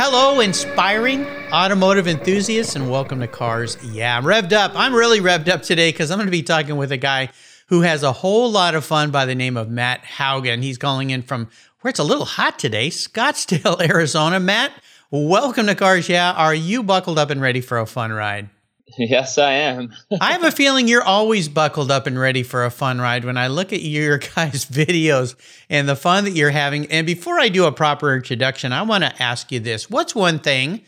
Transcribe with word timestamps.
Hello, 0.00 0.38
inspiring 0.38 1.26
automotive 1.52 2.06
enthusiasts, 2.06 2.76
and 2.76 2.88
welcome 2.88 3.18
to 3.18 3.26
Cars 3.26 3.76
Yeah. 3.82 4.16
I'm 4.16 4.22
revved 4.22 4.52
up. 4.52 4.70
I'm 4.76 4.94
really 4.94 5.18
revved 5.18 5.48
up 5.48 5.62
today 5.62 5.90
because 5.90 6.12
I'm 6.12 6.18
going 6.18 6.28
to 6.28 6.30
be 6.30 6.44
talking 6.44 6.76
with 6.76 6.92
a 6.92 6.96
guy 6.96 7.30
who 7.66 7.80
has 7.80 8.04
a 8.04 8.12
whole 8.12 8.48
lot 8.48 8.76
of 8.76 8.84
fun 8.84 9.10
by 9.10 9.26
the 9.26 9.34
name 9.34 9.56
of 9.56 9.68
Matt 9.68 10.04
Haugen. 10.04 10.62
He's 10.62 10.78
calling 10.78 11.10
in 11.10 11.22
from 11.22 11.48
where 11.80 11.90
it's 11.90 11.98
a 11.98 12.04
little 12.04 12.26
hot 12.26 12.60
today, 12.60 12.90
Scottsdale, 12.90 13.80
Arizona. 13.90 14.38
Matt, 14.38 14.70
welcome 15.10 15.66
to 15.66 15.74
Cars 15.74 16.08
Yeah. 16.08 16.30
Are 16.30 16.54
you 16.54 16.84
buckled 16.84 17.18
up 17.18 17.30
and 17.30 17.40
ready 17.40 17.60
for 17.60 17.76
a 17.76 17.84
fun 17.84 18.12
ride? 18.12 18.50
Yes, 18.98 19.38
I 19.38 19.52
am. 19.52 19.92
I 20.20 20.32
have 20.32 20.44
a 20.44 20.50
feeling 20.50 20.88
you're 20.88 21.02
always 21.02 21.48
buckled 21.48 21.90
up 21.90 22.06
and 22.06 22.18
ready 22.18 22.42
for 22.42 22.64
a 22.64 22.70
fun 22.70 23.00
ride 23.00 23.24
when 23.24 23.36
I 23.36 23.48
look 23.48 23.72
at 23.72 23.82
your 23.82 24.18
guys' 24.34 24.64
videos 24.66 25.34
and 25.68 25.88
the 25.88 25.96
fun 25.96 26.24
that 26.24 26.32
you're 26.32 26.50
having. 26.50 26.86
And 26.86 27.06
before 27.06 27.38
I 27.38 27.48
do 27.48 27.66
a 27.66 27.72
proper 27.72 28.14
introduction, 28.14 28.72
I 28.72 28.82
want 28.82 29.04
to 29.04 29.22
ask 29.22 29.52
you 29.52 29.60
this 29.60 29.90
What's 29.90 30.14
one 30.14 30.38
thing 30.38 30.82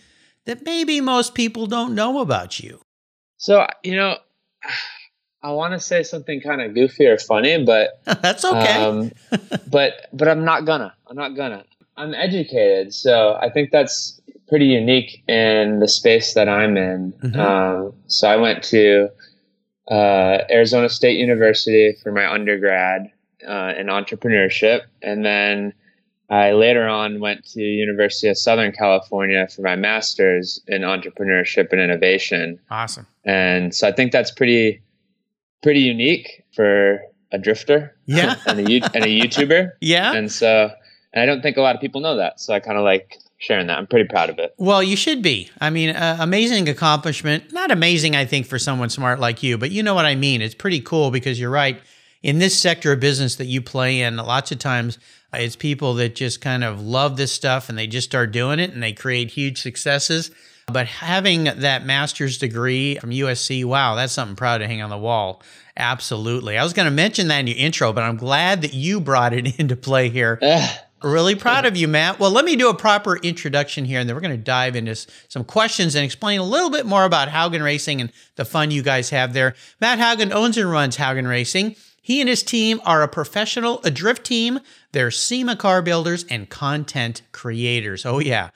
that 0.47 0.65
maybe 0.65 1.01
most 1.01 1.35
people 1.35 1.67
don't 1.67 1.95
know 1.95 2.21
about 2.21 2.59
you? 2.61 2.81
So, 3.37 3.66
you 3.83 3.97
know, 3.97 4.17
I 5.43 5.52
want 5.52 5.73
to 5.73 5.80
say 5.80 6.02
something 6.02 6.43
kind 6.43 6.61
of 6.61 6.74
goofy 6.74 7.07
or 7.07 7.17
funny, 7.17 7.65
but 7.65 8.02
that's 8.05 8.45
okay. 8.45 8.85
Um, 8.85 9.11
but 9.71 10.07
but 10.13 10.29
I'm 10.29 10.45
not 10.45 10.67
gonna. 10.67 10.93
I'm 11.07 11.17
not 11.17 11.35
gonna. 11.35 11.65
I'm 11.96 12.13
educated, 12.13 12.93
so 12.93 13.39
I 13.41 13.49
think 13.49 13.71
that's 13.71 14.20
pretty 14.51 14.66
unique 14.66 15.23
in 15.29 15.79
the 15.79 15.88
space 15.88 16.34
that 16.34 16.48
I'm 16.48 16.76
in. 16.76 17.12
Mm-hmm. 17.12 17.40
Um, 17.40 17.95
so 18.09 18.29
I 18.29 18.37
went 18.37 18.62
to 18.65 19.09
uh, 19.90 20.38
Arizona 20.51 20.90
State 20.90 21.18
University 21.18 21.96
for 22.02 22.12
my 22.12 22.30
undergrad 22.30 23.10
uh, 23.48 23.73
in 23.78 23.87
entrepreneurship, 23.87 24.82
and 25.02 25.24
then 25.24 25.73
I 26.28 26.52
later 26.52 26.87
on 26.87 27.21
went 27.21 27.45
to 27.52 27.62
University 27.62 28.28
of 28.28 28.37
Southern 28.37 28.73
California 28.73 29.48
for 29.48 29.62
my 29.62 29.76
master's 29.76 30.60
in 30.66 30.82
entrepreneurship 30.82 31.73
and 31.73 31.80
innovation. 31.80 32.60
Awesome. 32.71 33.06
And 33.24 33.74
so 33.74 33.88
I 33.88 33.93
think 33.93 34.12
that's 34.12 34.32
pretty 34.32 34.82
pretty 35.62 35.80
unique 35.80 36.45
for 36.54 37.01
a 37.32 37.38
drifter, 37.38 37.96
yeah, 38.06 38.34
and 38.46 38.59
a 38.59 38.62
and 38.95 39.04
a 39.04 39.21
YouTuber, 39.21 39.71
yeah. 39.80 40.12
And 40.12 40.30
so 40.30 40.71
and 41.12 41.23
I 41.23 41.26
don't 41.26 41.40
think 41.40 41.56
a 41.56 41.62
lot 41.62 41.76
of 41.76 41.80
people 41.80 42.01
know 42.01 42.16
that. 42.16 42.40
So 42.40 42.52
I 42.52 42.60
kind 42.60 42.76
of 42.76 42.84
like 42.84 43.16
sharing 43.41 43.66
that. 43.66 43.79
I'm 43.79 43.87
pretty 43.87 44.09
proud 44.09 44.30
of 44.30 44.38
it. 44.38 44.55
Well, 44.59 44.83
you 44.83 44.96
should 44.96 45.23
be. 45.23 45.51
I 45.60 45.71
mean, 45.71 45.91
uh, 45.91 46.19
amazing 46.21 46.69
accomplishment. 46.69 47.52
Not 47.52 47.71
amazing, 47.71 48.15
I 48.15 48.27
think, 48.27 48.46
for 48.46 48.59
someone 48.59 48.91
smart 48.91 49.19
like 49.19 49.43
you, 49.43 49.59
but 49.59 49.71
you 49.71 49.83
know 49.83 49.95
what 49.95 50.05
I 50.05 50.15
mean. 50.15 50.43
It's 50.43 50.55
pretty 50.55 50.80
cool 50.80 51.10
because 51.10 51.41
you're 51.41 51.51
right. 51.51 51.80
In 52.23 52.38
this 52.38 52.57
sector 52.57 52.93
of 52.93 53.01
business 53.01 53.37
that 53.37 53.46
you 53.46 53.63
play 53.63 54.02
in, 54.02 54.16
lots 54.18 54.52
of 54.52 54.59
times 54.59 54.99
uh, 55.33 55.38
it's 55.38 55.57
people 55.57 55.95
that 55.95 56.15
just 56.15 56.43
kind 56.43 56.63
of 56.63 56.83
love 56.83 57.16
this 57.16 57.33
stuff 57.33 57.71
and 57.71 57.79
they 57.79 57.87
just 57.87 58.07
start 58.09 58.30
doing 58.30 58.61
it 58.61 58.73
and 58.73 58.83
they 58.83 58.93
create 58.93 59.30
huge 59.30 59.61
successes. 59.63 60.30
But 60.71 60.87
having 60.87 61.45
that 61.45 61.85
master's 61.85 62.37
degree 62.37 62.96
from 62.96 63.11
USC, 63.11 63.65
wow, 63.65 63.95
that's 63.95 64.12
something 64.12 64.37
proud 64.37 64.59
to 64.59 64.66
hang 64.66 64.83
on 64.83 64.91
the 64.91 64.99
wall. 64.99 65.43
Absolutely. 65.78 66.59
I 66.59 66.62
was 66.62 66.75
going 66.75 66.84
to 66.84 66.93
mention 66.93 67.28
that 67.28 67.41
in 67.41 67.47
your 67.47 67.57
intro, 67.57 67.93
but 67.95 68.05
I'm 68.05 68.19
glad 68.19 68.62
that 68.62 68.75
you 68.75 69.01
brought 69.01 69.33
it 69.33 69.59
into 69.59 69.77
play 69.77 70.11
here. 70.11 70.39
Really 71.03 71.34
proud 71.34 71.65
of 71.65 71.77
you, 71.77 71.88
Matt. 71.88 72.19
Well, 72.19 72.31
let 72.31 72.44
me 72.44 72.56
do 72.56 72.69
a 72.69 72.75
proper 72.75 73.16
introduction 73.16 73.87
here, 73.87 74.00
and 74.00 74.09
then 74.09 74.15
we're 74.15 74.21
going 74.21 74.37
to 74.37 74.43
dive 74.43 74.77
into 74.77 74.94
some 75.28 75.44
questions 75.44 75.94
and 75.94 76.05
explain 76.05 76.41
a 76.41 76.44
little 76.44 76.69
bit 76.69 76.84
more 76.84 77.05
about 77.05 77.28
Haugen 77.28 77.65
Racing 77.65 78.03
and 78.03 78.12
the 78.37 78.44
fun 78.44 78.71
you 78.71 78.83
guys 78.83 79.09
have 79.10 79.33
there. 79.33 79.55
Matt 79.81 79.99
Haugen 79.99 80.31
owns 80.31 80.59
and 80.59 80.71
runs 80.71 80.99
Haugen 80.99 81.27
Racing. 81.28 81.75
He 82.03 82.21
and 82.21 82.28
his 82.28 82.43
team 82.43 82.81
are 82.84 83.03
a 83.03 83.09
professional 83.09 83.81
a 83.83 83.91
drift 83.91 84.25
team. 84.25 84.60
They're 84.93 85.10
SEMA 85.10 85.56
car 85.56 85.81
builders 85.81 86.25
and 86.28 86.49
content 86.49 87.22
creators. 87.33 88.05
Oh, 88.05 88.19
yeah. 88.19 88.50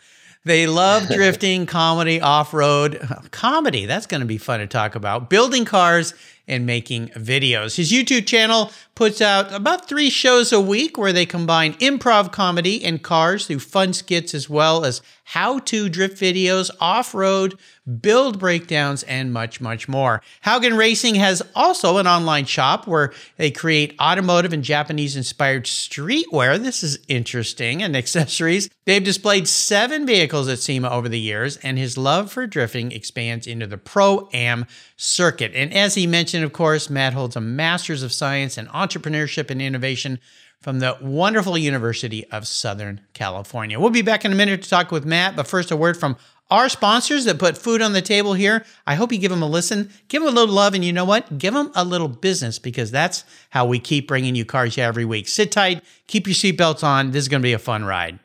They 0.45 0.67
love 0.67 1.09
drifting, 1.15 1.65
comedy, 1.65 2.21
off 2.21 2.53
road. 2.53 3.01
Comedy, 3.31 3.87
that's 3.87 4.07
going 4.07 4.21
to 4.21 4.27
be 4.27 4.39
fun 4.39 4.61
to 4.61 4.67
talk 4.67 4.95
about. 4.95 5.31
Building 5.31 5.65
cars 5.65 6.13
and 6.47 6.67
making 6.67 7.09
videos. 7.09 7.77
His 7.77 7.91
YouTube 7.91 8.27
channel 8.27 8.71
puts 8.95 9.21
out 9.21 9.53
about 9.53 9.89
three 9.89 10.11
shows 10.11 10.53
a 10.53 10.61
week 10.61 10.97
where 10.97 11.13
they 11.13 11.27
combine 11.27 11.75
improv 11.75 12.33
comedy 12.33 12.85
and 12.85 13.03
cars 13.03 13.47
through 13.47 13.59
fun 13.59 13.93
skits 13.93 14.35
as 14.35 14.49
well 14.49 14.85
as 14.85 15.03
how 15.25 15.59
to 15.59 15.89
drift 15.89 16.21
videos, 16.21 16.71
off 16.81 17.15
road, 17.15 17.59
build 18.01 18.39
breakdowns, 18.39 19.03
and 19.05 19.33
much, 19.33 19.61
much 19.61 19.89
more. 19.89 20.23
Haugen 20.45 20.77
Racing 20.77 21.15
has 21.17 21.43
also 21.55 21.97
an 21.97 22.07
online 22.07 22.45
shop 22.45 22.87
where 22.87 23.13
they 23.37 23.51
create 23.51 23.95
automotive 24.01 24.53
and 24.53 24.63
Japanese 24.63 25.17
inspired 25.17 25.65
streetwear. 25.65 26.59
This 26.59 26.83
is 26.83 26.99
interesting 27.09 27.83
and 27.83 27.97
accessories. 27.97 28.69
They've 28.85 29.03
displayed 29.03 29.49
seven 29.49 30.07
vehicles 30.07 30.49
at 30.49 30.59
SEMA 30.59 30.91
over 30.91 31.09
the 31.09 31.21
years, 31.21 31.57
and 31.59 31.79
his 31.79 31.97
love 31.97 32.31
for 32.31 32.47
drifting 32.47 32.93
expands 32.93 33.47
into 33.47 33.67
the 33.67 33.79
pro 33.79 34.29
am 34.33 34.67
circuit. 34.97 35.53
And 35.55 35.73
as 35.73 35.95
he 35.95 36.07
mentioned, 36.07 36.45
of 36.45 36.53
course, 36.53 36.91
Matt 36.91 37.15
holds 37.15 37.37
a 37.37 37.41
master's 37.41 38.03
of 38.03 38.13
science 38.13 38.59
in 38.59 38.69
entrepreneurship 38.89 39.51
and 39.51 39.63
innovation 39.63 40.19
from 40.61 40.79
the 40.79 40.97
wonderful 41.01 41.59
University 41.59 42.25
of 42.31 42.47
Southern 42.47 43.01
California. 43.13 43.79
We'll 43.79 43.91
be 43.91 44.03
back 44.03 44.25
in 44.25 44.33
a 44.33 44.37
minute 44.37 44.63
to 44.63 44.71
talk 44.71 44.91
with 44.91 45.05
Matt, 45.05 45.37
but 45.37 45.47
first, 45.47 45.71
a 45.71 45.77
word 45.77 45.97
from 45.97 46.17
our 46.51 46.69
sponsors 46.69 47.25
that 47.25 47.39
put 47.39 47.59
food 47.59 47.83
on 47.83 47.93
the 47.93 48.03
table 48.03 48.35
here. 48.35 48.65
I 48.87 48.95
hope 48.95 49.13
you 49.13 49.19
give 49.19 49.31
them 49.31 49.43
a 49.43 49.49
listen, 49.49 49.91
give 50.09 50.23
them 50.23 50.33
a 50.33 50.35
little 50.35 50.55
love, 50.55 50.75
and 50.75 50.85
you 50.85 50.93
know 50.93 51.05
what? 51.05 51.39
Give 51.39 51.55
them 51.55 51.71
a 51.75 51.85
little 51.85 52.09
business 52.09 52.59
because 52.59 52.91
that's 52.91 53.25
how 53.51 53.67
we 53.67 53.79
keep 53.79 54.09
bringing 54.09 54.35
you 54.35 54.45
cars 54.45 54.79
every 54.79 55.05
week. 55.05 55.29
Sit 55.29 55.53
tight, 55.53 55.83
keep 56.07 56.27
your 56.27 56.35
seatbelts 56.35 56.85
on. 56.85 57.11
This 57.11 57.25
is 57.25 57.29
going 57.29 57.43
to 57.43 57.47
be 57.47 57.53
a 57.53 57.59
fun 57.59 57.85
ride. 57.85 58.19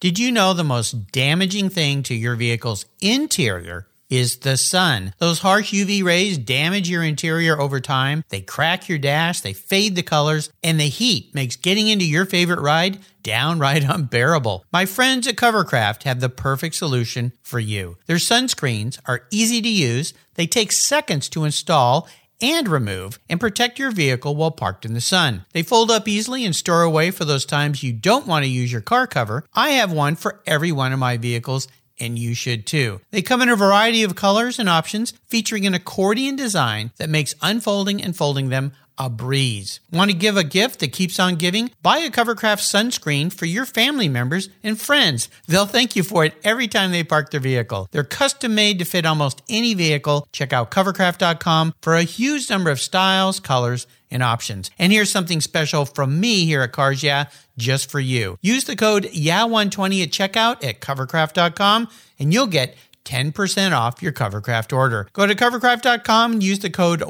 Did 0.00 0.18
you 0.18 0.32
know 0.32 0.52
the 0.52 0.64
most 0.64 1.12
damaging 1.12 1.70
thing 1.70 2.02
to 2.04 2.14
your 2.14 2.36
vehicle's 2.36 2.86
interior 3.00 3.86
is 4.10 4.38
the 4.38 4.56
sun. 4.56 5.14
Those 5.18 5.40
harsh 5.40 5.72
UV 5.72 6.04
rays 6.04 6.38
damage 6.38 6.88
your 6.88 7.02
interior 7.02 7.60
over 7.60 7.80
time. 7.80 8.24
They 8.28 8.40
crack 8.40 8.88
your 8.88 8.98
dash, 8.98 9.40
they 9.40 9.52
fade 9.52 9.96
the 9.96 10.02
colors, 10.02 10.50
and 10.62 10.78
the 10.78 10.84
heat 10.84 11.34
makes 11.34 11.56
getting 11.56 11.88
into 11.88 12.06
your 12.06 12.26
favorite 12.26 12.60
ride 12.60 12.98
downright 13.22 13.84
unbearable. 13.88 14.64
My 14.72 14.86
friends 14.86 15.26
at 15.26 15.36
Covercraft 15.36 16.04
have 16.04 16.20
the 16.20 16.28
perfect 16.28 16.74
solution 16.74 17.32
for 17.42 17.58
you. 17.58 17.96
Their 18.06 18.16
sunscreens 18.16 18.98
are 19.06 19.26
easy 19.30 19.60
to 19.62 19.68
use, 19.68 20.14
they 20.34 20.46
take 20.46 20.72
seconds 20.72 21.28
to 21.30 21.44
install 21.44 22.08
and 22.40 22.68
remove 22.68 23.18
and 23.28 23.40
protect 23.40 23.78
your 23.78 23.90
vehicle 23.90 24.36
while 24.36 24.50
parked 24.50 24.84
in 24.84 24.92
the 24.92 25.00
sun. 25.00 25.44
They 25.52 25.62
fold 25.62 25.90
up 25.90 26.08
easily 26.08 26.44
and 26.44 26.54
store 26.54 26.82
away 26.82 27.10
for 27.10 27.24
those 27.24 27.46
times 27.46 27.82
you 27.82 27.92
don't 27.92 28.26
want 28.26 28.44
to 28.44 28.50
use 28.50 28.72
your 28.72 28.80
car 28.80 29.06
cover. 29.06 29.44
I 29.54 29.70
have 29.70 29.92
one 29.92 30.16
for 30.16 30.42
every 30.46 30.72
one 30.72 30.92
of 30.92 30.98
my 30.98 31.16
vehicles 31.16 31.68
and 31.98 32.18
you 32.18 32.34
should 32.34 32.66
too. 32.66 33.00
They 33.10 33.22
come 33.22 33.42
in 33.42 33.48
a 33.48 33.56
variety 33.56 34.02
of 34.02 34.14
colors 34.14 34.58
and 34.58 34.68
options, 34.68 35.12
featuring 35.26 35.66
an 35.66 35.74
accordion 35.74 36.36
design 36.36 36.90
that 36.96 37.10
makes 37.10 37.34
unfolding 37.42 38.02
and 38.02 38.16
folding 38.16 38.48
them 38.48 38.72
a 38.98 39.10
breeze. 39.10 39.80
Want 39.92 40.10
to 40.10 40.16
give 40.16 40.36
a 40.36 40.44
gift 40.44 40.80
that 40.80 40.92
keeps 40.92 41.18
on 41.18 41.36
giving? 41.36 41.70
Buy 41.82 41.98
a 41.98 42.10
Covercraft 42.10 42.60
sunscreen 42.60 43.32
for 43.32 43.46
your 43.46 43.64
family 43.64 44.08
members 44.08 44.48
and 44.62 44.80
friends. 44.80 45.28
They'll 45.46 45.66
thank 45.66 45.96
you 45.96 46.02
for 46.02 46.24
it 46.24 46.34
every 46.44 46.68
time 46.68 46.92
they 46.92 47.04
park 47.04 47.30
their 47.30 47.40
vehicle. 47.40 47.88
They're 47.90 48.04
custom 48.04 48.54
made 48.54 48.78
to 48.78 48.84
fit 48.84 49.06
almost 49.06 49.42
any 49.48 49.74
vehicle. 49.74 50.28
Check 50.32 50.52
out 50.52 50.70
covercraft.com 50.70 51.74
for 51.82 51.94
a 51.94 52.02
huge 52.02 52.48
number 52.50 52.70
of 52.70 52.80
styles, 52.80 53.40
colors, 53.40 53.86
and 54.10 54.22
options. 54.22 54.70
And 54.78 54.92
here's 54.92 55.10
something 55.10 55.40
special 55.40 55.84
from 55.84 56.20
me 56.20 56.44
here 56.44 56.62
at 56.62 56.72
Cars 56.72 57.02
Yeah, 57.02 57.26
just 57.58 57.90
for 57.90 58.00
you. 58.00 58.38
Use 58.42 58.64
the 58.64 58.76
code 58.76 59.04
YEAH120 59.04 60.02
at 60.02 60.10
checkout 60.10 60.64
at 60.64 60.80
covercraft.com 60.80 61.88
and 62.18 62.32
you'll 62.32 62.46
get 62.46 62.76
10% 63.04 63.72
off 63.72 64.02
your 64.02 64.12
Covercraft 64.12 64.74
order. 64.74 65.08
Go 65.12 65.26
to 65.26 65.34
covercraft.com 65.34 66.32
and 66.32 66.42
use 66.42 66.60
the 66.60 66.70
code 66.70 67.02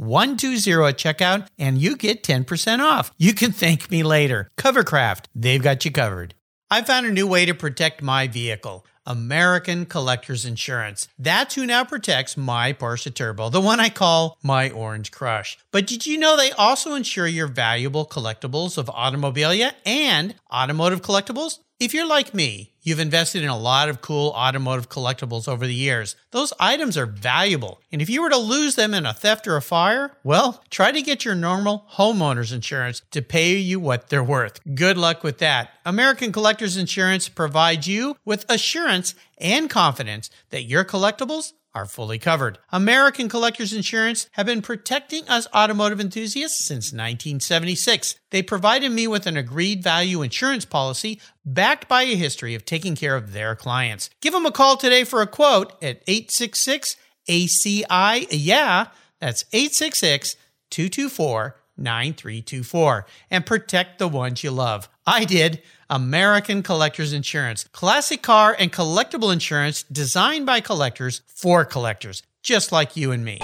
YEAH120 0.00 0.88
at 0.88 0.98
checkout 0.98 1.46
and 1.58 1.78
you 1.78 1.96
get 1.96 2.22
10% 2.22 2.80
off. 2.80 3.12
You 3.18 3.34
can 3.34 3.52
thank 3.52 3.90
me 3.90 4.02
later. 4.02 4.50
Covercraft, 4.56 5.26
they've 5.34 5.62
got 5.62 5.84
you 5.84 5.90
covered. 5.90 6.34
I 6.70 6.82
found 6.82 7.06
a 7.06 7.12
new 7.12 7.26
way 7.26 7.46
to 7.46 7.54
protect 7.54 8.02
my 8.02 8.26
vehicle. 8.26 8.84
American 9.06 9.84
Collectors 9.84 10.46
Insurance. 10.46 11.08
That's 11.18 11.54
who 11.54 11.66
now 11.66 11.84
protects 11.84 12.36
my 12.36 12.72
Porsche 12.72 13.14
Turbo, 13.14 13.50
the 13.50 13.60
one 13.60 13.78
I 13.78 13.90
call 13.90 14.38
my 14.42 14.70
Orange 14.70 15.10
Crush. 15.10 15.58
But 15.70 15.86
did 15.86 16.06
you 16.06 16.16
know 16.16 16.36
they 16.36 16.52
also 16.52 16.94
insure 16.94 17.26
your 17.26 17.46
valuable 17.46 18.06
collectibles 18.06 18.78
of 18.78 18.86
automobilia 18.86 19.74
and 19.84 20.34
automotive 20.50 21.02
collectibles? 21.02 21.58
If 21.84 21.92
you're 21.92 22.08
like 22.08 22.32
me, 22.32 22.72
you've 22.80 22.98
invested 22.98 23.42
in 23.42 23.50
a 23.50 23.58
lot 23.58 23.90
of 23.90 24.00
cool 24.00 24.30
automotive 24.30 24.88
collectibles 24.88 25.46
over 25.46 25.66
the 25.66 25.74
years. 25.74 26.16
Those 26.30 26.54
items 26.58 26.96
are 26.96 27.04
valuable, 27.04 27.82
and 27.92 28.00
if 28.00 28.08
you 28.08 28.22
were 28.22 28.30
to 28.30 28.38
lose 28.38 28.74
them 28.74 28.94
in 28.94 29.04
a 29.04 29.12
theft 29.12 29.46
or 29.46 29.56
a 29.56 29.60
fire, 29.60 30.16
well, 30.24 30.64
try 30.70 30.92
to 30.92 31.02
get 31.02 31.26
your 31.26 31.34
normal 31.34 31.84
homeowner's 31.96 32.52
insurance 32.52 33.02
to 33.10 33.20
pay 33.20 33.56
you 33.56 33.78
what 33.78 34.08
they're 34.08 34.24
worth. 34.24 34.60
Good 34.74 34.96
luck 34.96 35.22
with 35.22 35.40
that. 35.40 35.72
American 35.84 36.32
Collectors 36.32 36.78
Insurance 36.78 37.28
provides 37.28 37.86
you 37.86 38.16
with 38.24 38.46
assurance 38.48 39.14
and 39.36 39.68
confidence 39.68 40.30
that 40.48 40.62
your 40.62 40.86
collectibles 40.86 41.52
are 41.74 41.86
fully 41.86 42.18
covered. 42.18 42.58
American 42.70 43.28
Collectors 43.28 43.72
Insurance 43.72 44.28
have 44.32 44.46
been 44.46 44.62
protecting 44.62 45.28
us 45.28 45.48
automotive 45.54 46.00
enthusiasts 46.00 46.64
since 46.64 46.92
1976. 46.92 48.14
They 48.30 48.42
provided 48.42 48.92
me 48.92 49.06
with 49.06 49.26
an 49.26 49.36
agreed 49.36 49.82
value 49.82 50.22
insurance 50.22 50.64
policy 50.64 51.20
backed 51.44 51.88
by 51.88 52.02
a 52.02 52.14
history 52.16 52.54
of 52.54 52.64
taking 52.64 52.94
care 52.94 53.16
of 53.16 53.32
their 53.32 53.56
clients. 53.56 54.10
Give 54.20 54.32
them 54.32 54.46
a 54.46 54.52
call 54.52 54.76
today 54.76 55.04
for 55.04 55.20
a 55.20 55.26
quote 55.26 55.72
at 55.82 56.02
866 56.06 56.96
ACI. 57.28 58.26
Yeah, 58.30 58.86
that's 59.20 59.44
866 59.52 60.36
224 60.70 61.56
9324 61.76 63.06
and 63.30 63.44
protect 63.44 63.98
the 63.98 64.08
ones 64.08 64.44
you 64.44 64.50
love. 64.50 64.88
I 65.06 65.24
did. 65.24 65.62
American 65.94 66.64
Collectors 66.64 67.12
Insurance. 67.12 67.68
Classic 67.70 68.20
car 68.20 68.56
and 68.58 68.72
collectible 68.72 69.32
insurance 69.32 69.84
designed 69.84 70.44
by 70.44 70.60
collectors 70.60 71.22
for 71.28 71.64
collectors, 71.64 72.20
just 72.42 72.72
like 72.72 72.96
you 72.96 73.12
and 73.12 73.24
me. 73.24 73.38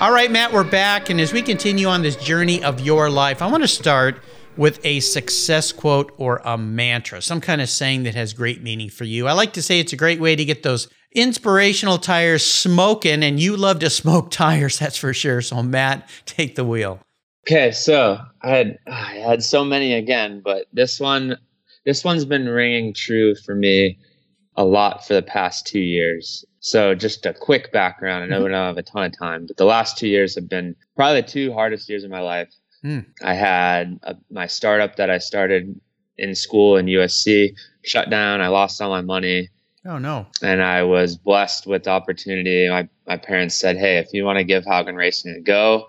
All 0.00 0.12
right, 0.12 0.30
Matt, 0.30 0.52
we're 0.52 0.62
back. 0.62 1.10
And 1.10 1.20
as 1.20 1.32
we 1.32 1.42
continue 1.42 1.88
on 1.88 2.02
this 2.02 2.14
journey 2.14 2.62
of 2.62 2.80
your 2.80 3.10
life, 3.10 3.42
I 3.42 3.48
want 3.48 3.64
to 3.64 3.68
start 3.68 4.22
with 4.56 4.78
a 4.84 5.00
success 5.00 5.72
quote 5.72 6.12
or 6.16 6.40
a 6.44 6.56
mantra, 6.56 7.20
some 7.20 7.40
kind 7.40 7.60
of 7.60 7.68
saying 7.68 8.04
that 8.04 8.14
has 8.14 8.32
great 8.32 8.62
meaning 8.62 8.88
for 8.88 9.02
you. 9.02 9.26
I 9.26 9.32
like 9.32 9.52
to 9.54 9.62
say 9.62 9.80
it's 9.80 9.92
a 9.92 9.96
great 9.96 10.20
way 10.20 10.36
to 10.36 10.44
get 10.44 10.62
those 10.62 10.88
inspirational 11.10 11.98
tires 11.98 12.46
smoking, 12.46 13.24
and 13.24 13.40
you 13.40 13.56
love 13.56 13.80
to 13.80 13.90
smoke 13.90 14.30
tires, 14.32 14.78
that's 14.78 14.96
for 14.96 15.12
sure. 15.12 15.42
So, 15.42 15.60
Matt, 15.60 16.08
take 16.24 16.54
the 16.54 16.64
wheel. 16.64 17.00
Okay, 17.46 17.72
so 17.72 18.18
I 18.40 18.48
had 18.48 18.78
I 18.86 19.14
had 19.14 19.42
so 19.42 19.64
many 19.64 19.94
again, 19.94 20.42
but 20.44 20.66
this 20.72 21.00
one 21.00 21.36
this 21.84 22.04
one's 22.04 22.24
been 22.24 22.48
ringing 22.48 22.94
true 22.94 23.34
for 23.34 23.54
me 23.54 23.98
a 24.56 24.64
lot 24.64 25.06
for 25.06 25.14
the 25.14 25.22
past 25.22 25.66
two 25.66 25.80
years. 25.80 26.44
So 26.60 26.94
just 26.94 27.26
a 27.26 27.34
quick 27.34 27.72
background. 27.72 28.22
I 28.22 28.26
know 28.28 28.44
we 28.44 28.50
don't 28.50 28.66
have 28.66 28.78
a 28.78 28.82
ton 28.82 29.04
of 29.04 29.18
time, 29.18 29.46
but 29.46 29.56
the 29.56 29.64
last 29.64 29.98
two 29.98 30.06
years 30.06 30.36
have 30.36 30.48
been 30.48 30.76
probably 30.94 31.22
the 31.22 31.26
two 31.26 31.52
hardest 31.52 31.88
years 31.88 32.04
of 32.04 32.10
my 32.10 32.20
life. 32.20 32.54
Mm. 32.84 33.06
I 33.22 33.34
had 33.34 33.98
a, 34.04 34.14
my 34.30 34.46
startup 34.46 34.96
that 34.96 35.10
I 35.10 35.18
started 35.18 35.80
in 36.18 36.36
school 36.36 36.76
in 36.76 36.86
USC 36.86 37.56
shut 37.82 38.10
down. 38.10 38.40
I 38.40 38.48
lost 38.48 38.80
all 38.80 38.90
my 38.90 39.00
money. 39.00 39.48
Oh 39.84 39.98
no! 39.98 40.28
And 40.42 40.62
I 40.62 40.84
was 40.84 41.16
blessed 41.16 41.66
with 41.66 41.84
the 41.84 41.90
opportunity. 41.90 42.68
My 42.68 42.88
my 43.08 43.16
parents 43.16 43.58
said, 43.58 43.76
"Hey, 43.76 43.98
if 43.98 44.12
you 44.12 44.24
want 44.24 44.38
to 44.38 44.44
give 44.44 44.64
Haugen 44.64 44.94
Racing 44.94 45.34
a 45.34 45.40
go 45.40 45.88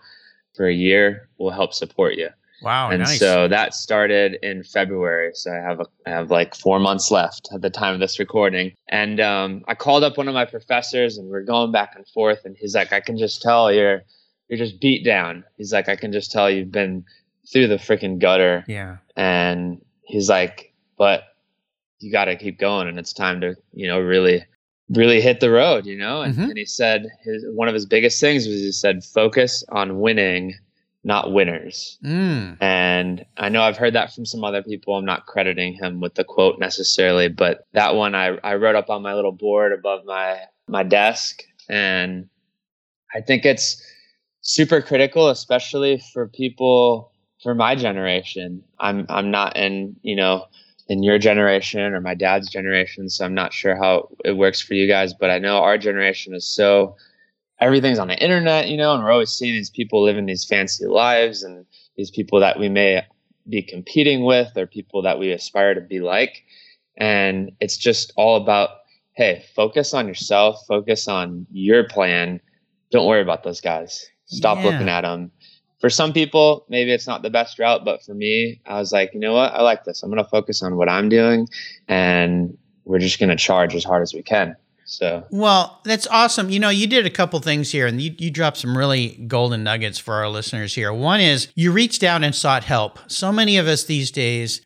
for 0.55 0.67
a 0.67 0.73
year, 0.73 1.29
we'll 1.38 1.51
help 1.51 1.73
support 1.73 2.15
you." 2.15 2.29
Wow, 2.63 2.91
and 2.91 3.00
nice. 3.00 3.19
so 3.19 3.50
that 3.50 3.73
started 3.73 4.38
in 4.41 4.63
February. 4.63 5.31
So 5.33 5.51
I 5.51 5.55
have 5.55 5.81
a, 5.81 5.85
I 6.05 6.11
have 6.11 6.31
like 6.31 6.55
four 6.55 6.79
months 6.79 7.11
left 7.11 7.50
at 7.53 7.61
the 7.61 7.69
time 7.69 7.94
of 7.94 8.00
this 8.00 8.19
recording. 8.19 8.71
And 8.88 9.19
um, 9.19 9.65
I 9.67 9.75
called 9.75 10.03
up 10.03 10.17
one 10.17 10.29
of 10.29 10.33
my 10.33 10.45
professors, 10.45 11.17
and 11.17 11.29
we're 11.29 11.44
going 11.44 11.73
back 11.73 11.94
and 11.95 12.07
forth. 12.07 12.45
And 12.45 12.55
he's 12.57 12.73
like, 12.73 12.94
"I 12.94 13.01
can 13.01 13.17
just 13.17 13.41
tell 13.41 13.71
you're 13.71 14.03
you're 14.47 14.57
just 14.57 14.79
beat 14.79 15.03
down." 15.03 15.44
He's 15.57 15.73
like, 15.73 15.89
"I 15.89 15.97
can 15.97 16.13
just 16.13 16.31
tell 16.31 16.50
you've 16.50 16.71
been 16.71 17.03
through 17.51 17.67
the 17.67 17.75
freaking 17.75 18.17
gutter." 18.17 18.63
yeah. 18.67 18.97
And 19.17 19.83
he's 20.03 20.29
like, 20.29 20.73
"But 20.97 21.23
you 22.00 22.13
got 22.13 22.25
to 22.25 22.38
keep 22.38 22.59
going, 22.59 22.88
and 22.88 22.97
it's 22.97 23.11
time 23.13 23.41
to 23.41 23.55
you 23.73 23.88
know 23.88 24.00
really." 24.00 24.45
Really 24.89 25.21
hit 25.21 25.39
the 25.39 25.50
road 25.50 25.85
you 25.85 25.97
know 25.97 26.21
and, 26.21 26.35
Mhm. 26.35 26.50
and 26.50 26.57
he 26.57 26.65
said 26.65 27.07
his 27.24 27.45
one 27.53 27.68
of 27.68 27.74
his 27.74 27.85
biggest 27.85 28.19
things 28.19 28.47
was 28.47 28.57
he 28.57 28.71
said 28.71 29.03
focus 29.03 29.63
on 29.69 30.00
winning 30.00 30.56
not 31.06 31.31
winners 31.33 31.97
Mm. 32.03 32.57
and 32.62 33.25
I 33.38 33.50
know 33.50 33.62
I've 33.62 33.77
heard 33.77 33.94
that 33.95 34.13
from 34.13 34.25
some 34.25 34.44
other 34.44 34.63
people. 34.63 34.95
I'm 34.95 35.03
not 35.06 35.25
crediting 35.25 35.74
him 35.74 36.00
with 36.00 36.15
the 36.15 36.24
quote 36.24 36.59
necessarily, 36.59 37.27
but 37.27 37.68
that 37.74 37.95
one 37.95 38.15
I, 38.15 38.38
I 38.44 38.56
wrote 38.56 38.75
up 38.75 38.89
on 38.89 39.01
my 39.01 39.13
little 39.13 39.33
board 39.33 39.74
above 39.74 40.06
my, 40.06 40.39
my 40.68 40.83
desk. 40.83 41.44
And 41.68 42.29
I 43.13 43.19
think 43.19 43.44
it's 43.45 43.81
super 44.41 44.81
critical, 44.81 45.29
especially 45.29 46.01
for 46.13 46.27
people 46.29 47.12
for 47.41 47.53
my 47.53 47.75
generation. 47.75 48.63
I'm, 48.79 49.06
I'm 49.09 49.29
not 49.29 49.57
in, 49.57 49.97
you 50.03 50.15
know, 50.15 50.45
in 50.88 51.03
your 51.03 51.18
generation 51.18 51.94
or 51.94 52.01
my 52.01 52.13
dad's 52.13 52.50
generation. 52.50 53.09
So 53.09 53.25
I'm 53.25 53.33
not 53.33 53.53
sure 53.53 53.75
how 53.75 54.09
it 54.25 54.33
works 54.33 54.62
for 54.62 54.74
you 54.74 54.88
guys, 54.88 55.13
but 55.13 55.30
I 55.30 55.39
know 55.39 55.57
our 55.57 55.77
generation 55.77 56.33
is 56.33 56.47
so 56.47 56.95
everything's 57.59 58.00
on 58.00 58.07
the 58.09 58.21
internet, 58.21 58.68
you 58.68 58.77
know, 58.77 58.94
and 58.94 59.03
we're 59.03 59.12
always 59.12 59.31
seeing 59.31 59.53
these 59.53 59.69
people 59.69 60.03
living 60.03 60.25
these 60.25 60.45
fancy 60.45 60.85
lives 60.85 61.44
and 61.44 61.65
these 61.95 62.12
people 62.12 62.39
that 62.41 62.59
we 62.59 62.68
may 62.69 63.01
be 63.50 63.62
competing 63.62 64.24
with 64.25 64.56
or 64.57 64.65
people 64.68 65.01
that 65.01 65.19
we 65.19 65.31
aspire 65.31 65.74
to 65.74 65.81
be 65.81 66.00
like. 66.00 66.44
And 66.97 67.51
it's 67.59 67.77
just 67.77 68.13
all 68.18 68.36
about, 68.36 68.69
hey, 69.15 69.45
focus 69.56 69.94
on 69.94 70.07
yourself, 70.07 70.59
focus 70.68 71.07
on 71.07 71.47
your 71.51 71.88
plan. 71.88 72.41
Don't 72.91 73.07
worry 73.07 73.21
about 73.21 73.44
those 73.44 73.62
guys. 73.62 74.06
Stop 74.25 74.57
Yeah. 74.59 74.71
looking 74.71 74.89
at 74.89 75.01
them. 75.01 75.31
For 75.83 75.89
some 75.89 76.13
people, 76.13 76.65
maybe 76.69 76.94
it's 76.94 77.07
not 77.07 77.24
the 77.24 77.30
best 77.30 77.59
route, 77.59 77.83
but 77.83 78.01
for 78.01 78.13
me, 78.13 78.62
I 78.65 78.80
was 78.80 78.94
like, 78.94 79.13
you 79.13 79.19
know 79.19 79.33
what? 79.33 79.53
I 79.53 79.62
like 79.63 79.83
this. 79.83 80.01
I'm 80.01 80.09
going 80.09 80.24
to 80.24 80.30
focus 80.30 80.63
on 80.63 80.77
what 80.77 80.88
I'm 80.88 81.09
doing 81.09 81.45
and 81.89 82.57
we're 82.85 83.00
just 83.00 83.19
going 83.19 83.27
to 83.27 83.35
charge 83.35 83.75
as 83.75 83.83
hard 83.83 84.01
as 84.01 84.13
we 84.13 84.24
can. 84.24 84.56
So, 84.85 85.25
Well, 85.30 85.81
that's 85.83 86.07
awesome. 86.07 86.50
You 86.50 86.62
know, 86.62 86.69
you 86.69 86.88
did 86.88 87.06
a 87.06 87.09
couple 87.09 87.38
things 87.41 87.69
here 87.69 87.85
and 87.85 88.00
you, 88.00 88.15
you 88.18 88.31
dropped 88.31 88.56
some 88.56 88.77
really 88.77 89.25
golden 89.27 89.65
nuggets 89.65 90.00
for 90.00 90.13
our 90.13 90.30
listeners 90.30 90.74
here. 90.74 90.94
One 90.94 91.19
is 91.19 91.50
you 91.53 91.74
reached 91.74 92.01
out 92.01 92.24
and 92.24 92.33
sought 92.33 92.63
help. 92.63 92.97
So 93.07 93.33
many 93.33 93.57
of 93.57 93.68
us 93.68 93.83
these 93.83 94.09
days 94.09 94.62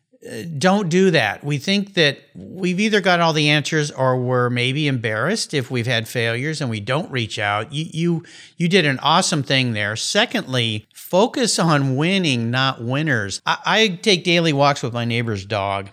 don't 0.58 0.88
do 0.88 1.12
that. 1.12 1.44
We 1.44 1.58
think 1.58 1.94
that 1.94 2.18
we've 2.34 2.80
either 2.80 3.00
got 3.00 3.20
all 3.20 3.32
the 3.32 3.50
answers 3.50 3.90
or 3.90 4.20
we're 4.20 4.50
maybe 4.50 4.88
embarrassed 4.88 5.54
if 5.54 5.70
we've 5.70 5.86
had 5.86 6.08
failures 6.08 6.60
and 6.60 6.68
we 6.68 6.80
don't 6.80 7.10
reach 7.10 7.38
out. 7.38 7.72
You 7.72 7.86
you 7.92 8.24
you 8.56 8.68
did 8.68 8.84
an 8.84 8.98
awesome 8.98 9.44
thing 9.44 9.74
there. 9.74 9.94
Secondly, 9.94 10.86
focus 10.92 11.58
on 11.58 11.94
winning, 11.94 12.50
not 12.50 12.82
winners. 12.82 13.40
I, 13.46 13.58
I 13.64 13.88
take 13.88 14.24
daily 14.24 14.52
walks 14.52 14.82
with 14.82 14.92
my 14.92 15.04
neighbor's 15.04 15.44
dog. 15.44 15.90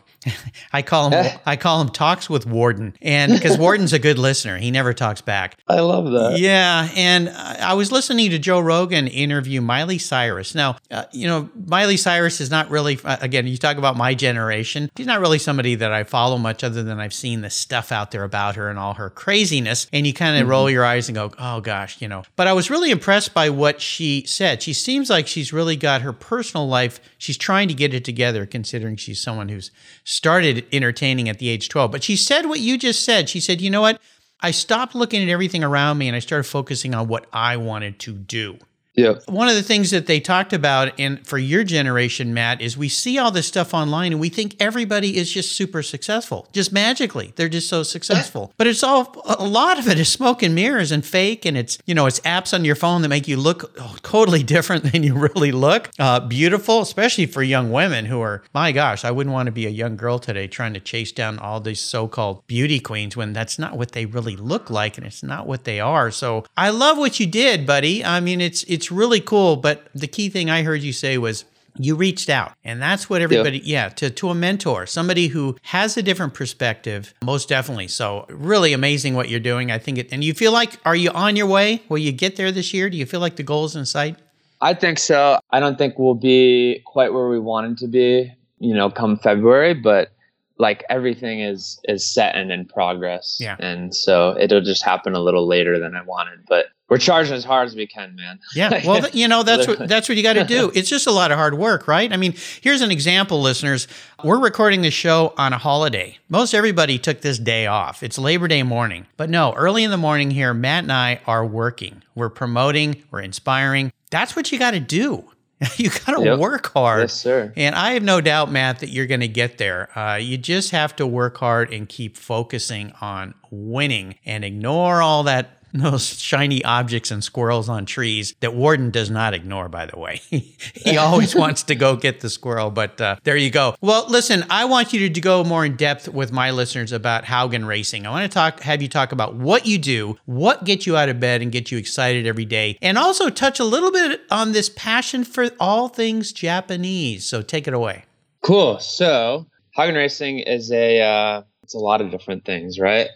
I 0.74 0.82
call 0.82 1.10
him 1.10 1.40
I 1.46 1.56
call 1.56 1.82
him 1.82 1.90
talks 1.90 2.30
with 2.30 2.46
Warden, 2.46 2.96
and 3.02 3.32
because 3.32 3.58
Warden's 3.58 3.94
a 3.94 4.00
good 4.00 4.18
listener, 4.18 4.58
he 4.58 4.72
never 4.72 4.94
talks 4.94 5.22
back. 5.22 5.58
I 5.68 5.80
love 5.80 6.12
that. 6.12 6.40
Yeah, 6.40 6.90
and 6.96 7.30
I 7.30 7.74
was 7.74 7.92
listening 7.92 8.30
to 8.32 8.40
Joe 8.40 8.60
Rogan 8.60 9.08
interview 9.08 9.62
Miley 9.62 9.98
Cyrus. 9.98 10.56
Now, 10.56 10.78
uh, 10.92 11.06
you 11.12 11.28
know, 11.28 11.50
Miley 11.66 11.98
Cyrus 11.98 12.42
is 12.42 12.50
not 12.50 12.70
really, 12.70 13.00
uh, 13.04 13.18
again, 13.22 13.48
you 13.48 13.58
talk 13.58 13.78
about 13.78 13.98
my 13.98 14.14
generation. 14.14 14.90
She's 14.98 15.06
not 15.06 15.20
really 15.20 15.40
somebody 15.40 15.76
that 15.76 15.92
I 15.92 16.04
follow 16.04 16.38
much 16.38 16.64
other 16.64 16.84
than 16.84 17.00
I've 17.00 17.14
seen 17.14 17.42
the 17.42 17.50
stuff 17.50 17.92
out 17.92 18.12
there 18.12 18.24
about 18.24 18.56
her 18.56 18.70
and 18.70 18.78
all 18.78 18.96
her 18.96 19.10
craziness. 19.10 19.88
And 19.92 20.06
you 20.06 20.14
kind 20.14 20.42
of 20.42 20.48
roll 20.48 20.70
your 20.70 20.86
eyes 20.86 21.08
and 21.08 21.16
go, 21.16 21.32
oh 21.40 21.62
gosh, 21.62 22.02
you 22.02 22.08
know. 22.08 22.24
But 22.36 22.48
I 22.48 22.54
was 22.54 22.70
really 22.70 22.92
impressed 22.92 23.34
by 23.34 23.50
what 23.50 23.82
she 23.82 24.24
said. 24.26 24.62
She 24.62 24.74
seems 24.74 25.10
like 25.10 25.28
she's 25.28 25.54
really 25.54 25.76
got 25.76 26.02
her 26.02 26.14
personal 26.14 26.68
life, 26.68 27.00
she's 27.18 27.38
trying 27.38 27.68
to 27.68 27.74
get 27.74 27.94
it 27.94 28.06
together, 28.06 28.46
considering 28.46 28.96
she's 28.96 29.22
someone 29.22 29.50
who's 29.50 29.72
started 30.16 30.66
entertaining 30.72 31.28
at 31.30 31.40
the 31.40 31.50
age 31.50 31.70
12. 31.70 31.92
But 31.92 32.04
she 32.04 32.16
said 32.16 32.46
what 32.46 32.60
you 32.60 32.78
just 32.78 33.04
said. 33.04 33.30
She 33.30 33.40
said, 33.40 33.62
you 33.62 33.70
know 33.70 33.82
what? 33.82 34.02
I 34.42 34.52
stopped 34.52 34.96
looking 34.96 35.22
at 35.22 35.30
everything 35.30 35.64
around 35.64 35.98
me 35.98 36.08
and 36.08 36.16
I 36.16 36.20
started 36.20 36.44
focusing 36.44 36.94
on 36.94 37.08
what 37.08 37.26
I 37.34 37.58
wanted 37.58 38.00
to 38.00 38.14
do. 38.14 38.58
Yep. 38.96 39.28
One 39.28 39.50
of 39.50 39.56
the 39.56 39.64
things 39.64 39.92
that 39.92 40.08
they 40.08 40.20
talked 40.20 40.54
about 40.54 41.00
in 41.00 41.18
for 41.18 41.38
your 41.38 41.64
generation, 41.64 42.34
Matt, 42.34 42.62
is 42.62 42.78
we 42.78 42.90
see 42.90 43.18
all 43.18 43.32
this 43.32 43.48
stuff 43.48 43.74
online 43.74 44.12
and 44.12 44.22
we 44.22 44.30
think 44.30 44.56
everybody 44.60 45.18
is 45.18 45.32
just 45.32 45.52
super 45.52 45.84
successful, 45.84 46.48
just 46.54 46.72
magically. 46.72 47.34
They're 47.36 47.50
just 47.50 47.68
so 47.68 47.84
successful. 47.84 48.54
But 48.58 48.68
it's 48.68 48.84
all 48.84 49.22
a 49.26 49.48
lot 49.48 49.80
of 49.80 49.88
it 49.88 50.00
is 50.00 50.10
smoke 50.10 50.42
and 50.42 50.56
mirrors 50.56 50.92
and 50.92 51.06
fake, 51.06 51.46
and 51.46 51.58
it's 51.58 51.78
you 51.86 51.94
know 51.94 52.06
it's 52.06 52.20
apps 52.22 52.54
on 52.54 52.66
your 52.66 52.76
phone 52.76 53.02
that 53.02 53.10
make 53.10 53.28
you 53.28 53.38
look 53.38 53.74
oh, 53.80 53.96
totally 54.02 54.44
different 54.44 54.84
than 54.92 55.04
you 55.04 55.16
really 55.16 55.52
look. 55.52 55.90
Uh, 56.00 56.20
beautiful, 56.20 56.82
especially 56.82 57.26
for 57.26 57.44
young 57.44 57.72
women 57.72 58.06
who 58.06 58.22
are 58.22 58.44
my 58.54 58.72
gosh, 58.72 59.04
I 59.04 59.12
wouldn't 59.12 59.34
want 59.34 59.48
to 59.48 59.52
be 59.52 59.66
a 59.66 59.70
young 59.70 59.98
girl 59.98 60.20
today 60.20 60.48
trying 60.48 60.74
to 60.74 60.80
chase 60.80 61.12
down 61.12 61.40
all 61.40 61.60
these 61.60 61.82
so-called 61.82 62.46
beauty 62.48 62.80
queens 62.80 63.18
when 63.18 63.34
that's 63.34 63.60
not 63.60 63.78
what 63.78 63.92
they 63.92 64.06
really 64.06 64.36
look 64.36 64.70
like 64.70 64.98
and 64.98 65.06
it's 65.06 65.24
not 65.24 65.48
what 65.48 65.66
they 65.66 65.80
are. 65.80 66.12
So 66.12 66.46
I 66.56 66.70
love 66.70 66.98
what 66.98 67.20
you 67.20 67.28
did, 67.28 67.66
buddy. 67.66 68.04
I 68.04 68.20
mean, 68.20 68.42
it's 68.42 68.64
it's 68.64 68.85
really 68.92 69.22
cool. 69.22 69.56
But 69.56 69.88
the 69.94 70.08
key 70.08 70.30
thing 70.30 70.50
I 70.50 70.64
heard 70.64 70.82
you 70.82 70.94
say 70.94 71.18
was 71.18 71.46
you 71.78 71.94
reached 71.96 72.30
out 72.30 72.54
and 72.64 72.82
that's 72.82 73.10
what 73.10 73.22
everybody 73.22 73.60
yeah, 73.66 73.90
to, 73.90 74.10
to 74.10 74.30
a 74.30 74.34
mentor 74.34 74.86
somebody 74.86 75.28
who 75.28 75.58
has 75.62 75.98
a 75.98 76.02
different 76.02 76.34
perspective 76.34 77.14
most 77.22 77.50
definitely 77.50 77.90
so 77.90 78.26
really 78.30 78.72
amazing 78.72 79.14
what 79.14 79.28
you're 79.28 79.42
doing 79.42 79.72
i 79.72 79.78
think 79.78 79.98
it 79.98 80.08
and 80.14 80.24
you 80.24 80.34
feel 80.34 80.54
like 80.54 80.80
are 80.86 80.96
you 80.96 81.10
on 81.10 81.36
your 81.36 81.48
way 81.48 81.84
will 81.90 81.98
you 81.98 82.14
get 82.14 82.38
there 82.38 82.50
this 82.50 82.74
year 82.74 82.90
do 82.90 82.96
you 82.96 83.06
feel 83.06 83.20
like 83.20 83.36
the 83.36 83.44
goal 83.44 83.66
is 83.66 83.76
in 83.76 83.86
sight 83.86 84.16
I 84.62 84.74
think 84.74 85.00
so. 85.00 85.38
I 85.52 85.60
don't 85.60 85.78
think 85.78 86.00
we'll 86.00 86.16
be 86.16 86.82
quite 86.86 87.14
where 87.14 87.28
we 87.28 87.40
wanted 87.40 87.78
to 87.80 87.88
be 87.88 88.32
you 88.60 88.74
know, 88.74 88.90
come 88.90 89.18
February, 89.18 89.74
but 89.74 90.12
like 90.58 90.84
everything 90.90 91.42
is 91.42 91.80
is 91.86 92.10
set 92.10 92.36
and 92.36 92.52
in 92.52 92.66
progress. 92.66 93.38
Yeah. 93.40 93.58
And 93.60 93.94
so 93.94 94.36
it'll 94.40 94.62
just 94.62 94.84
happen 94.84 95.14
a 95.14 95.20
little 95.20 95.48
later 95.48 95.80
than 95.80 95.96
I 95.96 96.02
wanted, 96.02 96.40
but 96.48 96.68
we're 96.88 96.98
charging 97.00 97.34
as 97.34 97.44
hard 97.44 97.68
as 97.68 97.76
we 97.76 97.88
can, 97.88 98.16
man. 98.16 98.40
Yeah. 98.56 98.82
Well, 98.86 99.08
you 99.12 99.28
know, 99.28 99.42
that's 99.44 99.68
what 99.68 99.88
that's 99.88 100.08
what 100.08 100.18
you 100.18 100.24
got 100.24 100.34
to 100.34 100.44
do. 100.44 100.72
It's 100.76 100.90
just 100.90 101.08
a 101.08 101.12
lot 101.12 101.32
of 101.32 101.38
hard 101.38 101.58
work, 101.58 101.88
right? 101.88 102.12
I 102.12 102.18
mean, 102.18 102.36
here's 102.62 102.82
an 102.82 102.92
example, 102.92 103.42
listeners. 103.42 103.88
We're 104.24 104.40
recording 104.40 104.82
the 104.82 104.92
show 104.92 105.34
on 105.38 105.54
a 105.54 105.58
holiday. 105.58 106.18
Most 106.30 106.54
everybody 106.54 107.00
took 107.00 107.22
this 107.22 107.40
day 107.40 107.66
off. 107.68 108.04
It's 108.04 108.18
Labor 108.20 108.48
Day 108.48 108.64
morning. 108.64 109.08
But 109.18 109.30
no, 109.30 109.54
early 109.54 109.84
in 109.84 109.92
the 109.92 109.98
morning 109.98 110.32
here, 110.32 110.54
Matt 110.54 110.84
and 110.84 110.92
I 110.92 111.22
are 111.26 111.46
working. 111.46 112.04
We're 112.14 112.30
promoting, 112.30 113.04
we're 113.12 113.22
inspiring. 113.22 113.92
That's 114.12 114.36
what 114.36 114.52
you 114.52 114.60
got 114.60 114.72
to 114.72 114.80
do. 114.80 115.26
you 115.78 115.90
got 115.90 116.18
to 116.18 116.24
Yep. 116.24 116.40
work 116.40 116.72
hard. 116.74 117.02
Yes, 117.02 117.14
sir. 117.14 117.52
And 117.56 117.74
I 117.76 117.92
have 117.94 118.04
no 118.04 118.20
doubt, 118.22 118.52
Matt, 118.52 118.80
that 118.80 118.90
you're 118.90 119.08
going 119.08 119.22
to 119.22 119.28
get 119.28 119.58
there. 119.58 119.98
Uh, 119.98 120.16
you 120.18 120.38
just 120.38 120.72
have 120.72 120.96
to 120.98 121.08
work 121.08 121.38
hard 121.38 121.74
and 121.74 121.88
keep 121.90 122.18
focusing 122.18 122.92
on 123.02 123.34
winning 123.50 124.16
and 124.26 124.44
ignore 124.44 125.02
all 125.02 125.24
that 125.24 125.58
those 125.80 126.20
shiny 126.20 126.64
objects 126.64 127.12
and 127.12 127.24
squirrels 127.24 127.70
on 127.70 127.86
trees 127.86 128.36
that 128.40 128.54
Warden 128.54 128.92
does 128.92 129.10
not 129.10 129.34
ignore, 129.34 129.70
by 129.70 129.86
the 129.86 129.98
way. 129.98 130.22
he 130.30 130.98
always 130.98 131.36
wants 131.46 131.64
to 131.64 131.76
go 131.76 131.96
get 131.96 132.20
the 132.20 132.30
squirrel, 132.30 132.72
but 132.72 133.00
uh, 133.00 133.18
there 133.24 133.38
you 133.38 133.50
go. 133.50 133.76
Well, 133.82 134.06
listen, 134.10 134.46
I 134.50 134.66
want 134.66 134.94
you 134.94 135.10
to 135.10 135.22
go 135.22 135.44
more 135.44 135.66
in 135.66 135.76
depth 135.76 136.08
with 136.10 136.32
my 136.32 136.52
listeners 136.52 136.92
about 136.92 137.26
Haugen 137.26 137.68
Racing. 137.68 138.06
I 138.06 138.10
want 138.10 138.32
to 138.32 138.34
talk, 138.34 138.62
have 138.62 138.82
you 138.82 138.88
talk 138.88 139.12
about 139.12 139.36
what 139.36 139.66
you 139.66 139.78
do, 139.78 140.18
what 140.26 140.64
gets 140.66 140.86
you 140.86 140.98
out 140.98 141.10
of 141.10 141.20
bed 141.20 141.42
and 141.42 141.52
get 141.52 141.72
you 141.72 141.78
excited 141.78 142.26
every 142.26 142.46
day, 142.46 142.78
and 142.82 142.98
also 142.98 143.30
touch 143.30 143.60
a 143.60 143.66
little 143.66 143.92
bit 143.92 144.22
on 144.32 144.52
this 144.52 144.70
passion 144.70 145.24
for 145.24 145.50
all 145.60 145.88
things 145.88 146.32
Japanese. 146.32 147.26
So 147.26 147.42
take 147.42 147.68
it 147.68 147.74
away. 147.74 148.06
Cool. 148.42 148.80
So 148.80 149.48
Haugen 149.78 149.96
Racing 149.96 150.40
is 150.40 150.72
a 150.72 151.02
uh, 151.02 151.42
it's 151.64 151.74
a 151.74 151.80
lot 151.80 152.00
of 152.00 152.12
different 152.12 152.46
things, 152.46 152.80
right? 152.80 153.10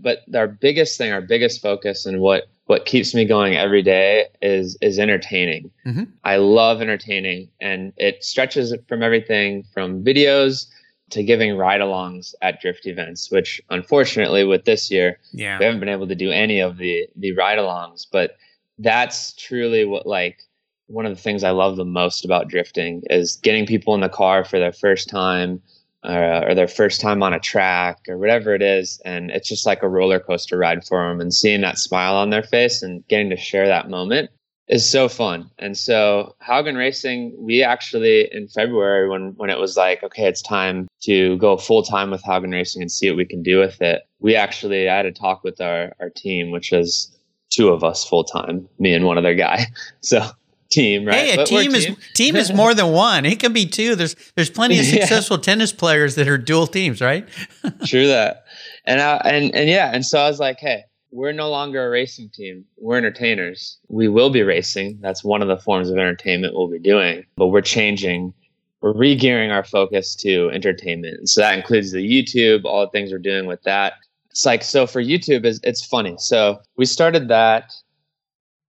But 0.00 0.22
our 0.34 0.46
biggest 0.48 0.98
thing, 0.98 1.12
our 1.12 1.20
biggest 1.20 1.60
focus, 1.62 2.06
and 2.06 2.20
what 2.20 2.46
what 2.66 2.84
keeps 2.84 3.14
me 3.14 3.24
going 3.24 3.56
every 3.56 3.82
day 3.82 4.26
is 4.42 4.76
is 4.80 4.98
entertaining. 4.98 5.70
Mhm. 5.86 6.08
I 6.24 6.36
love 6.36 6.82
entertaining, 6.82 7.48
and 7.60 7.92
it 7.96 8.24
stretches 8.24 8.74
from 8.88 9.02
everything 9.02 9.64
from 9.72 10.04
videos 10.04 10.66
to 11.10 11.22
giving 11.22 11.56
ride-alongs 11.56 12.34
at 12.42 12.60
drift 12.60 12.84
events. 12.86 13.30
Which, 13.30 13.60
unfortunately, 13.70 14.42
with 14.44 14.64
this 14.64 14.90
year, 14.90 15.18
Yeah. 15.32 15.58
we 15.58 15.64
haven't 15.64 15.78
been 15.80 15.88
able 15.88 16.08
to 16.08 16.14
do 16.16 16.30
any 16.30 16.58
of 16.60 16.78
the 16.78 17.06
the 17.16 17.32
ride-alongs. 17.32 18.06
But 18.10 18.36
that's 18.78 19.32
truly 19.34 19.84
what 19.84 20.06
like 20.06 20.38
one 20.88 21.06
of 21.06 21.14
the 21.16 21.20
things 21.22 21.42
I 21.42 21.50
love 21.50 21.76
the 21.76 21.84
most 21.84 22.24
about 22.24 22.48
drifting 22.48 23.02
is 23.10 23.36
getting 23.36 23.66
people 23.66 23.94
in 23.94 24.00
the 24.00 24.08
car 24.08 24.44
for 24.44 24.58
their 24.58 24.72
first 24.72 25.08
time 25.08 25.60
uh, 26.06 26.44
or 26.46 26.54
their 26.54 26.68
first 26.68 27.00
time 27.00 27.22
on 27.22 27.34
a 27.34 27.40
track 27.40 27.98
or 28.08 28.16
whatever 28.16 28.54
it 28.54 28.62
is. 28.62 29.00
And 29.04 29.30
it's 29.30 29.48
just 29.48 29.66
like 29.66 29.82
a 29.82 29.88
roller 29.88 30.20
coaster 30.20 30.56
ride 30.56 30.84
for 30.84 31.08
them 31.08 31.20
and 31.20 31.34
seeing 31.34 31.60
that 31.62 31.78
smile 31.78 32.16
on 32.16 32.30
their 32.30 32.42
face 32.42 32.82
and 32.82 33.06
getting 33.08 33.30
to 33.30 33.36
share 33.36 33.66
that 33.66 33.90
moment 33.90 34.30
is 34.68 34.88
so 34.88 35.08
fun. 35.08 35.50
And 35.58 35.76
so 35.76 36.34
Haugen 36.46 36.76
Racing, 36.76 37.34
we 37.38 37.62
actually 37.62 38.28
in 38.32 38.48
February 38.48 39.08
when 39.08 39.34
when 39.36 39.50
it 39.50 39.58
was 39.58 39.76
like, 39.76 40.02
okay, 40.02 40.26
it's 40.26 40.42
time 40.42 40.88
to 41.02 41.36
go 41.38 41.56
full 41.56 41.82
time 41.82 42.10
with 42.10 42.22
Haugen 42.22 42.52
Racing 42.52 42.82
and 42.82 42.90
see 42.90 43.08
what 43.10 43.16
we 43.16 43.26
can 43.26 43.42
do 43.42 43.58
with 43.58 43.80
it. 43.80 44.02
We 44.20 44.34
actually 44.34 44.88
I 44.88 44.96
had 44.96 45.06
a 45.06 45.12
talk 45.12 45.44
with 45.44 45.60
our, 45.60 45.92
our 46.00 46.10
team, 46.10 46.50
which 46.50 46.72
was 46.72 47.16
two 47.50 47.68
of 47.68 47.84
us 47.84 48.04
full 48.04 48.24
time, 48.24 48.68
me 48.78 48.92
and 48.92 49.04
one 49.04 49.18
other 49.18 49.34
guy. 49.34 49.66
So 50.00 50.24
team, 50.76 51.04
right? 51.06 51.16
Hey, 51.16 51.32
a 51.34 51.36
But 51.36 51.46
team 51.46 51.74
is 51.74 51.86
team 52.14 52.36
is 52.36 52.52
more 52.52 52.74
than 52.74 52.92
one. 52.92 53.24
It 53.24 53.40
can 53.40 53.52
be 53.52 53.66
two. 53.66 53.94
There's 53.96 54.14
there's 54.34 54.50
plenty 54.50 54.78
of 54.78 54.84
Yeah. 54.84 55.00
successful 55.00 55.38
tennis 55.38 55.72
players 55.72 56.14
that 56.16 56.28
are 56.28 56.38
dual 56.38 56.66
teams, 56.66 57.00
right? 57.00 57.26
True 57.86 58.06
that. 58.06 58.44
And 58.84 59.00
I, 59.00 59.16
and 59.24 59.54
and 59.54 59.68
yeah, 59.68 59.90
and 59.92 60.04
so 60.04 60.18
I 60.20 60.28
was 60.28 60.38
like, 60.38 60.58
hey, 60.60 60.84
we're 61.10 61.32
no 61.32 61.48
longer 61.50 61.86
a 61.86 61.90
racing 61.90 62.30
team. 62.34 62.64
We're 62.78 62.98
entertainers. 62.98 63.78
We 63.88 64.08
will 64.08 64.30
be 64.30 64.42
racing. 64.42 64.98
That's 65.00 65.24
one 65.24 65.42
of 65.42 65.48
the 65.48 65.56
forms 65.56 65.88
of 65.90 65.96
entertainment 65.96 66.54
we'll 66.54 66.68
be 66.68 66.78
doing. 66.78 67.24
But 67.36 67.48
we're 67.48 67.62
changing. 67.62 68.32
We're 68.82 68.92
re-gearing 68.92 69.50
our 69.50 69.64
focus 69.64 70.14
to 70.16 70.50
entertainment. 70.52 71.16
And 71.18 71.28
so 71.28 71.40
that 71.40 71.56
includes 71.56 71.90
the 71.92 72.06
YouTube, 72.06 72.64
all 72.64 72.82
the 72.82 72.90
things 72.90 73.10
we're 73.10 73.18
doing 73.18 73.46
with 73.46 73.62
that. 73.62 73.94
It's 74.30 74.44
like 74.44 74.62
so 74.62 74.86
for 74.86 75.02
YouTube 75.02 75.46
is 75.46 75.58
it's 75.64 75.84
funny. 75.84 76.14
So 76.18 76.60
we 76.76 76.84
started 76.84 77.28
that 77.28 77.72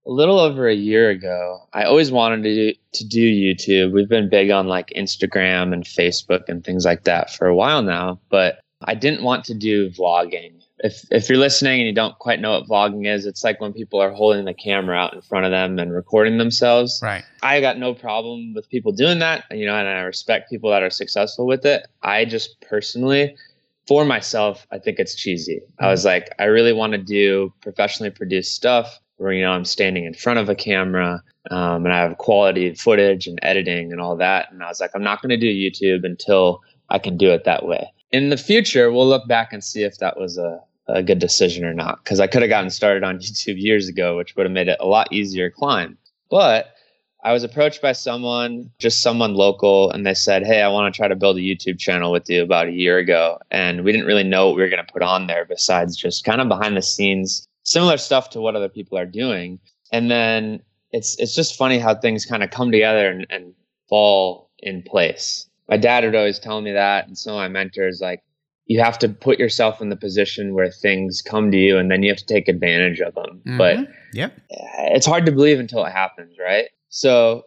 a 0.07 0.11
little 0.11 0.39
over 0.39 0.67
a 0.67 0.75
year 0.75 1.09
ago. 1.09 1.59
I 1.73 1.83
always 1.83 2.11
wanted 2.11 2.43
to 2.43 2.55
do, 2.55 2.79
to 2.93 3.07
do 3.07 3.29
YouTube. 3.29 3.91
We've 3.91 4.07
been 4.07 4.29
big 4.29 4.49
on 4.49 4.67
like 4.67 4.93
Instagram 4.95 5.73
and 5.73 5.83
Facebook 5.83 6.47
and 6.47 6.63
things 6.63 6.85
like 6.85 7.03
that 7.03 7.33
for 7.33 7.47
a 7.47 7.55
while 7.55 7.81
now, 7.81 8.19
but 8.29 8.61
I 8.81 8.95
didn't 8.95 9.23
want 9.23 9.43
to 9.45 9.53
do 9.53 9.89
vlogging. 9.89 10.53
If 10.79 11.05
if 11.11 11.27
you're 11.27 11.39
listening 11.39 11.79
and 11.79 11.87
you 11.87 11.93
don't 11.93 12.17
quite 12.19 12.39
know 12.39 12.51
what 12.51 12.67
vlogging 12.67 13.07
is, 13.07 13.25
it's 13.25 13.43
like 13.43 13.59
when 13.59 13.73
people 13.73 13.99
are 13.99 14.11
holding 14.11 14.45
the 14.45 14.53
camera 14.53 14.95
out 14.95 15.13
in 15.13 15.21
front 15.21 15.45
of 15.45 15.51
them 15.51 15.79
and 15.79 15.91
recording 15.91 16.37
themselves. 16.37 16.99
Right. 17.03 17.23
I 17.41 17.59
got 17.59 17.79
no 17.79 17.95
problem 17.95 18.53
with 18.53 18.69
people 18.69 18.91
doing 18.91 19.19
that, 19.19 19.45
you 19.51 19.65
know, 19.65 19.75
and 19.75 19.87
I 19.87 20.01
respect 20.01 20.49
people 20.49 20.69
that 20.69 20.83
are 20.83 20.91
successful 20.91 21.47
with 21.47 21.65
it. 21.65 21.87
I 22.03 22.25
just 22.25 22.61
personally, 22.61 23.35
for 23.87 24.05
myself, 24.05 24.67
I 24.71 24.77
think 24.77 24.99
it's 24.99 25.15
cheesy. 25.15 25.61
I 25.79 25.83
mm-hmm. 25.83 25.91
was 25.91 26.05
like, 26.05 26.29
I 26.37 26.45
really 26.45 26.73
want 26.73 26.93
to 26.93 26.99
do 26.99 27.51
professionally 27.61 28.11
produced 28.11 28.53
stuff 28.53 28.99
where, 29.17 29.33
you 29.33 29.43
know, 29.43 29.51
I'm 29.51 29.65
standing 29.65 30.05
in 30.05 30.13
front 30.13 30.39
of 30.39 30.49
a 30.49 30.55
camera 30.55 31.23
um, 31.51 31.85
and 31.85 31.93
I 31.93 31.99
have 31.99 32.17
quality 32.17 32.73
footage 32.73 33.27
and 33.27 33.39
editing 33.41 33.91
and 33.91 34.01
all 34.01 34.15
that. 34.17 34.51
And 34.51 34.63
I 34.63 34.67
was 34.67 34.79
like, 34.79 34.91
I'm 34.95 35.03
not 35.03 35.21
going 35.21 35.29
to 35.29 35.37
do 35.37 35.47
YouTube 35.47 36.05
until 36.05 36.61
I 36.89 36.99
can 36.99 37.17
do 37.17 37.31
it 37.31 37.43
that 37.43 37.65
way. 37.65 37.91
In 38.11 38.29
the 38.29 38.37
future, 38.37 38.91
we'll 38.91 39.07
look 39.07 39.27
back 39.27 39.51
and 39.51 39.63
see 39.63 39.83
if 39.83 39.97
that 39.97 40.17
was 40.17 40.37
a, 40.37 40.61
a 40.87 41.03
good 41.03 41.19
decision 41.19 41.65
or 41.65 41.73
not, 41.73 42.03
because 42.03 42.19
I 42.19 42.27
could 42.27 42.41
have 42.41 42.49
gotten 42.49 42.69
started 42.69 43.03
on 43.03 43.19
YouTube 43.19 43.61
years 43.61 43.87
ago, 43.87 44.17
which 44.17 44.35
would 44.35 44.45
have 44.45 44.53
made 44.53 44.67
it 44.67 44.77
a 44.79 44.85
lot 44.85 45.11
easier 45.11 45.49
climb. 45.49 45.97
But 46.29 46.73
I 47.23 47.33
was 47.33 47.43
approached 47.43 47.81
by 47.81 47.93
someone, 47.93 48.71
just 48.79 49.01
someone 49.01 49.33
local, 49.33 49.91
and 49.91 50.05
they 50.05 50.13
said, 50.13 50.45
Hey, 50.45 50.61
I 50.61 50.69
want 50.69 50.93
to 50.93 50.97
try 50.97 51.07
to 51.07 51.15
build 51.15 51.37
a 51.37 51.41
YouTube 51.41 51.79
channel 51.79 52.11
with 52.11 52.29
you 52.29 52.43
about 52.43 52.67
a 52.67 52.71
year 52.71 52.99
ago. 52.99 53.39
And 53.51 53.83
we 53.83 53.91
didn't 53.91 54.07
really 54.07 54.23
know 54.23 54.47
what 54.47 54.55
we 54.55 54.61
were 54.61 54.69
going 54.69 54.85
to 54.85 54.93
put 54.93 55.01
on 55.01 55.27
there 55.27 55.43
besides 55.43 55.97
just 55.97 56.23
kind 56.23 56.39
of 56.39 56.47
behind 56.47 56.77
the 56.77 56.81
scenes, 56.81 57.47
similar 57.67 57.97
stuff 57.97 58.29
to 58.31 58.39
what 58.41 58.55
other 58.55 58.69
people 58.69 58.97
are 58.97 59.05
doing. 59.05 59.59
And 59.91 60.09
then 60.09 60.61
it's 60.91 61.15
it's 61.19 61.35
just 61.35 61.55
funny 61.57 61.77
how 61.79 61.93
things 61.93 62.25
kind 62.25 62.41
of 62.43 62.49
come 62.49 62.71
together 62.71 63.09
and, 63.09 63.27
and 63.29 63.53
fall 63.89 64.49
in 64.59 64.81
place. 64.81 65.47
My 65.69 65.77
dad 65.77 66.03
would 66.05 66.15
always 66.15 66.39
tell 66.39 66.61
me 66.61 66.71
that, 66.71 67.07
and 67.07 67.17
some 67.17 67.33
of 67.33 67.39
my 67.39 67.49
mentors, 67.49 67.99
like, 68.01 68.21
you 68.67 68.79
have 68.81 68.97
to 68.99 69.09
put 69.09 69.37
yourself 69.37 69.81
in 69.81 69.89
the 69.89 69.97
position 69.97 70.53
where 70.53 70.71
things 70.71 71.21
come 71.21 71.51
to 71.51 71.57
you 71.57 71.77
and 71.77 71.91
then 71.91 72.03
you 72.03 72.09
have 72.09 72.17
to 72.19 72.25
take 72.25 72.47
advantage 72.47 72.99
of 73.01 73.13
them. 73.15 73.41
But 73.57 73.77
Mhm. 73.77 73.93
Yep. 74.13 74.33
it's 74.95 75.05
hard 75.05 75.25
to 75.25 75.31
believe 75.31 75.59
until 75.59 75.85
it 75.85 75.91
happens, 75.91 76.37
right? 76.39 76.67
So 76.89 77.43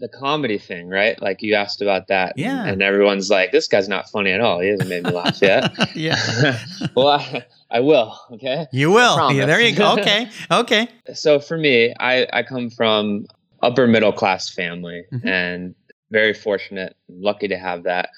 the 0.00 0.08
comedy 0.08 0.58
thing, 0.58 0.88
right? 0.88 1.20
Like 1.20 1.42
you 1.42 1.54
asked 1.54 1.82
about 1.82 2.08
that. 2.08 2.32
Yeah. 2.36 2.64
And 2.66 2.82
everyone's 2.82 3.30
like, 3.30 3.52
this 3.52 3.68
guy's 3.68 3.88
not 3.88 4.08
funny 4.10 4.32
at 4.32 4.40
all. 4.40 4.58
He 4.60 4.68
hasn't 4.68 4.88
made 4.88 5.04
me 5.04 5.10
laugh 5.10 5.40
yet. 5.42 5.70
yeah. 5.94 6.58
well, 6.96 7.08
I, 7.08 7.44
I 7.70 7.80
will. 7.80 8.18
Okay. 8.32 8.66
You 8.72 8.90
will. 8.90 9.30
Yeah, 9.32 9.44
there 9.46 9.60
you 9.60 9.76
go. 9.76 9.92
Okay. 9.98 10.28
Okay. 10.50 10.88
So 11.14 11.38
for 11.38 11.56
me, 11.58 11.94
I, 12.00 12.26
I 12.32 12.42
come 12.42 12.70
from 12.70 13.26
upper 13.62 13.86
middle 13.86 14.12
class 14.12 14.48
family 14.48 15.04
Mhm. 15.12 15.26
and 15.26 15.74
very 16.10 16.32
fortunate, 16.34 16.96
lucky 17.08 17.46
to 17.48 17.58
have 17.58 17.82
that. 17.84 18.08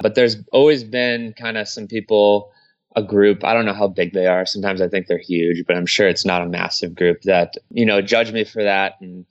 But 0.00 0.14
there's 0.16 0.36
always 0.52 0.84
been 0.84 1.32
kind 1.34 1.56
of 1.56 1.68
some 1.68 1.86
people, 1.86 2.50
a 2.96 3.02
group, 3.02 3.44
I 3.44 3.54
don't 3.54 3.64
know 3.64 3.72
how 3.74 3.88
big 3.88 4.12
they 4.12 4.26
are. 4.26 4.44
Sometimes 4.44 4.80
I 4.80 4.88
think 4.88 5.06
they're 5.06 5.18
huge, 5.18 5.64
but 5.66 5.76
I'm 5.76 5.86
sure 5.86 6.08
it's 6.08 6.26
not 6.26 6.42
a 6.42 6.46
massive 6.46 6.94
group 6.96 7.22
that, 7.22 7.56
you 7.70 7.86
know, 7.86 8.02
judge 8.02 8.32
me 8.32 8.44
for 8.44 8.62
that 8.64 8.94
and 9.00 9.24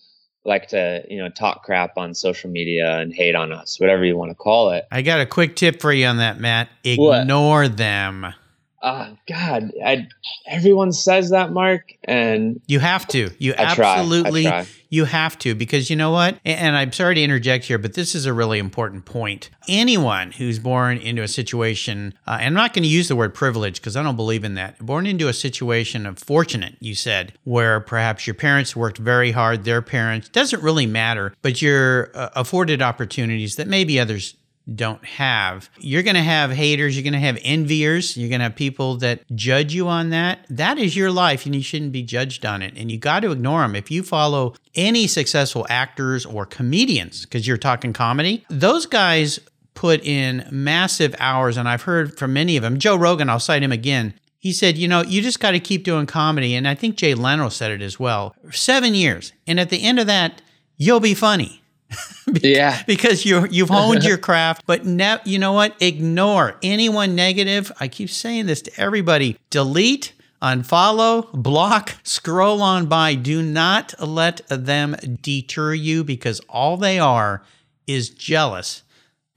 like 0.48 0.70
to, 0.70 1.04
you 1.10 1.18
know, 1.18 1.30
talk 1.30 1.64
crap 1.64 1.98
on 1.98 2.16
social 2.16 2.50
media 2.50 3.00
and 3.00 3.14
hate 3.14 3.36
on 3.36 3.52
us, 3.52 3.80
whatever 3.80 4.06
you 4.06 4.18
want 4.18 4.32
to 4.32 4.36
call 4.36 4.72
it. 4.72 4.88
I 4.92 5.02
got 5.02 5.20
a 5.20 5.26
quick 5.26 5.56
tip 5.56 5.82
for 5.82 5.92
you 5.92 6.08
on 6.08 6.18
that, 6.18 6.40
Matt. 6.40 6.70
What? 6.96 7.22
Ignore 7.22 7.68
them. 7.68 8.34
Uh, 8.82 9.10
God, 9.28 9.72
I, 9.84 10.08
everyone 10.46 10.92
says 10.92 11.32
that, 11.32 11.52
Mark, 11.52 11.94
and 12.04 12.62
You 12.68 12.80
have 12.80 13.08
to. 13.08 13.32
You 13.40 13.54
I 13.58 13.64
absolutely 13.64 14.44
try. 14.44 14.68
you 14.90 15.06
have 15.06 15.38
to 15.40 15.56
because 15.56 15.90
you 15.90 15.96
know 15.96 16.12
what? 16.12 16.38
And 16.46 16.78
I'm 16.78 16.92
sorry 16.92 17.16
to 17.16 17.22
interject 17.22 17.66
here, 17.66 17.80
but 17.80 17.96
this 17.96 18.14
is 18.14 18.28
a 18.28 18.34
really 18.34 18.60
important 18.60 19.06
point. 19.06 19.50
Anyone 19.68 20.32
who's 20.32 20.60
born 20.60 20.98
into 20.98 21.24
a 21.24 21.28
situation, 21.28 22.14
uh, 22.28 22.38
and 22.40 22.48
I'm 22.48 22.54
not 22.54 22.74
going 22.74 22.84
to 22.84 22.90
use 22.90 23.08
the 23.08 23.16
word 23.16 23.34
privilege 23.34 23.82
because 23.82 23.96
I 23.98 24.04
don't 24.04 24.16
believe 24.16 24.44
in 24.44 24.54
that. 24.56 24.78
Born 24.78 25.08
into 25.08 25.28
a 25.28 25.34
situation 25.34 26.06
of 26.06 26.20
fortunate, 26.20 26.76
you 26.80 26.94
said, 26.94 27.34
where 27.46 27.80
perhaps 27.80 28.28
your 28.28 28.36
parents 28.36 28.76
worked 28.76 29.00
very 29.00 29.32
hard, 29.32 29.64
their 29.64 29.82
parents 29.82 30.30
doesn't 30.30 30.62
really 30.62 30.86
matter, 30.86 31.34
but 31.42 31.64
you're 31.64 32.12
uh, 32.14 32.30
afforded 32.36 32.84
opportunities 32.84 33.56
that 33.56 33.68
maybe 33.68 34.00
others 34.00 34.36
don't 34.74 35.04
have. 35.06 35.70
You're 35.80 36.04
going 36.04 36.16
to 36.16 36.22
have 36.22 36.52
haters, 36.52 36.96
you're 36.96 37.04
going 37.04 37.14
to 37.14 37.20
have 37.20 37.38
enviers, 37.38 38.18
you're 38.18 38.30
going 38.30 38.40
to 38.40 38.46
have 38.46 38.56
people 38.56 38.98
that 38.98 39.24
judge 39.36 39.74
you 39.74 39.88
on 39.88 40.10
that. 40.10 40.46
That 40.50 40.78
is 40.78 40.96
your 40.96 41.12
life 41.12 41.46
and 41.46 41.56
you 41.56 41.62
shouldn't 41.62 41.92
be 41.92 42.04
judged 42.04 42.46
on 42.46 42.62
it. 42.62 42.74
And 42.76 42.92
you 42.92 42.98
got 42.98 43.22
to 43.22 43.32
ignore 43.32 43.62
them. 43.62 43.76
If 43.76 43.90
you 43.92 44.04
follow 44.04 44.56
any 44.76 45.08
successful 45.08 45.66
actors 45.70 46.26
or 46.26 46.46
comedians, 46.46 47.26
because 47.26 47.48
you're 47.48 47.58
talking 47.58 47.94
comedy, 47.94 48.46
those 48.50 48.86
guys 48.86 49.40
put 49.74 50.04
in 50.04 50.48
massive 50.52 51.16
hours, 51.20 51.56
and 51.56 51.70
I've 51.70 51.84
heard 51.84 52.18
from 52.18 52.34
many 52.34 52.58
of 52.58 52.64
them. 52.64 52.80
Joe 52.80 52.96
Rogan, 52.96 53.30
I'll 53.30 53.40
cite 53.40 53.62
him 53.62 53.72
again. 53.72 54.16
He 54.40 54.52
said, 54.52 54.78
you 54.78 54.88
know, 54.88 55.02
you 55.02 55.22
just 55.22 55.40
got 55.40 55.52
to 55.52 55.60
keep 55.60 55.84
doing 55.84 56.06
comedy. 56.06 56.56
And 56.56 56.68
I 56.68 56.74
think 56.74 56.96
Jay 56.96 57.14
Leno 57.14 57.50
said 57.50 57.72
it 57.72 57.82
as 57.82 58.00
well. 58.00 58.36
Seven 58.52 58.96
years. 58.96 59.34
And 59.46 59.60
at 59.60 59.70
the 59.70 59.84
end 59.84 60.00
of 60.00 60.08
that, 60.08 60.42
you'll 60.78 61.00
be 61.00 61.14
funny. 61.14 61.62
yeah. 62.42 62.84
Because 62.86 63.26
you 63.26 63.48
you've 63.50 63.70
honed 63.70 64.04
your 64.04 64.18
craft, 64.30 64.64
but 64.66 64.86
now 64.86 65.20
you 65.26 65.40
know 65.40 65.54
what? 65.54 65.76
Ignore 65.82 66.58
anyone 66.62 67.16
negative. 67.16 67.72
I 67.80 67.88
keep 67.88 68.10
saying 68.10 68.46
this 68.48 68.62
to 68.64 68.80
everybody. 68.80 69.38
Delete, 69.50 70.14
unfollow, 70.42 71.32
block, 71.32 71.96
scroll 72.04 72.62
on 72.62 72.88
by. 72.88 73.16
Do 73.16 73.42
not 73.42 73.94
let 74.00 74.42
them 74.50 74.96
deter 75.22 75.74
you 75.74 76.04
because 76.04 76.40
all 76.50 76.78
they 76.78 77.00
are 77.00 77.44
is 77.86 78.10
jealous 78.10 78.84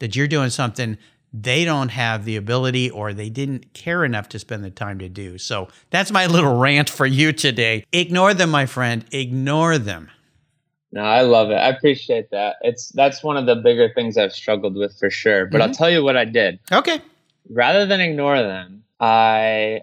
that 0.00 0.16
you're 0.16 0.26
doing 0.26 0.50
something 0.50 0.99
they 1.33 1.64
don't 1.64 1.90
have 1.90 2.25
the 2.25 2.37
ability 2.37 2.90
or 2.90 3.12
they 3.12 3.28
didn't 3.28 3.73
care 3.73 4.04
enough 4.04 4.28
to 4.30 4.38
spend 4.38 4.64
the 4.64 4.71
time 4.71 4.99
to 4.99 5.09
do. 5.09 5.38
So 5.38 5.69
that's 5.90 6.11
my 6.11 6.26
little 6.26 6.59
rant 6.59 6.90
for 6.90 7.07
you 7.07 7.33
today. 7.33 7.85
Ignore 7.92 8.35
them, 8.35 8.50
my 8.50 8.66
friend. 8.66 9.04
Ignore 9.12 9.78
them. 9.78 10.11
No, 10.92 11.02
I 11.02 11.23
love 11.23 11.50
it. 11.50 11.54
I 11.54 11.68
appreciate 11.68 12.30
that. 12.30 12.56
It's 12.62 12.88
that's 12.88 13.23
one 13.23 13.37
of 13.37 13.47
the 13.47 13.56
bigger 13.56 13.92
things 13.94 14.16
I've 14.16 14.32
struggled 14.32 14.75
with 14.75 14.99
for 14.99 15.11
sure. 15.11 15.47
But 15.47 15.61
mm-hmm. 15.61 15.68
I'll 15.68 15.75
tell 15.75 15.90
you 15.90 16.02
what 16.02 16.16
I 16.16 16.25
did. 16.25 16.59
Okay. 16.73 17.00
Rather 17.49 17.87
than 17.87 18.00
ignore 18.00 18.38
them, 18.42 18.85
I 18.99 19.82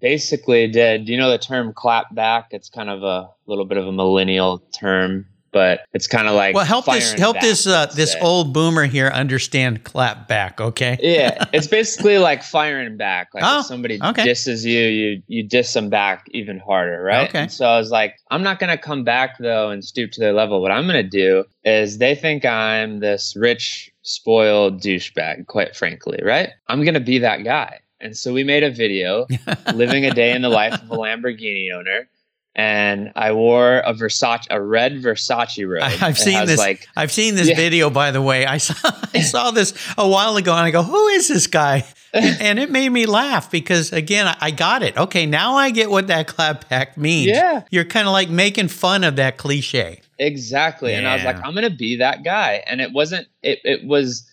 basically 0.00 0.68
did. 0.68 1.08
You 1.08 1.16
know 1.16 1.30
the 1.30 1.38
term 1.38 1.72
clap 1.72 2.14
back? 2.14 2.48
It's 2.52 2.68
kind 2.68 2.90
of 2.90 3.02
a 3.02 3.30
little 3.46 3.64
bit 3.64 3.78
of 3.78 3.86
a 3.86 3.92
millennial 3.92 4.58
term 4.72 5.26
but 5.52 5.80
it's 5.92 6.06
kind 6.06 6.28
of 6.28 6.34
like 6.34 6.54
well 6.54 6.64
help 6.64 6.84
this 6.86 7.12
help 7.12 7.40
this 7.40 7.66
uh, 7.66 7.86
this 7.86 8.12
say. 8.12 8.20
old 8.20 8.52
boomer 8.52 8.84
here 8.84 9.08
understand 9.08 9.84
clap 9.84 10.28
back 10.28 10.60
okay? 10.60 10.98
Yeah 11.06 11.44
it's 11.52 11.66
basically 11.66 12.18
like 12.18 12.42
firing 12.42 12.96
back 12.96 13.28
like 13.34 13.44
oh, 13.46 13.60
if 13.60 13.66
somebody 13.66 13.98
okay. 14.02 14.24
disses 14.24 14.64
you 14.64 14.80
you 14.80 15.22
you 15.26 15.42
diss 15.48 15.72
them 15.72 15.88
back 15.88 16.26
even 16.32 16.58
harder 16.58 17.02
right? 17.02 17.28
Okay. 17.28 17.42
And 17.42 17.52
so 17.52 17.66
i 17.66 17.78
was 17.78 17.90
like 17.90 18.16
i'm 18.30 18.42
not 18.42 18.58
gonna 18.58 18.78
come 18.78 19.04
back 19.04 19.38
though 19.38 19.70
and 19.70 19.84
stoop 19.84 20.10
to 20.12 20.20
their 20.20 20.32
level. 20.32 20.60
What 20.60 20.72
i'm 20.72 20.86
gonna 20.86 21.02
do 21.02 21.44
is 21.64 21.98
they 21.98 22.14
think 22.14 22.44
i'm 22.44 23.00
this 23.00 23.34
rich 23.36 23.90
spoiled 24.02 24.80
douchebag 24.80 25.46
quite 25.46 25.74
frankly 25.76 26.20
right? 26.22 26.50
I'm 26.68 26.84
gonna 26.84 27.00
be 27.00 27.18
that 27.18 27.44
guy. 27.44 27.80
And 27.98 28.16
so 28.16 28.32
we 28.32 28.44
made 28.44 28.62
a 28.62 28.70
video 28.70 29.26
living 29.74 30.04
a 30.04 30.10
day 30.10 30.32
in 30.32 30.42
the 30.42 30.50
life 30.50 30.74
of 30.74 30.90
a 30.90 30.96
lamborghini 30.96 31.72
owner 31.74 32.08
and 32.56 33.12
I 33.14 33.32
wore 33.32 33.80
a 33.80 33.92
Versace, 33.92 34.46
a 34.48 34.60
red 34.60 34.94
Versace 34.94 35.68
robe. 35.68 35.82
I, 35.82 35.90
have 35.90 36.18
seen 36.18 36.46
this. 36.46 36.58
Like, 36.58 36.88
I've 36.96 37.12
seen 37.12 37.34
this 37.34 37.50
yeah. 37.50 37.56
video, 37.56 37.90
by 37.90 38.12
the 38.12 38.22
way. 38.22 38.46
I 38.46 38.56
saw, 38.56 38.74
I 39.14 39.20
saw 39.20 39.50
this 39.50 39.74
a 39.98 40.08
while 40.08 40.36
ago, 40.38 40.52
and 40.52 40.62
I 40.62 40.70
go, 40.70 40.82
"Who 40.82 41.06
is 41.08 41.28
this 41.28 41.46
guy?" 41.46 41.84
And, 42.14 42.58
it 42.58 42.70
made 42.70 42.88
me 42.88 43.04
laugh 43.04 43.50
because, 43.50 43.92
again, 43.92 44.26
I, 44.26 44.36
I 44.40 44.50
got 44.50 44.82
it. 44.82 44.96
Okay, 44.96 45.26
now 45.26 45.56
I 45.56 45.70
get 45.70 45.90
what 45.90 46.06
that 46.06 46.26
clapback 46.26 46.96
means. 46.96 47.26
Yeah, 47.26 47.64
you're 47.70 47.84
kind 47.84 48.08
of 48.08 48.12
like 48.12 48.30
making 48.30 48.68
fun 48.68 49.04
of 49.04 49.16
that 49.16 49.36
cliche. 49.36 50.00
Exactly, 50.18 50.92
yeah. 50.92 50.98
and 50.98 51.08
I 51.08 51.16
was 51.16 51.24
like, 51.24 51.36
I'm 51.44 51.54
gonna 51.54 51.68
be 51.68 51.96
that 51.96 52.24
guy, 52.24 52.64
and 52.66 52.80
it 52.80 52.92
wasn't. 52.92 53.28
It 53.42 53.60
it 53.64 53.84
was 53.84 54.26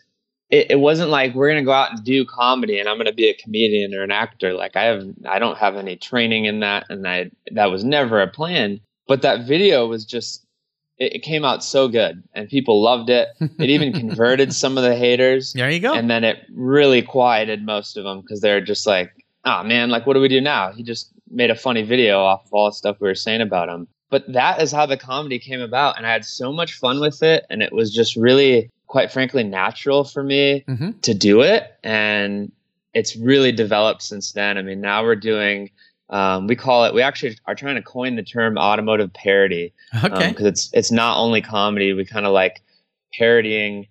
it, 0.53 0.67
it 0.69 0.79
wasn't 0.79 1.09
like 1.09 1.33
we're 1.33 1.49
gonna 1.49 1.63
go 1.63 1.71
out 1.71 1.91
and 1.91 2.03
do 2.03 2.25
comedy 2.25 2.77
and 2.79 2.87
I'm 2.87 2.97
gonna 2.97 3.11
be 3.11 3.27
a 3.27 3.33
comedian 3.33 3.95
or 3.95 4.03
an 4.03 4.11
actor. 4.11 4.53
Like 4.53 4.75
I 4.75 4.83
have 4.83 5.03
I 5.27 5.39
don't 5.39 5.57
have 5.57 5.75
any 5.77 5.95
training 5.95 6.45
in 6.45 6.59
that 6.59 6.85
and 6.89 7.07
I 7.07 7.31
that 7.53 7.71
was 7.71 7.83
never 7.83 8.21
a 8.21 8.27
plan. 8.27 8.79
But 9.07 9.23
that 9.23 9.47
video 9.47 9.87
was 9.87 10.05
just 10.05 10.45
it, 10.99 11.15
it 11.15 11.19
came 11.23 11.43
out 11.43 11.63
so 11.63 11.87
good 11.87 12.21
and 12.35 12.47
people 12.47 12.83
loved 12.83 13.09
it. 13.09 13.29
It 13.39 13.71
even 13.71 13.93
converted 13.99 14.53
some 14.53 14.77
of 14.77 14.83
the 14.83 14.95
haters. 14.95 15.53
There 15.53 15.71
you 15.71 15.79
go. 15.79 15.95
And 15.95 16.07
then 16.07 16.23
it 16.23 16.45
really 16.53 17.01
quieted 17.01 17.65
most 17.65 17.97
of 17.97 18.03
them 18.03 18.21
because 18.21 18.39
they're 18.39 18.61
just 18.61 18.85
like, 18.85 19.11
oh 19.45 19.63
man, 19.63 19.89
like 19.89 20.05
what 20.05 20.13
do 20.13 20.19
we 20.19 20.27
do 20.27 20.39
now? 20.39 20.71
He 20.71 20.83
just 20.83 21.11
made 21.31 21.49
a 21.49 21.55
funny 21.55 21.81
video 21.81 22.19
off 22.19 22.45
of 22.45 22.53
all 22.53 22.69
the 22.69 22.75
stuff 22.75 22.97
we 22.99 23.07
were 23.07 23.15
saying 23.15 23.41
about 23.41 23.69
him. 23.69 23.87
But 24.11 24.31
that 24.31 24.61
is 24.61 24.71
how 24.71 24.85
the 24.85 24.97
comedy 24.97 25.39
came 25.39 25.61
about. 25.61 25.97
And 25.97 26.05
I 26.05 26.11
had 26.11 26.25
so 26.25 26.53
much 26.53 26.73
fun 26.75 26.99
with 26.99 27.23
it. 27.23 27.47
And 27.49 27.63
it 27.63 27.73
was 27.73 27.91
just 27.91 28.15
really 28.15 28.69
quite 28.93 29.11
frankly 29.11 29.43
natural 29.43 30.03
for 30.03 30.21
me 30.21 30.63
mm-hmm. 30.67 30.91
to 31.01 31.15
do 31.15 31.41
it 31.41 31.75
and 31.83 32.51
it's 32.93 33.15
really 33.15 33.51
developed 33.51 34.03
since 34.03 34.33
then. 34.33 34.55
I 34.55 34.61
mean 34.61 34.81
now 34.81 35.01
we're 35.01 35.15
doing 35.15 35.71
um, 36.11 36.45
we 36.45 36.55
call 36.55 36.85
it 36.85 36.93
we 36.93 37.01
actually 37.01 37.35
are 37.47 37.55
trying 37.55 37.73
to 37.73 37.81
coin 37.81 38.17
the 38.17 38.21
term 38.21 38.55
automotive 38.55 39.11
parody 39.11 39.73
okay. 40.03 40.29
because 40.29 40.45
um, 40.45 40.47
it's 40.47 40.69
it's 40.73 40.91
not 40.91 41.17
only 41.17 41.41
comedy 41.41 41.91
we 41.93 42.05
kind 42.05 42.27
of 42.27 42.33
like 42.33 42.61
parodying 43.17 43.87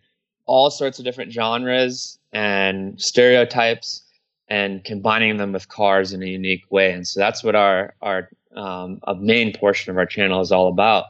all 0.46 0.70
sorts 0.70 1.00
of 1.00 1.04
different 1.04 1.32
genres 1.32 2.20
and 2.32 3.00
stereotypes 3.00 4.04
and 4.46 4.84
combining 4.84 5.36
them 5.36 5.50
with 5.50 5.66
cars 5.66 6.12
in 6.12 6.22
a 6.22 6.26
unique 6.26 6.62
way. 6.70 6.92
And 6.92 7.08
so 7.08 7.18
that's 7.18 7.42
what 7.42 7.56
our 7.56 7.92
our 8.02 8.28
um, 8.54 9.00
a 9.02 9.16
main 9.16 9.52
portion 9.52 9.90
of 9.90 9.98
our 9.98 10.06
channel 10.06 10.40
is 10.42 10.52
all 10.52 10.68
about 10.68 11.06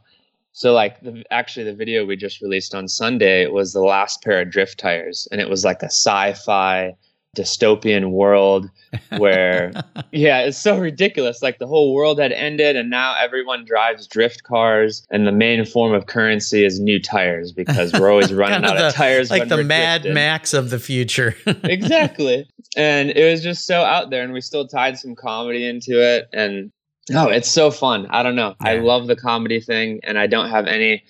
so 0.53 0.73
like 0.73 1.01
the, 1.01 1.25
actually 1.31 1.65
the 1.65 1.75
video 1.75 2.05
we 2.05 2.17
just 2.17 2.41
released 2.41 2.75
on 2.75 2.89
Sunday 2.89 3.47
was 3.47 3.73
the 3.73 3.81
last 3.81 4.23
pair 4.23 4.43
of 4.43 4.51
drift 4.51 4.79
tires 4.79 5.27
and 5.33 5.41
it 5.41 5.49
was 5.49 5.65
like 5.65 5.83
a 5.83 5.87
sci-fi 5.87 6.95
dystopian 7.35 8.11
world 8.11 8.69
where 9.17 9.73
yeah 10.13 10.41
it's 10.41 10.59
so 10.59 10.79
ridiculous. 10.79 11.41
Like 11.41 11.59
the 11.59 11.67
whole 11.67 11.95
world 11.95 12.19
had 12.21 12.33
ended 12.33 12.77
and 12.77 12.91
now 12.91 13.15
everyone 13.19 13.65
drives 13.65 14.07
drift 14.07 14.43
cars 14.43 15.07
and 15.11 15.27
the 15.27 15.33
main 15.33 15.65
form 15.65 15.95
of 15.95 16.07
currency 16.07 16.65
is 16.65 16.79
new 16.79 17.01
tires 17.01 17.53
because 17.53 17.91
we're 17.95 18.11
always 18.11 18.35
running 18.35 18.65
out 18.65 18.77
of, 18.77 18.79
the, 18.79 18.89
of 18.89 18.95
tires 18.95 19.31
like 19.31 19.49
the 19.49 19.65
mad 19.65 20.03
drifting. 20.03 20.15
max 20.15 20.53
of 20.53 20.69
the 20.71 20.79
future. 20.79 21.35
Exactly. 21.65 22.47
And 22.77 23.11
it 23.11 23.31
was 23.31 23.43
just 23.43 23.67
so 23.67 23.83
out 23.83 24.11
there 24.11 24.23
and 24.23 24.33
we 24.33 24.41
still 24.41 24.67
tied 24.67 24.99
some 24.99 25.15
comedy 25.15 25.67
into 25.67 26.03
it 26.03 26.29
and 26.33 26.71
no, 27.11 27.29
it's 27.29 27.51
so 27.51 27.71
fun. 27.71 28.07
I 28.11 28.23
don't 28.23 28.37
know. 28.37 28.55
Yeah. 28.63 28.71
I 28.71 28.75
love 28.79 29.07
the 29.07 29.17
comedy 29.17 29.61
thing, 29.61 30.01
and 30.03 30.19
I 30.19 30.27
don't 30.27 30.51
have 30.51 30.67
any. 30.67 31.03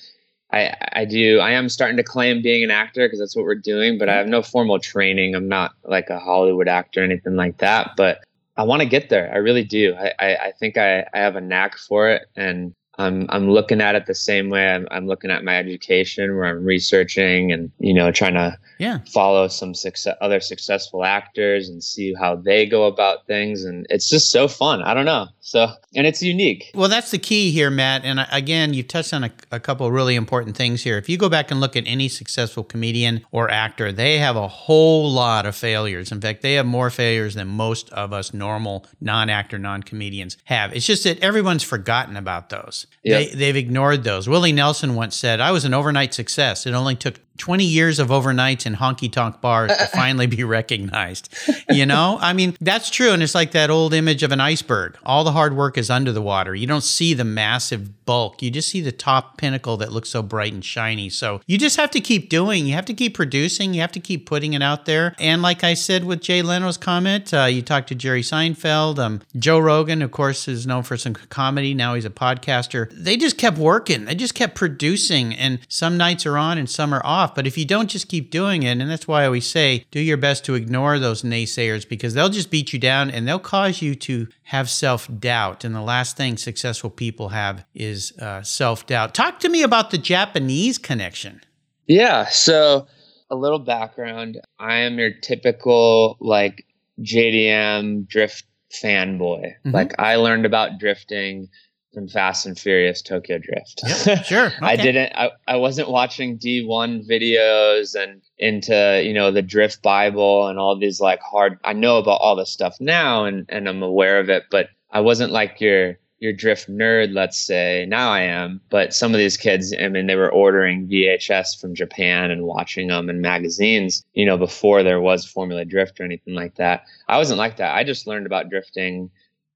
I 0.53 0.75
I 0.93 1.05
do. 1.05 1.39
I 1.39 1.53
am 1.53 1.69
starting 1.69 1.97
to 1.97 2.03
claim 2.03 2.43
being 2.43 2.63
an 2.65 2.71
actor 2.71 3.07
because 3.07 3.19
that's 3.19 3.37
what 3.37 3.45
we're 3.45 3.55
doing, 3.55 3.99
but 3.99 4.09
I 4.09 4.17
have 4.17 4.27
no 4.27 4.43
formal 4.43 4.79
training. 4.79 5.35
I'm 5.35 5.49
not 5.49 5.73
like 5.85 6.11
a 6.11 6.19
Hollywood 6.19 6.69
actor 6.69 7.01
or 7.01 7.05
anything 7.05 7.37
like 7.37 7.59
that. 7.59 7.93
But 7.97 8.21
I 8.57 8.65
want 8.65 8.81
to 8.81 8.89
get 8.89 9.09
there. 9.09 9.31
I 9.33 9.39
really 9.39 9.65
do. 9.65 9.95
I 9.95 10.13
I, 10.19 10.37
I 10.37 10.53
think 10.53 10.77
I, 10.77 11.01
I 11.15 11.19
have 11.19 11.37
a 11.37 11.41
knack 11.41 11.77
for 11.77 12.09
it, 12.09 12.23
and 12.37 12.75
I'm 12.99 13.27
I'm 13.31 13.49
looking 13.51 13.81
at 13.81 13.95
it 13.95 14.07
the 14.07 14.15
same 14.15 14.51
way 14.51 14.69
I'm, 14.75 14.87
I'm 14.91 15.07
looking 15.07 15.31
at 15.31 15.45
my 15.45 15.57
education, 15.57 16.35
where 16.37 16.45
I'm 16.45 16.65
researching 16.65 17.53
and 17.53 17.71
you 17.79 17.95
know 17.95 18.13
trying 18.13 18.35
to 18.35 18.59
yeah. 18.83 18.99
follow 19.13 19.49
some 19.49 19.75
success, 19.75 20.17
other 20.21 20.41
successful 20.41 21.05
actors 21.05 21.69
and 21.69 21.83
see 21.83 22.15
how 22.15 22.35
they 22.35 22.67
go 22.67 22.87
about 22.87 23.27
things. 23.27 23.65
And 23.65 23.87
it's 23.89 24.11
just 24.11 24.31
so 24.31 24.49
fun. 24.49 24.83
I 24.83 24.93
don't 24.93 25.05
know. 25.05 25.29
So, 25.41 25.73
and 25.95 26.07
it's 26.07 26.23
unique. 26.23 26.71
Well, 26.75 26.89
that's 26.89 27.11
the 27.11 27.19
key 27.19 27.53
here, 27.53 27.71
Matt. 27.71 28.05
And 28.05 28.27
again, 28.33 28.75
you 28.75 28.83
touched 28.83 29.15
on 29.15 29.25
a, 29.25 29.31
a 29.51 29.61
couple 29.61 29.87
of 29.87 29.93
really 29.93 30.17
important 30.17 30.57
things 30.57 30.83
here. 30.83 30.99
If 30.99 31.09
you 31.09 31.17
go 31.17 31.29
back 31.29 31.51
and 31.51 31.61
look 31.61 31.77
at 31.77 31.85
any 31.87 32.09
successful 32.09 32.65
comedian 32.65 33.25
or 33.31 33.51
actor, 33.51 33.93
they 33.93 34.19
have 34.19 34.37
a 34.37 34.49
whole 34.49 35.11
lot 35.11 35.47
of 35.47 35.55
failures. 35.55 36.11
In 36.11 36.21
fact, 36.21 36.43
they 36.43 36.55
have 36.55 36.67
more 36.67 36.91
failures 36.91 37.35
than 37.35 37.49
most 37.49 37.89
of 37.91 38.13
us 38.13 38.35
normal 38.35 38.87
non 39.01 39.31
actor, 39.31 39.59
non 39.59 39.83
comedians 39.83 40.37
have. 40.45 40.75
It's 40.75 40.87
just 40.87 41.05
that 41.05 41.21
everyone's 41.21 41.63
forgotten 41.63 42.17
about 42.17 42.51
those. 42.51 42.87
Yep. 43.05 43.31
They, 43.31 43.35
they've 43.37 43.57
ignored 43.57 44.05
those. 44.05 44.29
Willie 44.29 44.53
Nelson 44.53 44.95
once 44.95 45.17
said, 45.17 45.41
I 45.41 45.51
was 45.51 45.65
an 45.65 45.75
overnight 45.75 46.15
success. 46.15 46.67
It 46.67 46.73
only 46.73 46.95
took 46.95 47.19
20 47.43 47.65
years 47.65 47.99
of 47.99 48.11
overnights 48.11 48.67
in 48.67 48.77
honky 48.77 49.11
tonk 49.11 49.41
bars 49.41 49.77
to 49.77 49.87
finally 49.93 50.29
be 50.29 50.45
recognized. 50.45 51.29
You 51.69 51.85
know, 51.85 52.17
I 52.21 52.35
mean, 52.35 52.57
that's 52.61 52.89
true. 52.89 53.11
And 53.11 53.21
it's 53.21 53.35
like 53.35 53.51
that 53.51 53.69
old 53.69 53.93
image 53.95 54.23
of 54.23 54.31
an 54.31 54.41
iceberg. 54.41 54.97
All 55.05 55.25
the 55.25 55.33
hard 55.33 55.57
work 55.57 55.77
is 55.77 55.91
under 55.91 56.13
the 56.13 56.23
water. 56.23 56.55
You 56.55 56.69
don't 56.69 56.85
see 56.85 57.15
the 57.15 57.25
massive 57.25 58.05
bulk, 58.05 58.43
you 58.43 58.51
just 58.51 58.69
see 58.69 58.81
the 58.81 58.93
top 58.93 59.39
pinnacle 59.39 59.77
that 59.77 59.93
looks 59.93 60.11
so 60.11 60.23
bright 60.23 60.53
and 60.53 60.65
shiny. 60.65 61.09
So 61.09 61.41
you 61.47 61.59
just 61.59 61.77
have 61.77 61.91
to 61.93 62.01
keep 62.01 62.29
doing, 62.29 62.67
you 62.67 62.75
have 62.75 62.85
to 62.87 62.95
keep 62.95 63.15
producing, 63.15 63.75
you 63.75 63.81
have 63.81 63.93
to 63.93 64.01
keep 64.01 64.27
putting 64.27 64.55
it 64.55 64.63
out 64.63 64.87
there. 64.87 65.15
And 65.19 65.43
like 65.43 65.65
I 65.65 65.75
said 65.75 66.05
with 66.05 66.21
Jay 66.21 66.43
Leno's 66.43 66.77
comment, 66.77 67.33
uh, 67.33 67.45
you 67.45 67.63
talked 67.63 67.89
to 67.89 67.95
Jerry 67.95 68.23
Seinfeld, 68.23 68.99
um, 68.99 69.21
Joe 69.37 69.59
Rogan, 69.59 70.03
of 70.03 70.11
course, 70.11 70.49
is 70.49 70.67
known 70.67 70.83
for 70.83 70.97
some 70.97 71.15
comedy. 71.15 71.75
Now 71.75 71.95
he's 71.95 72.05
a 72.05 72.11
podcaster. 72.11 72.91
They 72.93 73.17
just 73.17 73.39
kept 73.39 73.59
working, 73.59 74.05
they 74.05 74.15
just 74.15 74.35
kept 74.35 74.55
producing. 74.55 75.35
And 75.35 75.61
some 75.69 75.97
nights 75.97 76.27
are 76.27 76.37
on 76.37 76.59
and 76.59 76.69
some 76.69 76.93
are 76.93 77.05
off. 77.05 77.32
But 77.35 77.47
if 77.47 77.57
you 77.57 77.65
don't 77.65 77.89
just 77.89 78.09
keep 78.09 78.31
doing 78.31 78.63
it, 78.63 78.81
and 78.81 78.91
that's 78.91 79.09
why 79.09 79.23
I 79.23 79.27
always 79.27 79.47
say, 79.47 79.87
do 79.91 80.01
your 80.01 80.17
best 80.17 80.45
to 80.47 80.55
ignore 80.55 80.99
those 80.99 81.23
naysayers 81.23 81.89
because 81.89 82.15
they'll 82.15 82.29
just 82.29 82.51
beat 82.51 82.73
you 82.73 82.79
down 82.79 83.11
and 83.11 83.27
they'll 83.27 83.39
cause 83.39 83.83
you 83.83 83.95
to 83.97 84.29
have 84.45 84.69
self 84.69 85.09
doubt. 85.19 85.65
And 85.65 85.75
the 85.75 85.83
last 85.83 86.17
thing 86.17 86.37
successful 86.37 86.91
people 86.91 87.31
have 87.31 87.65
is 87.75 88.17
uh, 88.19 88.43
self 88.43 88.87
doubt. 88.87 89.15
Talk 89.15 89.39
to 89.41 89.49
me 89.49 89.63
about 89.63 89.91
the 89.91 89.99
Japanese 89.99 90.79
connection. 90.79 91.41
Yeah. 91.87 92.27
So, 92.29 92.87
a 93.31 93.37
little 93.37 93.59
background 93.59 94.41
I 94.59 94.81
am 94.81 94.99
your 94.99 95.13
typical 95.13 96.17
like 96.21 96.67
JDM 97.01 98.07
drift 98.07 98.45
fanboy. 98.83 99.45
Mm-hmm. 99.45 99.71
Like, 99.71 99.99
I 99.99 100.17
learned 100.17 100.47
about 100.47 100.79
drifting 100.79 101.49
from 101.93 102.09
Fast 102.09 102.47
and 102.47 102.59
Furious 102.59 103.03
Tokyo 103.03 103.39
Drift. 103.39 103.83
Yep, 104.07 104.25
sure. 104.25 104.47
Okay. 104.47 104.57
I 104.63 104.77
didn't 104.77 105.13
I, 105.15 105.31
I 105.47 105.57
wasn't 105.57 105.91
watching 105.91 106.39
D1 106.39 107.09
videos 107.09 107.95
and 107.95 108.23
into, 108.39 109.03
you 109.05 109.13
know, 109.13 109.31
the 109.31 109.43
Drift 109.43 109.83
Bible 109.83 110.47
and 110.47 110.59
all 110.59 110.79
these 110.79 111.01
like 111.01 111.21
hard 111.21 111.59
I 111.65 111.73
know 111.73 111.99
about 111.99 112.21
all 112.21 112.37
this 112.37 112.51
stuff 112.51 112.77
now 112.81 113.25
and, 113.25 113.47
and 113.49 113.69
I'm 113.69 113.83
aware 113.83 114.21
of 114.21 114.31
it, 114.31 114.45
but 114.51 114.69
I 114.91 115.01
wasn't 115.01 115.33
like 115.33 115.61
your 115.61 115.99
your 116.23 116.33
drift 116.33 116.71
nerd, 116.71 117.13
let's 117.13 117.37
say. 117.37 117.85
Now 117.89 118.13
I 118.13 118.21
am, 118.21 118.61
but 118.71 118.95
some 118.95 119.13
of 119.13 119.19
these 119.19 119.37
kids, 119.37 119.75
I 119.77 119.89
mean, 119.89 120.07
they 120.07 120.15
were 120.15 120.31
ordering 120.31 120.87
VHS 120.87 121.61
from 121.61 121.75
Japan 121.75 122.31
and 122.31 122.45
watching 122.45 122.87
them 122.87 123.11
in 123.11 123.21
magazines, 123.21 124.05
you 124.15 124.25
know, 124.25 124.39
before 124.39 124.85
there 124.85 125.01
was 125.01 125.27
Formula 125.27 125.65
Drift 125.65 125.99
or 125.99 126.05
anything 126.05 126.35
like 126.35 126.55
that. 126.55 126.85
I 127.09 127.19
wasn't 127.19 127.39
like 127.39 127.57
that. 127.57 127.75
I 127.75 127.83
just 127.83 128.07
learned 128.07 128.27
about 128.27 128.51
drifting 128.51 129.11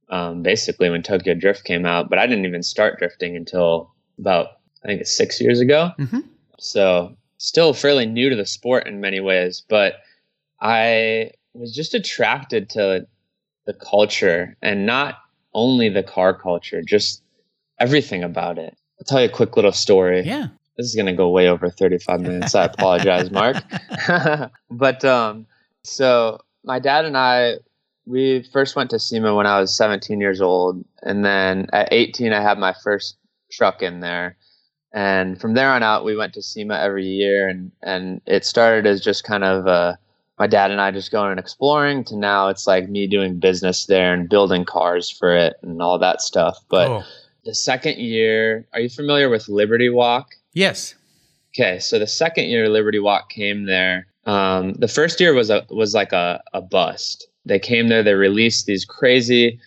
um, 0.08 0.42
basically 0.42 0.90
when 0.90 1.02
Tokyo 1.02 1.34
Drift 1.34 1.64
came 1.64 1.84
out, 1.84 2.08
but 2.08 2.18
I 2.18 2.26
didn't 2.26 2.46
even 2.46 2.62
start 2.62 2.98
drifting 2.98 3.36
until 3.36 3.92
about, 4.18 4.58
I 4.84 4.88
think 4.88 5.00
it's 5.00 5.16
six 5.16 5.40
years 5.40 5.60
ago. 5.60 5.90
Mm-hmm. 5.98 6.20
So 6.58 7.16
still 7.38 7.74
fairly 7.74 8.06
new 8.06 8.30
to 8.30 8.36
the 8.36 8.46
sport 8.46 8.86
in 8.86 9.00
many 9.00 9.20
ways, 9.20 9.62
but 9.68 9.94
I 10.60 11.32
was 11.54 11.74
just 11.74 11.94
attracted 11.94 12.70
to 12.70 13.06
the 13.66 13.74
culture 13.74 14.56
and 14.62 14.86
not 14.86 15.16
only 15.54 15.88
the 15.88 16.02
car 16.02 16.34
culture, 16.34 16.82
just 16.82 17.22
everything 17.78 18.22
about 18.22 18.58
it. 18.58 18.76
I'll 18.98 19.04
tell 19.04 19.20
you 19.20 19.26
a 19.26 19.32
quick 19.32 19.56
little 19.56 19.72
story. 19.72 20.22
Yeah. 20.22 20.48
This 20.76 20.86
is 20.86 20.94
going 20.94 21.06
to 21.06 21.12
go 21.12 21.28
way 21.30 21.48
over 21.48 21.70
35 21.70 22.20
minutes. 22.20 22.54
I 22.54 22.64
apologize, 22.72 23.30
Mark. 23.30 23.56
but 24.70 25.04
um, 25.04 25.46
so 25.82 26.40
my 26.64 26.78
dad 26.78 27.04
and 27.04 27.16
I, 27.16 27.56
we 28.06 28.42
first 28.52 28.76
went 28.76 28.90
to 28.90 28.98
SEMA 28.98 29.34
when 29.34 29.46
I 29.46 29.60
was 29.60 29.76
17 29.76 30.20
years 30.20 30.40
old. 30.40 30.84
And 31.02 31.24
then 31.24 31.66
at 31.72 31.88
18, 31.92 32.32
I 32.32 32.40
had 32.40 32.58
my 32.58 32.74
first 32.84 33.16
truck 33.50 33.82
in 33.82 34.00
there. 34.00 34.36
And 34.92 35.38
from 35.40 35.54
there 35.54 35.70
on 35.70 35.82
out, 35.82 36.04
we 36.04 36.16
went 36.16 36.32
to 36.34 36.42
SEMA 36.42 36.74
every 36.74 37.04
year. 37.04 37.48
And, 37.48 37.72
and 37.82 38.20
it 38.26 38.44
started 38.44 38.86
as 38.86 39.00
just 39.02 39.24
kind 39.24 39.44
of 39.44 39.66
a, 39.66 39.98
my 40.38 40.46
dad 40.46 40.70
and 40.70 40.80
I 40.80 40.90
just 40.90 41.10
going 41.10 41.30
and 41.30 41.40
exploring 41.40 42.04
to 42.04 42.16
now 42.16 42.48
it's 42.48 42.66
like 42.66 42.88
me 42.88 43.06
doing 43.06 43.38
business 43.38 43.86
there 43.86 44.14
and 44.14 44.28
building 44.28 44.64
cars 44.64 45.10
for 45.10 45.34
it 45.34 45.56
and 45.62 45.82
all 45.82 45.98
that 45.98 46.20
stuff. 46.20 46.58
But 46.68 46.88
oh. 46.88 47.02
the 47.44 47.54
second 47.54 47.98
year, 47.98 48.66
are 48.72 48.80
you 48.80 48.88
familiar 48.88 49.28
with 49.28 49.48
Liberty 49.48 49.88
Walk? 49.88 50.28
Yes. 50.52 50.94
Okay, 51.54 51.78
so 51.78 51.98
the 51.98 52.06
second 52.06 52.44
year 52.44 52.68
Liberty 52.68 52.98
Walk 52.98 53.30
came 53.30 53.64
there. 53.64 54.06
Um, 54.26 54.74
the 54.74 54.88
first 54.88 55.20
year 55.20 55.32
was 55.32 55.48
a 55.48 55.64
was 55.70 55.94
like 55.94 56.12
a, 56.12 56.42
a 56.52 56.60
bust. 56.60 57.28
They 57.46 57.58
came 57.58 57.88
there, 57.88 58.02
they 58.02 58.14
released 58.14 58.66
these 58.66 58.84
crazy 58.84 59.58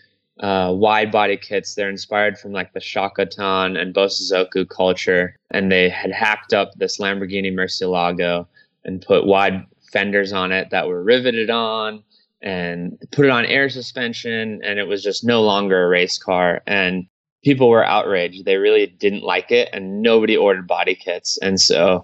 uh, 0.41 0.73
wide 0.75 1.11
body 1.11 1.37
kits. 1.37 1.75
They're 1.75 1.89
inspired 1.89 2.37
from 2.37 2.51
like 2.51 2.73
the 2.73 2.79
Shakotan 2.79 3.79
and 3.79 3.93
Bosozoku 3.93 4.69
culture, 4.69 5.35
and 5.51 5.71
they 5.71 5.89
had 5.89 6.11
hacked 6.11 6.53
up 6.53 6.73
this 6.75 6.99
Lamborghini 6.99 7.53
Murcielago 7.53 8.45
and 8.85 9.01
put 9.01 9.25
wide 9.25 9.65
fenders 9.91 10.31
on 10.31 10.51
it 10.51 10.69
that 10.69 10.87
were 10.87 11.03
riveted 11.03 11.49
on 11.49 12.03
and 12.41 12.97
put 13.11 13.25
it 13.25 13.31
on 13.31 13.45
air 13.45 13.69
suspension 13.69 14.61
and 14.63 14.79
it 14.79 14.87
was 14.87 15.03
just 15.03 15.25
no 15.25 15.41
longer 15.41 15.83
a 15.83 15.89
race 15.89 16.17
car 16.17 16.61
and 16.67 17.05
people 17.43 17.67
were 17.67 17.83
outraged 17.83 18.45
they 18.45 18.55
really 18.55 18.85
didn't 18.85 19.23
like 19.23 19.51
it 19.51 19.67
and 19.73 20.01
nobody 20.01 20.37
ordered 20.37 20.67
body 20.67 20.95
kits 20.95 21.37
and 21.41 21.59
so 21.59 22.03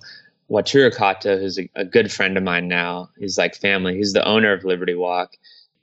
Kato, 0.49 1.39
who's 1.39 1.57
a, 1.57 1.69
a, 1.75 1.85
good 1.85 2.11
friend 2.11 2.38
of 2.38 2.43
mine 2.43 2.67
now, 2.67 3.09
he's 3.17 3.38
like 3.38 3.55
family. 3.55 3.95
He's 3.95 4.13
the 4.13 4.25
owner 4.27 4.53
of 4.53 4.63
Liberty 4.63 4.93
Walk. 4.93 5.35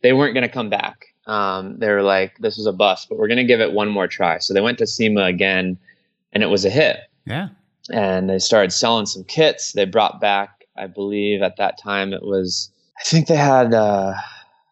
They 0.02 0.12
weren't 0.12 0.34
going 0.34 0.46
to 0.46 0.52
come 0.52 0.68
back. 0.68 1.06
Um, 1.26 1.78
they 1.78 1.88
were 1.88 2.02
like, 2.02 2.38
this 2.38 2.56
was 2.56 2.66
a 2.66 2.72
bust, 2.72 3.08
but 3.08 3.18
we're 3.18 3.28
going 3.28 3.38
to 3.38 3.44
give 3.44 3.60
it 3.60 3.72
one 3.72 3.88
more 3.88 4.08
try. 4.08 4.38
So 4.38 4.52
they 4.54 4.60
went 4.60 4.78
to 4.78 4.86
SEMA 4.86 5.22
again, 5.22 5.78
and 6.32 6.42
it 6.42 6.48
was 6.48 6.64
a 6.64 6.70
hit. 6.70 6.98
Yeah. 7.26 7.48
And 7.92 8.28
they 8.28 8.38
started 8.38 8.72
selling 8.72 9.06
some 9.06 9.24
kits. 9.24 9.72
They 9.72 9.84
brought 9.84 10.20
back 10.20 10.62
I 10.76 10.86
believe 10.86 11.42
at 11.42 11.56
that 11.56 11.78
time 11.78 12.12
it 12.12 12.22
was. 12.22 12.70
I 12.98 13.04
think 13.04 13.26
they 13.26 13.36
had 13.36 13.74
uh, 13.74 14.14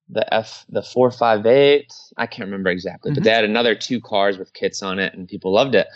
the 0.09 0.33
F 0.33 0.65
the 0.69 0.83
four 0.83 1.11
five 1.11 1.47
eight. 1.47 1.93
I 2.17 2.27
can't 2.27 2.47
remember 2.47 2.71
exactly, 2.71 3.11
mm-hmm. 3.11 3.17
but 3.17 3.25
they 3.25 3.31
had 3.31 3.45
another 3.45 3.75
two 3.75 4.01
cars 4.01 4.39
with 4.39 4.53
kits 4.53 4.83
on 4.83 4.99
it, 4.99 5.15
and 5.15 5.29
people 5.29 5.53
loved 5.53 5.75
it. 5.75 5.89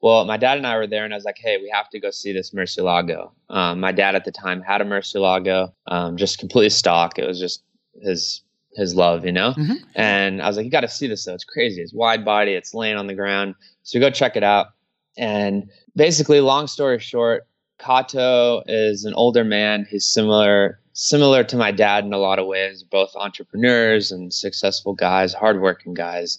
Well, 0.00 0.24
my 0.24 0.36
dad 0.36 0.58
and 0.58 0.66
I 0.66 0.76
were 0.76 0.86
there, 0.86 1.04
and 1.04 1.14
I 1.14 1.16
was 1.16 1.24
like, 1.24 1.38
"Hey, 1.38 1.58
we 1.58 1.70
have 1.72 1.88
to 1.90 2.00
go 2.00 2.10
see 2.10 2.32
this 2.32 2.50
Murcielago." 2.50 3.30
Um, 3.50 3.80
my 3.80 3.92
dad 3.92 4.14
at 4.14 4.24
the 4.24 4.32
time 4.32 4.62
had 4.62 4.80
a 4.80 4.84
Murcielago, 4.84 5.72
um, 5.86 6.16
just 6.16 6.38
completely 6.38 6.70
stock. 6.70 7.18
It 7.18 7.26
was 7.26 7.38
just 7.38 7.62
his 8.02 8.42
his 8.74 8.94
love, 8.94 9.24
you 9.24 9.32
know. 9.32 9.52
Mm-hmm. 9.52 9.74
And 9.94 10.42
I 10.42 10.46
was 10.46 10.56
like, 10.56 10.64
"You 10.64 10.70
got 10.70 10.80
to 10.80 10.88
see 10.88 11.06
this 11.06 11.24
though. 11.24 11.34
It's 11.34 11.44
crazy. 11.44 11.82
It's 11.82 11.92
wide 11.92 12.24
body. 12.24 12.52
It's 12.52 12.74
laying 12.74 12.96
on 12.96 13.06
the 13.06 13.14
ground. 13.14 13.54
So 13.82 14.00
go 14.00 14.10
check 14.10 14.36
it 14.36 14.42
out." 14.42 14.68
And 15.16 15.70
basically, 15.94 16.40
long 16.40 16.66
story 16.66 16.98
short, 16.98 17.46
Kato 17.78 18.62
is 18.66 19.04
an 19.04 19.14
older 19.14 19.44
man. 19.44 19.86
He's 19.88 20.06
similar 20.06 20.78
similar 20.94 21.42
to 21.44 21.56
my 21.56 21.70
dad 21.70 22.04
in 22.04 22.12
a 22.12 22.18
lot 22.18 22.38
of 22.38 22.46
ways, 22.46 22.82
both 22.82 23.14
entrepreneurs 23.16 24.12
and 24.12 24.32
successful 24.32 24.94
guys, 24.94 25.32
hardworking 25.32 25.94
guys. 25.94 26.38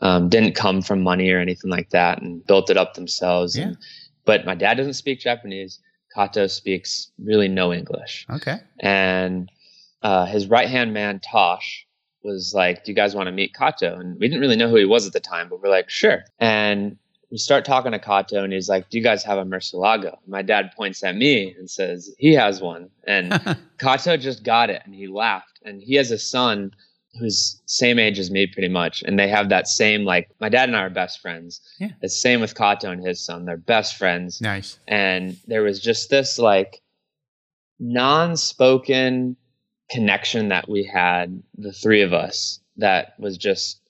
Um, 0.00 0.28
didn't 0.28 0.54
come 0.54 0.82
from 0.82 1.02
money 1.02 1.30
or 1.30 1.40
anything 1.40 1.70
like 1.70 1.88
that 1.90 2.20
and 2.20 2.46
built 2.46 2.68
it 2.68 2.76
up 2.76 2.92
themselves. 2.94 3.56
Yeah. 3.56 3.68
And, 3.68 3.78
but 4.26 4.44
my 4.44 4.54
dad 4.54 4.74
doesn't 4.74 4.92
speak 4.92 5.20
Japanese. 5.20 5.80
Kato 6.14 6.46
speaks 6.48 7.10
really 7.18 7.48
no 7.48 7.72
English. 7.72 8.26
Okay. 8.28 8.58
And 8.80 9.50
uh, 10.06 10.24
his 10.24 10.46
right 10.46 10.68
hand 10.68 10.94
man, 10.94 11.18
Tosh, 11.18 11.84
was 12.22 12.54
like, 12.54 12.84
Do 12.84 12.92
you 12.92 12.94
guys 12.94 13.16
want 13.16 13.26
to 13.26 13.32
meet 13.32 13.52
Kato? 13.54 13.98
And 13.98 14.16
we 14.20 14.28
didn't 14.28 14.40
really 14.40 14.54
know 14.54 14.68
who 14.68 14.76
he 14.76 14.84
was 14.84 15.04
at 15.04 15.12
the 15.12 15.18
time, 15.18 15.48
but 15.48 15.60
we're 15.60 15.68
like, 15.68 15.90
Sure. 15.90 16.22
And 16.38 16.96
we 17.32 17.38
start 17.38 17.64
talking 17.64 17.90
to 17.90 17.98
Kato 17.98 18.44
and 18.44 18.52
he's 18.52 18.68
like, 18.68 18.88
Do 18.88 18.98
you 18.98 19.02
guys 19.02 19.24
have 19.24 19.36
a 19.36 19.44
Murcielago? 19.44 20.16
My 20.28 20.42
dad 20.42 20.70
points 20.76 21.02
at 21.02 21.16
me 21.16 21.56
and 21.58 21.68
says, 21.68 22.14
He 22.18 22.34
has 22.34 22.60
one. 22.60 22.88
And 23.04 23.58
Kato 23.80 24.16
just 24.16 24.44
got 24.44 24.70
it 24.70 24.80
and 24.84 24.94
he 24.94 25.08
laughed. 25.08 25.58
And 25.64 25.82
he 25.82 25.96
has 25.96 26.12
a 26.12 26.18
son 26.18 26.72
who's 27.18 27.60
same 27.66 27.98
age 27.98 28.20
as 28.20 28.30
me 28.30 28.46
pretty 28.46 28.68
much. 28.68 29.02
And 29.02 29.18
they 29.18 29.26
have 29.26 29.48
that 29.48 29.66
same, 29.66 30.04
like, 30.04 30.30
my 30.38 30.48
dad 30.48 30.68
and 30.68 30.76
I 30.76 30.82
are 30.82 30.90
best 30.90 31.20
friends. 31.20 31.60
Yeah. 31.80 31.88
The 32.00 32.08
same 32.08 32.40
with 32.40 32.54
Kato 32.54 32.92
and 32.92 33.04
his 33.04 33.24
son. 33.24 33.44
They're 33.44 33.56
best 33.56 33.96
friends. 33.96 34.40
Nice. 34.40 34.78
And 34.86 35.36
there 35.48 35.64
was 35.64 35.80
just 35.80 36.10
this, 36.10 36.38
like, 36.38 36.80
non 37.80 38.36
spoken 38.36 39.36
connection 39.90 40.48
that 40.48 40.68
we 40.68 40.84
had, 40.84 41.42
the 41.56 41.72
three 41.72 42.02
of 42.02 42.12
us, 42.12 42.60
that 42.76 43.14
was 43.18 43.36
just, 43.36 43.80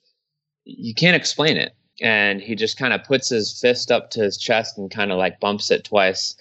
you 0.64 0.94
can't 0.94 1.16
explain 1.16 1.56
it. 1.56 1.74
And 2.02 2.40
he 2.40 2.54
just 2.54 2.76
kind 2.78 2.92
of 2.92 3.04
puts 3.04 3.30
his 3.30 3.59
fist 3.59 3.90
up 3.90 4.11
to 4.11 4.22
his 4.22 4.37
chest 4.37 4.76
and 4.76 4.90
kind 4.90 5.11
of 5.11 5.18
like 5.18 5.40
bumps 5.40 5.70
it 5.70 5.85
twice 5.85 6.37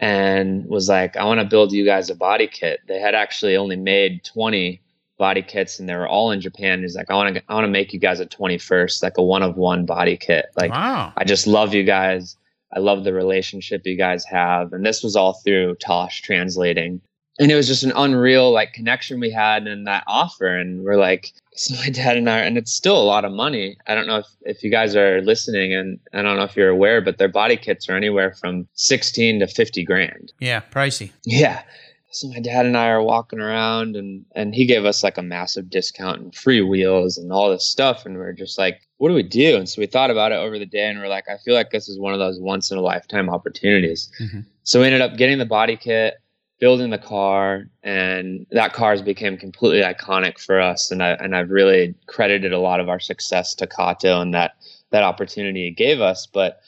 and 0.00 0.66
was 0.66 0.88
like 0.88 1.16
i 1.16 1.24
want 1.24 1.40
to 1.40 1.46
build 1.46 1.72
you 1.72 1.84
guys 1.84 2.10
a 2.10 2.14
body 2.14 2.46
kit. 2.46 2.80
They 2.88 2.98
had 2.98 3.14
actually 3.14 3.56
only 3.56 3.76
made 3.76 4.24
20 4.24 4.80
body 5.16 5.42
kits 5.42 5.78
and 5.78 5.88
they 5.88 5.94
were 5.94 6.08
all 6.08 6.30
in 6.30 6.40
japan. 6.40 6.82
He's 6.82 6.96
like 6.96 7.10
i 7.10 7.14
want 7.14 7.36
to 7.36 7.42
i 7.48 7.54
want 7.54 7.64
to 7.64 7.70
make 7.70 7.92
you 7.92 8.00
guys 8.00 8.20
a 8.20 8.26
21st 8.26 9.02
like 9.02 9.16
a 9.16 9.22
one 9.22 9.42
of 9.42 9.56
one 9.56 9.86
body 9.86 10.16
kit. 10.16 10.46
Like 10.56 10.72
wow. 10.72 11.12
i 11.16 11.24
just 11.24 11.46
love 11.46 11.74
you 11.74 11.84
guys. 11.84 12.36
I 12.72 12.80
love 12.80 13.04
the 13.04 13.12
relationship 13.12 13.82
you 13.84 13.96
guys 13.96 14.24
have. 14.24 14.72
And 14.72 14.84
this 14.84 15.04
was 15.04 15.14
all 15.14 15.34
through 15.44 15.76
tosh 15.76 16.22
translating 16.22 17.00
and 17.38 17.50
it 17.50 17.54
was 17.54 17.66
just 17.66 17.82
an 17.82 17.92
unreal 17.96 18.52
like 18.52 18.72
connection 18.72 19.20
we 19.20 19.30
had 19.30 19.66
and 19.66 19.86
that 19.86 20.04
offer 20.06 20.46
and 20.46 20.84
we're 20.84 20.96
like 20.96 21.32
so 21.54 21.74
my 21.76 21.88
dad 21.88 22.16
and 22.16 22.28
I, 22.28 22.40
and 22.40 22.58
it's 22.58 22.72
still 22.72 23.00
a 23.00 23.04
lot 23.04 23.24
of 23.24 23.32
money. 23.32 23.76
I 23.86 23.94
don't 23.94 24.06
know 24.06 24.18
if, 24.18 24.26
if 24.42 24.62
you 24.62 24.70
guys 24.70 24.96
are 24.96 25.20
listening 25.22 25.72
and 25.72 26.00
I 26.12 26.22
don't 26.22 26.36
know 26.36 26.42
if 26.42 26.56
you're 26.56 26.68
aware, 26.68 27.00
but 27.00 27.18
their 27.18 27.28
body 27.28 27.56
kits 27.56 27.88
are 27.88 27.96
anywhere 27.96 28.34
from 28.34 28.66
16 28.74 29.40
to 29.40 29.46
50 29.46 29.84
grand. 29.84 30.32
Yeah. 30.40 30.62
Pricey. 30.72 31.12
Yeah. 31.24 31.62
So 32.10 32.28
my 32.28 32.40
dad 32.40 32.66
and 32.66 32.76
I 32.76 32.88
are 32.88 33.02
walking 33.02 33.40
around 33.40 33.96
and, 33.96 34.24
and 34.34 34.54
he 34.54 34.66
gave 34.66 34.84
us 34.84 35.02
like 35.02 35.18
a 35.18 35.22
massive 35.22 35.70
discount 35.70 36.20
and 36.20 36.34
free 36.34 36.60
wheels 36.60 37.18
and 37.18 37.32
all 37.32 37.50
this 37.50 37.68
stuff. 37.68 38.04
And 38.04 38.16
we 38.16 38.22
are 38.22 38.32
just 38.32 38.58
like, 38.58 38.80
what 38.98 39.08
do 39.08 39.14
we 39.14 39.24
do? 39.24 39.56
And 39.56 39.68
so 39.68 39.80
we 39.80 39.86
thought 39.86 40.10
about 40.10 40.32
it 40.32 40.36
over 40.36 40.58
the 40.58 40.66
day 40.66 40.88
and 40.88 40.98
we're 40.98 41.08
like, 41.08 41.28
I 41.28 41.38
feel 41.38 41.54
like 41.54 41.70
this 41.70 41.88
is 41.88 41.98
one 41.98 42.12
of 42.12 42.20
those 42.20 42.38
once 42.40 42.70
in 42.70 42.78
a 42.78 42.82
lifetime 42.82 43.28
opportunities. 43.30 44.10
Mm-hmm. 44.20 44.40
So 44.62 44.80
we 44.80 44.86
ended 44.86 45.02
up 45.02 45.16
getting 45.16 45.38
the 45.38 45.46
body 45.46 45.76
kit 45.76 46.14
building 46.60 46.90
the 46.90 46.98
car 46.98 47.64
and 47.82 48.46
that 48.52 48.72
car 48.72 48.92
has 48.92 49.02
become 49.02 49.36
completely 49.36 49.82
iconic 49.82 50.38
for 50.38 50.60
us 50.60 50.90
and 50.90 51.02
I 51.02 51.10
and 51.10 51.34
I've 51.34 51.50
really 51.50 51.94
credited 52.06 52.52
a 52.52 52.58
lot 52.58 52.80
of 52.80 52.88
our 52.88 53.00
success 53.00 53.54
to 53.56 53.66
Kato 53.66 54.20
and 54.20 54.32
that 54.34 54.52
that 54.90 55.02
opportunity 55.02 55.64
he 55.64 55.70
gave 55.70 56.00
us 56.00 56.26
but 56.26 56.60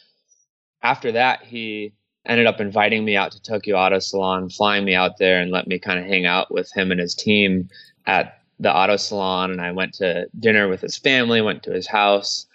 after 0.82 1.12
that 1.12 1.44
he 1.44 1.92
ended 2.26 2.46
up 2.46 2.60
inviting 2.60 3.04
me 3.04 3.16
out 3.16 3.30
to 3.32 3.42
Tokyo 3.42 3.76
Auto 3.76 4.00
Salon 4.00 4.50
flying 4.50 4.84
me 4.84 4.94
out 4.94 5.18
there 5.18 5.40
and 5.40 5.52
let 5.52 5.68
me 5.68 5.78
kind 5.78 6.00
of 6.00 6.06
hang 6.06 6.26
out 6.26 6.52
with 6.52 6.70
him 6.72 6.90
and 6.90 7.00
his 7.00 7.14
team 7.14 7.68
at 8.06 8.40
the 8.58 8.74
auto 8.74 8.96
salon 8.96 9.50
and 9.50 9.60
I 9.60 9.70
went 9.72 9.92
to 9.94 10.26
dinner 10.40 10.66
with 10.66 10.80
his 10.80 10.96
family 10.96 11.42
went 11.42 11.62
to 11.64 11.72
his 11.72 11.86
house 11.86 12.46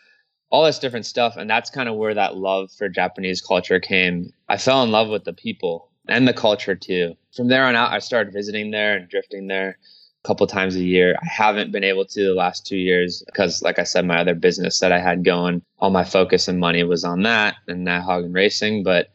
all 0.49 0.65
this 0.65 0.79
different 0.79 1.05
stuff 1.05 1.37
and 1.37 1.49
that's 1.49 1.69
kind 1.69 1.87
of 1.87 1.95
where 1.95 2.13
that 2.13 2.35
love 2.35 2.71
for 2.71 2.89
Japanese 2.89 3.39
culture 3.39 3.79
came 3.79 4.33
I 4.49 4.57
fell 4.57 4.83
in 4.83 4.91
love 4.91 5.09
with 5.09 5.23
the 5.23 5.33
people 5.33 5.91
and 6.07 6.27
the 6.27 6.33
culture 6.33 6.75
too. 6.75 7.15
From 7.35 7.47
there 7.47 7.65
on 7.65 7.75
out, 7.75 7.91
I 7.91 7.99
started 7.99 8.33
visiting 8.33 8.71
there 8.71 8.97
and 8.97 9.09
drifting 9.09 9.47
there. 9.47 9.77
a 10.23 10.27
couple 10.27 10.45
times 10.47 10.75
a 10.75 10.83
year. 10.83 11.15
I 11.21 11.25
haven't 11.25 11.71
been 11.71 11.83
able 11.83 12.05
to 12.05 12.23
the 12.23 12.33
last 12.33 12.65
two 12.65 12.77
years 12.77 13.23
because, 13.25 13.61
like 13.61 13.79
I 13.79 13.83
said, 13.83 14.05
my 14.05 14.19
other 14.19 14.35
business 14.35 14.79
that 14.79 14.91
I 14.91 14.99
had 14.99 15.23
going, 15.25 15.63
all 15.79 15.89
my 15.89 16.03
focus 16.03 16.47
and 16.47 16.59
money 16.59 16.83
was 16.83 17.03
on 17.03 17.23
that 17.23 17.55
and 17.67 17.83
not 17.83 18.03
Haugen 18.03 18.33
Racing. 18.33 18.83
But 18.83 19.09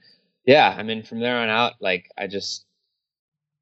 yeah, 0.47 0.75
I 0.77 0.83
mean, 0.83 1.03
from 1.03 1.21
there 1.21 1.39
on 1.39 1.49
out, 1.49 1.75
like 1.81 2.11
I 2.19 2.27
just, 2.27 2.65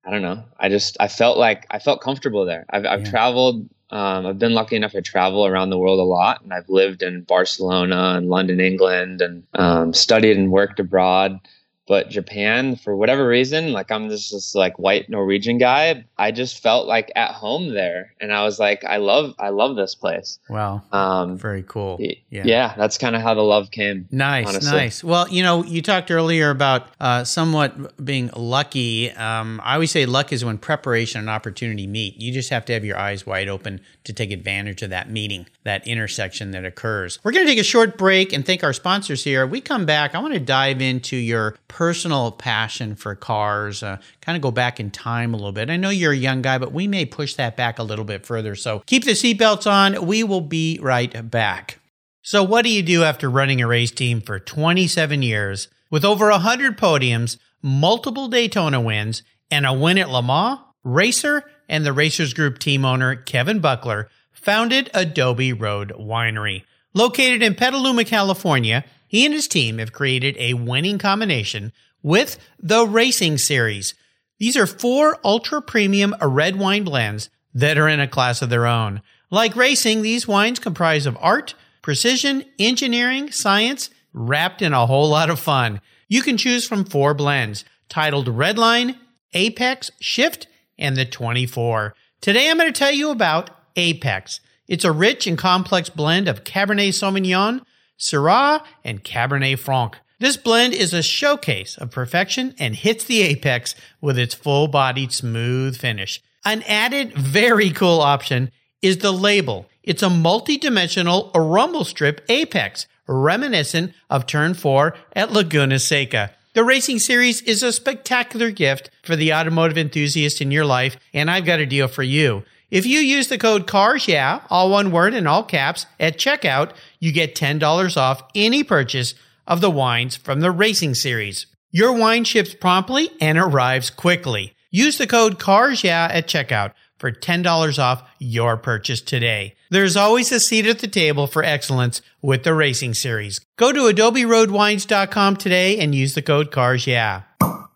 I 0.06 0.10
don't 0.10 0.22
know, 0.22 0.44
I 0.58 0.68
just 0.68 0.96
I 1.00 1.08
felt 1.08 1.36
like 1.38 1.66
I 1.70 1.78
felt 1.78 2.00
comfortable 2.00 2.46
there. 2.46 2.64
I've, 2.70 2.86
I've 2.86 3.04
yeah. 3.04 3.10
traveled. 3.10 3.68
Um, 3.90 4.26
I've 4.26 4.38
been 4.38 4.54
lucky 4.54 4.76
enough 4.76 4.92
to 4.92 5.02
travel 5.02 5.46
around 5.46 5.70
the 5.70 5.78
world 5.78 6.00
a 6.00 6.04
lot, 6.04 6.42
and 6.42 6.52
I've 6.52 6.68
lived 6.68 7.02
in 7.02 7.22
Barcelona 7.22 8.14
and 8.16 8.28
London, 8.28 8.58
England, 8.58 9.20
and 9.20 9.44
um, 9.54 9.92
studied 9.92 10.36
and 10.36 10.50
worked 10.50 10.80
abroad. 10.80 11.38
But 11.86 12.08
Japan, 12.08 12.76
for 12.76 12.96
whatever 12.96 13.26
reason, 13.26 13.72
like 13.72 13.90
I'm 13.90 14.08
just 14.08 14.32
this 14.32 14.54
like 14.54 14.78
white 14.78 15.10
Norwegian 15.10 15.58
guy, 15.58 16.04
I 16.16 16.30
just 16.30 16.62
felt 16.62 16.86
like 16.86 17.12
at 17.14 17.32
home 17.32 17.74
there, 17.74 18.14
and 18.20 18.32
I 18.32 18.44
was 18.44 18.58
like, 18.58 18.84
I 18.84 18.96
love, 18.96 19.34
I 19.38 19.50
love 19.50 19.76
this 19.76 19.94
place. 19.94 20.38
Wow, 20.48 20.82
um, 20.92 21.36
very 21.36 21.62
cool. 21.62 21.98
Yeah, 22.00 22.14
yeah 22.30 22.74
that's 22.76 22.96
kind 22.96 23.14
of 23.14 23.22
how 23.22 23.34
the 23.34 23.42
love 23.42 23.70
came. 23.70 24.08
Nice, 24.10 24.48
honestly. 24.48 24.72
nice. 24.72 25.04
Well, 25.04 25.28
you 25.28 25.42
know, 25.42 25.62
you 25.62 25.82
talked 25.82 26.10
earlier 26.10 26.50
about 26.50 26.88
uh, 27.00 27.24
somewhat 27.24 28.02
being 28.02 28.30
lucky. 28.34 29.10
Um, 29.10 29.60
I 29.62 29.74
always 29.74 29.90
say 29.90 30.06
luck 30.06 30.32
is 30.32 30.44
when 30.44 30.58
preparation 30.58 31.20
and 31.20 31.28
opportunity 31.28 31.86
meet. 31.86 32.20
You 32.20 32.32
just 32.32 32.50
have 32.50 32.64
to 32.66 32.72
have 32.72 32.84
your 32.84 32.96
eyes 32.96 33.26
wide 33.26 33.48
open 33.48 33.80
to 34.04 34.12
take 34.12 34.30
advantage 34.30 34.82
of 34.82 34.90
that 34.90 35.10
meeting, 35.10 35.46
that 35.64 35.86
intersection 35.86 36.52
that 36.52 36.64
occurs. 36.64 37.18
We're 37.24 37.32
going 37.32 37.44
to 37.44 37.50
take 37.50 37.60
a 37.60 37.64
short 37.64 37.98
break 37.98 38.32
and 38.32 38.44
thank 38.44 38.62
our 38.64 38.72
sponsors 38.72 39.24
here. 39.24 39.46
We 39.46 39.60
come 39.60 39.86
back. 39.86 40.14
I 40.14 40.18
want 40.18 40.34
to 40.34 40.40
dive 40.40 40.80
into 40.80 41.16
your 41.16 41.56
personal 41.74 42.30
passion 42.30 42.94
for 42.94 43.16
cars, 43.16 43.82
uh, 43.82 43.96
kind 44.20 44.36
of 44.36 44.42
go 44.42 44.52
back 44.52 44.78
in 44.78 44.92
time 44.92 45.34
a 45.34 45.36
little 45.36 45.50
bit. 45.50 45.68
I 45.68 45.76
know 45.76 45.90
you're 45.90 46.12
a 46.12 46.16
young 46.16 46.40
guy, 46.40 46.56
but 46.56 46.72
we 46.72 46.86
may 46.86 47.04
push 47.04 47.34
that 47.34 47.56
back 47.56 47.80
a 47.80 47.82
little 47.82 48.04
bit 48.04 48.24
further. 48.24 48.54
So 48.54 48.84
keep 48.86 49.02
the 49.04 49.10
seatbelts 49.10 49.68
on. 49.68 50.06
We 50.06 50.22
will 50.22 50.40
be 50.40 50.78
right 50.80 51.28
back. 51.28 51.80
So, 52.22 52.44
what 52.44 52.62
do 52.62 52.70
you 52.70 52.80
do 52.80 53.02
after 53.02 53.28
running 53.28 53.60
a 53.60 53.66
race 53.66 53.90
team 53.90 54.20
for 54.20 54.38
27 54.38 55.22
years 55.22 55.66
with 55.90 56.04
over 56.04 56.30
100 56.30 56.78
podiums, 56.78 57.38
multiple 57.60 58.28
Daytona 58.28 58.80
wins, 58.80 59.24
and 59.50 59.66
a 59.66 59.72
win 59.72 59.98
at 59.98 60.08
Le 60.08 60.22
Mans? 60.22 60.60
Racer 60.84 61.42
and 61.68 61.84
the 61.84 61.92
Racers 61.92 62.34
Group 62.34 62.60
team 62.60 62.84
owner 62.84 63.16
Kevin 63.16 63.58
Buckler 63.58 64.08
founded 64.30 64.90
Adobe 64.94 65.52
Road 65.52 65.92
Winery. 65.98 66.62
Located 66.94 67.42
in 67.42 67.56
Petaluma, 67.56 68.04
California, 68.04 68.84
he 69.14 69.24
and 69.24 69.32
his 69.32 69.46
team 69.46 69.78
have 69.78 69.92
created 69.92 70.36
a 70.40 70.54
winning 70.54 70.98
combination 70.98 71.72
with 72.02 72.36
the 72.58 72.84
Racing 72.84 73.38
Series. 73.38 73.94
These 74.40 74.56
are 74.56 74.66
four 74.66 75.20
ultra 75.22 75.62
premium 75.62 76.16
red 76.20 76.56
wine 76.56 76.82
blends 76.82 77.30
that 77.54 77.78
are 77.78 77.86
in 77.86 78.00
a 78.00 78.08
class 78.08 78.42
of 78.42 78.50
their 78.50 78.66
own. 78.66 79.02
Like 79.30 79.54
racing, 79.54 80.02
these 80.02 80.26
wines 80.26 80.58
comprise 80.58 81.06
of 81.06 81.16
art, 81.20 81.54
precision, 81.80 82.44
engineering, 82.58 83.30
science, 83.30 83.88
wrapped 84.12 84.60
in 84.62 84.72
a 84.72 84.84
whole 84.84 85.10
lot 85.10 85.30
of 85.30 85.38
fun. 85.38 85.80
You 86.08 86.20
can 86.20 86.36
choose 86.36 86.66
from 86.66 86.84
four 86.84 87.14
blends 87.14 87.64
titled 87.88 88.26
Redline, 88.26 88.98
Apex, 89.32 89.92
Shift, 90.00 90.48
and 90.76 90.96
the 90.96 91.04
24. 91.04 91.94
Today 92.20 92.50
I'm 92.50 92.58
going 92.58 92.72
to 92.72 92.76
tell 92.76 92.90
you 92.90 93.10
about 93.10 93.50
Apex. 93.76 94.40
It's 94.66 94.84
a 94.84 94.90
rich 94.90 95.28
and 95.28 95.38
complex 95.38 95.88
blend 95.88 96.26
of 96.26 96.42
Cabernet 96.42 96.88
Sauvignon, 96.88 97.64
Syrah, 97.98 98.62
and 98.82 99.04
Cabernet 99.04 99.58
Franc. 99.58 99.98
This 100.20 100.36
blend 100.36 100.74
is 100.74 100.94
a 100.94 101.02
showcase 101.02 101.76
of 101.76 101.90
perfection 101.90 102.54
and 102.58 102.74
hits 102.74 103.04
the 103.04 103.22
apex 103.22 103.74
with 104.00 104.18
its 104.18 104.34
full 104.34 104.68
bodied 104.68 105.12
smooth 105.12 105.76
finish. 105.76 106.22
An 106.44 106.62
added 106.62 107.14
very 107.14 107.70
cool 107.70 108.00
option 108.00 108.50
is 108.80 108.98
the 108.98 109.12
label. 109.12 109.66
It's 109.82 110.02
a 110.02 110.10
multi 110.10 110.56
dimensional 110.56 111.30
rumble 111.34 111.84
strip 111.84 112.24
apex, 112.28 112.86
reminiscent 113.06 113.92
of 114.08 114.26
Turn 114.26 114.54
4 114.54 114.94
at 115.14 115.32
Laguna 115.32 115.78
Seca. 115.78 116.30
The 116.54 116.64
Racing 116.64 117.00
Series 117.00 117.42
is 117.42 117.62
a 117.62 117.72
spectacular 117.72 118.50
gift 118.50 118.88
for 119.02 119.16
the 119.16 119.34
automotive 119.34 119.76
enthusiast 119.76 120.40
in 120.40 120.52
your 120.52 120.64
life, 120.64 120.96
and 121.12 121.30
I've 121.30 121.44
got 121.44 121.58
a 121.58 121.66
deal 121.66 121.88
for 121.88 122.04
you. 122.04 122.44
If 122.74 122.86
you 122.86 122.98
use 122.98 123.28
the 123.28 123.38
code 123.38 123.68
CARS, 123.68 124.08
yeah, 124.08 124.40
all 124.50 124.68
one 124.68 124.90
word 124.90 125.14
in 125.14 125.28
all 125.28 125.44
caps, 125.44 125.86
at 126.00 126.18
checkout, 126.18 126.72
you 126.98 127.12
get 127.12 127.36
$10 127.36 127.96
off 127.96 128.24
any 128.34 128.64
purchase 128.64 129.14
of 129.46 129.60
the 129.60 129.70
wines 129.70 130.16
from 130.16 130.40
the 130.40 130.50
Racing 130.50 130.96
Series. 130.96 131.46
Your 131.70 131.92
wine 131.92 132.24
ships 132.24 132.52
promptly 132.52 133.10
and 133.20 133.38
arrives 133.38 133.90
quickly. 133.90 134.56
Use 134.72 134.98
the 134.98 135.06
code 135.06 135.38
CARS, 135.38 135.84
yeah, 135.84 136.08
at 136.10 136.26
checkout 136.26 136.72
for 136.98 137.12
$10 137.12 137.78
off 137.78 138.10
your 138.18 138.56
purchase 138.56 139.00
today. 139.00 139.54
There's 139.70 139.96
always 139.96 140.32
a 140.32 140.40
seat 140.40 140.66
at 140.66 140.80
the 140.80 140.88
table 140.88 141.28
for 141.28 141.44
excellence 141.44 142.02
with 142.22 142.42
the 142.42 142.54
Racing 142.54 142.94
Series. 142.94 143.38
Go 143.56 143.70
to 143.70 143.82
adoberoadwines.com 143.82 145.36
today 145.36 145.78
and 145.78 145.94
use 145.94 146.14
the 146.14 146.22
code 146.22 146.50
CARS, 146.50 146.88
yeah. 146.88 147.22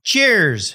Cheers! 0.02 0.74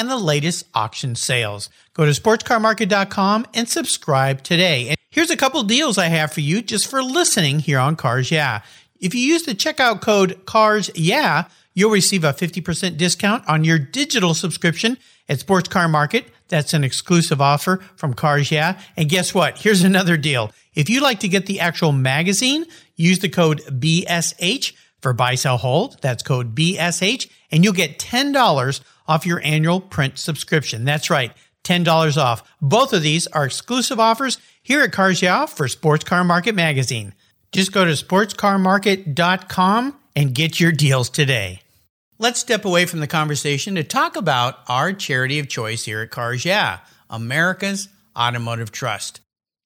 and 0.00 0.10
the 0.10 0.16
latest 0.16 0.64
auction 0.74 1.14
sales. 1.14 1.68
Go 1.92 2.06
to 2.06 2.12
sportscarmarket.com 2.12 3.46
and 3.52 3.68
subscribe 3.68 4.42
today. 4.42 4.88
And 4.88 4.96
here's 5.10 5.30
a 5.30 5.36
couple 5.36 5.62
deals 5.62 5.98
I 5.98 6.06
have 6.06 6.32
for 6.32 6.40
you 6.40 6.62
just 6.62 6.86
for 6.86 7.02
listening 7.02 7.58
here 7.58 7.78
on 7.78 7.96
Cars 7.96 8.30
Yeah. 8.30 8.62
If 8.98 9.14
you 9.14 9.20
use 9.20 9.42
the 9.42 9.54
checkout 9.54 10.00
code 10.00 10.46
CARS 10.46 10.90
Yeah, 10.94 11.44
you'll 11.74 11.90
receive 11.90 12.24
a 12.24 12.32
50% 12.32 12.96
discount 12.96 13.46
on 13.46 13.62
your 13.62 13.78
digital 13.78 14.32
subscription 14.32 14.96
at 15.28 15.40
Sports 15.40 15.68
Car 15.68 15.86
Market. 15.86 16.24
That's 16.48 16.72
an 16.72 16.82
exclusive 16.82 17.42
offer 17.42 17.84
from 17.94 18.14
Cars 18.14 18.50
Yeah. 18.50 18.80
And 18.96 19.06
guess 19.10 19.34
what? 19.34 19.58
Here's 19.58 19.82
another 19.82 20.16
deal. 20.16 20.50
If 20.74 20.88
you'd 20.88 21.02
like 21.02 21.20
to 21.20 21.28
get 21.28 21.44
the 21.44 21.60
actual 21.60 21.92
magazine, 21.92 22.64
use 22.96 23.18
the 23.18 23.28
code 23.28 23.60
BSH 23.68 24.72
for 25.02 25.12
buy, 25.12 25.34
sell, 25.34 25.58
hold. 25.58 26.00
That's 26.00 26.22
code 26.22 26.54
BSH 26.54 27.28
and 27.50 27.64
you'll 27.64 27.72
get 27.72 27.98
$10 27.98 28.80
off 29.10 29.26
your 29.26 29.42
annual 29.44 29.80
print 29.80 30.18
subscription. 30.18 30.84
That's 30.84 31.10
right. 31.10 31.32
$10 31.64 32.16
off. 32.16 32.48
Both 32.62 32.92
of 32.92 33.02
these 33.02 33.26
are 33.26 33.44
exclusive 33.44 33.98
offers 33.98 34.38
here 34.62 34.82
at 34.82 34.92
Cars 34.92 35.20
Yeah 35.20 35.46
for 35.46 35.66
Sports 35.66 36.04
Car 36.04 36.22
Market 36.22 36.54
Magazine. 36.54 37.12
Just 37.50 37.72
go 37.72 37.84
to 37.84 37.90
sportscarmarket.com 37.90 39.96
and 40.14 40.34
get 40.34 40.60
your 40.60 40.70
deals 40.70 41.10
today. 41.10 41.62
Let's 42.18 42.38
step 42.38 42.64
away 42.64 42.86
from 42.86 43.00
the 43.00 43.08
conversation 43.08 43.74
to 43.74 43.82
talk 43.82 44.14
about 44.14 44.58
our 44.68 44.92
charity 44.92 45.40
of 45.40 45.48
choice 45.48 45.86
here 45.86 46.02
at 46.02 46.10
Cars 46.10 46.44
Yeah, 46.44 46.78
America's 47.08 47.88
Automotive 48.16 48.70
Trust. 48.70 49.20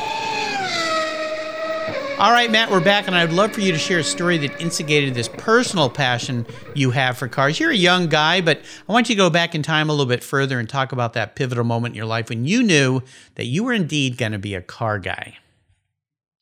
All 2.17 2.31
right, 2.31 2.49
Matt, 2.49 2.71
we're 2.71 2.79
back, 2.79 3.07
and 3.07 3.15
I'd 3.15 3.33
love 3.33 3.51
for 3.51 3.59
you 3.59 3.73
to 3.73 3.77
share 3.77 3.99
a 3.99 4.03
story 4.03 4.37
that 4.37 4.61
instigated 4.61 5.13
this 5.13 5.27
personal 5.27 5.89
passion 5.89 6.45
you 6.73 6.91
have 6.91 7.17
for 7.17 7.27
cars. 7.27 7.59
You're 7.59 7.71
a 7.71 7.75
young 7.75 8.07
guy, 8.07 8.39
but 8.39 8.61
I 8.87 8.93
want 8.93 9.09
you 9.09 9.15
to 9.15 9.17
go 9.17 9.29
back 9.29 9.53
in 9.53 9.61
time 9.61 9.89
a 9.89 9.91
little 9.91 10.05
bit 10.05 10.23
further 10.23 10.57
and 10.57 10.69
talk 10.69 10.93
about 10.93 11.11
that 11.13 11.35
pivotal 11.35 11.65
moment 11.65 11.91
in 11.91 11.97
your 11.97 12.05
life 12.05 12.29
when 12.29 12.45
you 12.45 12.63
knew 12.63 13.01
that 13.35 13.47
you 13.47 13.65
were 13.65 13.73
indeed 13.73 14.17
going 14.17 14.31
to 14.31 14.39
be 14.39 14.55
a 14.55 14.61
car 14.61 14.97
guy. 14.97 15.35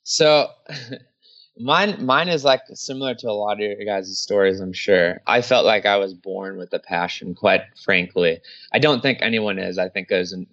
So, 0.03 0.49
mine 1.57 2.05
mine 2.05 2.29
is 2.29 2.43
like 2.43 2.61
similar 2.75 3.15
to 3.15 3.27
a 3.27 3.33
lot 3.33 3.53
of 3.53 3.59
your 3.61 3.83
guys' 3.83 4.19
stories. 4.19 4.59
I'm 4.59 4.73
sure. 4.73 5.21
I 5.25 5.41
felt 5.41 5.65
like 5.65 5.87
I 5.87 5.97
was 5.97 6.13
born 6.13 6.57
with 6.57 6.71
a 6.73 6.79
passion. 6.79 7.33
Quite 7.33 7.63
frankly, 7.83 8.39
I 8.73 8.77
don't 8.77 9.01
think 9.01 9.17
anyone 9.21 9.57
is. 9.57 9.79
I 9.79 9.89
think 9.89 10.09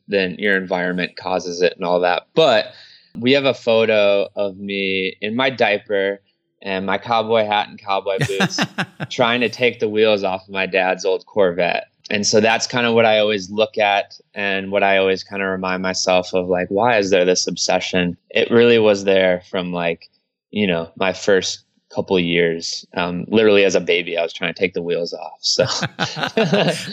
then 0.09 0.37
your 0.39 0.57
environment 0.57 1.17
causes 1.17 1.61
it 1.61 1.75
and 1.77 1.85
all 1.85 2.01
that, 2.01 2.29
but 2.35 2.73
we 3.19 3.33
have 3.33 3.45
a 3.45 3.55
photo 3.55 4.29
of 4.37 4.57
me 4.57 5.17
in 5.21 5.37
my 5.37 5.51
diaper 5.51 6.21
and 6.63 6.87
my 6.87 6.99
cowboy 6.99 7.45
hat 7.45 7.69
and 7.69 7.79
cowboy 7.79 8.19
boots 8.27 8.61
trying 9.09 9.41
to 9.41 9.49
take 9.49 9.81
the 9.81 9.89
wheels 9.89 10.25
off 10.25 10.43
of 10.43 10.51
my 10.51 10.67
dad's 10.67 11.05
old 11.05 11.27
Corvette. 11.27 11.87
And 12.11 12.27
so 12.27 12.41
that's 12.41 12.67
kind 12.67 12.87
of 12.87 12.95
what 12.95 13.07
I 13.07 13.19
always 13.19 13.51
look 13.51 13.79
at 13.79 14.19
and 14.35 14.73
what 14.73 14.83
I 14.83 14.99
always 14.99 15.23
kind 15.23 15.43
of 15.43 15.49
remind 15.49 15.83
myself 15.83 16.35
of 16.35 16.49
like, 16.49 16.67
why 16.69 16.99
is 16.99 17.11
there 17.11 17.25
this 17.25 17.47
obsession? 17.47 18.17
It 18.31 18.51
really 18.51 18.81
was 18.81 19.05
there 19.05 19.43
from 19.49 19.73
like, 19.73 20.11
you 20.51 20.67
know, 20.67 20.91
my 20.97 21.13
first 21.13 21.65
couple 21.91 22.19
years. 22.19 22.87
Um, 22.95 23.25
literally 23.29 23.65
as 23.65 23.75
a 23.75 23.81
baby, 23.81 24.17
I 24.17 24.23
was 24.23 24.33
trying 24.33 24.55
to 24.55 24.59
take 24.59 24.75
the 24.75 24.83
wheels 24.83 25.13
off. 25.13 25.39
So, 25.41 25.67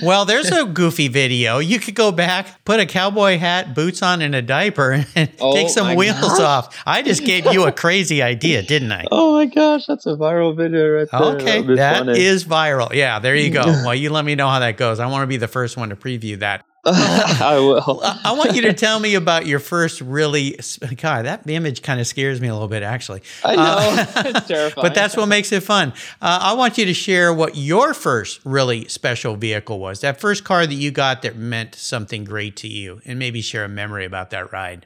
well, 0.05 0.25
there's 0.25 0.51
a 0.51 0.65
goofy 0.65 1.07
video. 1.07 1.59
You 1.59 1.79
could 1.79 1.95
go 1.95 2.11
back, 2.11 2.63
put 2.65 2.79
a 2.79 2.85
cowboy 2.85 3.37
hat, 3.37 3.75
boots 3.75 4.01
on, 4.01 4.21
and 4.21 4.33
a 4.35 4.41
diaper, 4.41 5.05
and 5.15 5.31
oh 5.39 5.53
take 5.53 5.69
some 5.69 5.95
wheels 5.95 6.19
God. 6.19 6.41
off. 6.41 6.83
I 6.85 7.01
just 7.01 7.23
gave 7.23 7.45
you 7.45 7.65
a 7.65 7.71
crazy 7.71 8.21
idea, 8.21 8.63
didn't 8.63 8.91
I? 8.91 9.05
Oh 9.11 9.35
my 9.35 9.45
gosh, 9.45 9.85
that's 9.85 10.05
a 10.05 10.15
viral 10.15 10.55
video 10.55 10.89
right 10.89 11.07
there. 11.11 11.21
Okay, 11.35 11.75
that 11.75 12.09
is 12.09 12.43
viral. 12.43 12.91
Yeah, 12.91 13.19
there 13.19 13.35
you 13.35 13.51
go. 13.51 13.61
well, 13.65 13.95
you 13.95 14.09
let 14.09 14.25
me 14.25 14.35
know 14.35 14.49
how 14.49 14.59
that 14.59 14.77
goes. 14.77 14.99
I 14.99 15.07
want 15.07 15.23
to 15.23 15.27
be 15.27 15.37
the 15.37 15.47
first 15.47 15.77
one 15.77 15.89
to 15.89 15.95
preview 15.95 16.39
that. 16.39 16.65
I 16.85 17.57
will. 17.59 18.01
I 18.03 18.33
want 18.33 18.55
you 18.55 18.61
to 18.63 18.73
tell 18.73 18.99
me 18.99 19.15
about 19.15 19.45
your 19.45 19.59
first 19.59 19.99
really. 19.99 20.57
God, 20.95 21.25
that 21.25 21.49
image 21.49 21.81
kind 21.81 21.99
of 21.99 22.07
scares 22.07 22.39
me 22.39 22.47
a 22.47 22.53
little 22.53 22.67
bit, 22.67 22.81
actually. 22.83 23.23
I 23.43 23.55
know. 23.55 23.61
Uh, 23.63 24.05
it's 24.27 24.47
terrifying. 24.47 24.83
But 24.83 24.95
that's 24.95 25.17
what 25.17 25.25
makes 25.25 25.51
it 25.51 25.63
fun. 25.63 25.91
Uh, 26.21 26.39
I 26.41 26.53
want 26.53 26.77
you 26.77 26.85
to 26.85 26.93
share 26.93 27.33
what 27.33 27.57
your 27.57 27.93
first 27.93 28.39
really 28.45 28.87
special 28.87 29.35
vehicle 29.35 29.79
was. 29.79 30.01
That 30.01 30.21
first 30.21 30.43
car 30.43 30.65
that 30.65 30.73
you 30.73 30.91
got 30.91 31.23
that 31.23 31.35
meant 31.35 31.75
something 31.75 32.23
great 32.23 32.55
to 32.57 32.67
you, 32.67 33.01
and 33.05 33.19
maybe 33.19 33.41
share 33.41 33.65
a 33.65 33.69
memory 33.69 34.05
about 34.05 34.29
that 34.29 34.53
ride. 34.53 34.85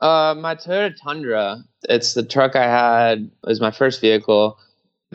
Uh, 0.00 0.34
my 0.36 0.54
Toyota 0.54 0.94
Tundra. 1.02 1.64
It's 1.88 2.14
the 2.14 2.22
truck 2.22 2.56
I 2.56 2.64
had. 2.64 3.18
It 3.20 3.48
was 3.48 3.60
my 3.60 3.70
first 3.70 4.00
vehicle 4.00 4.58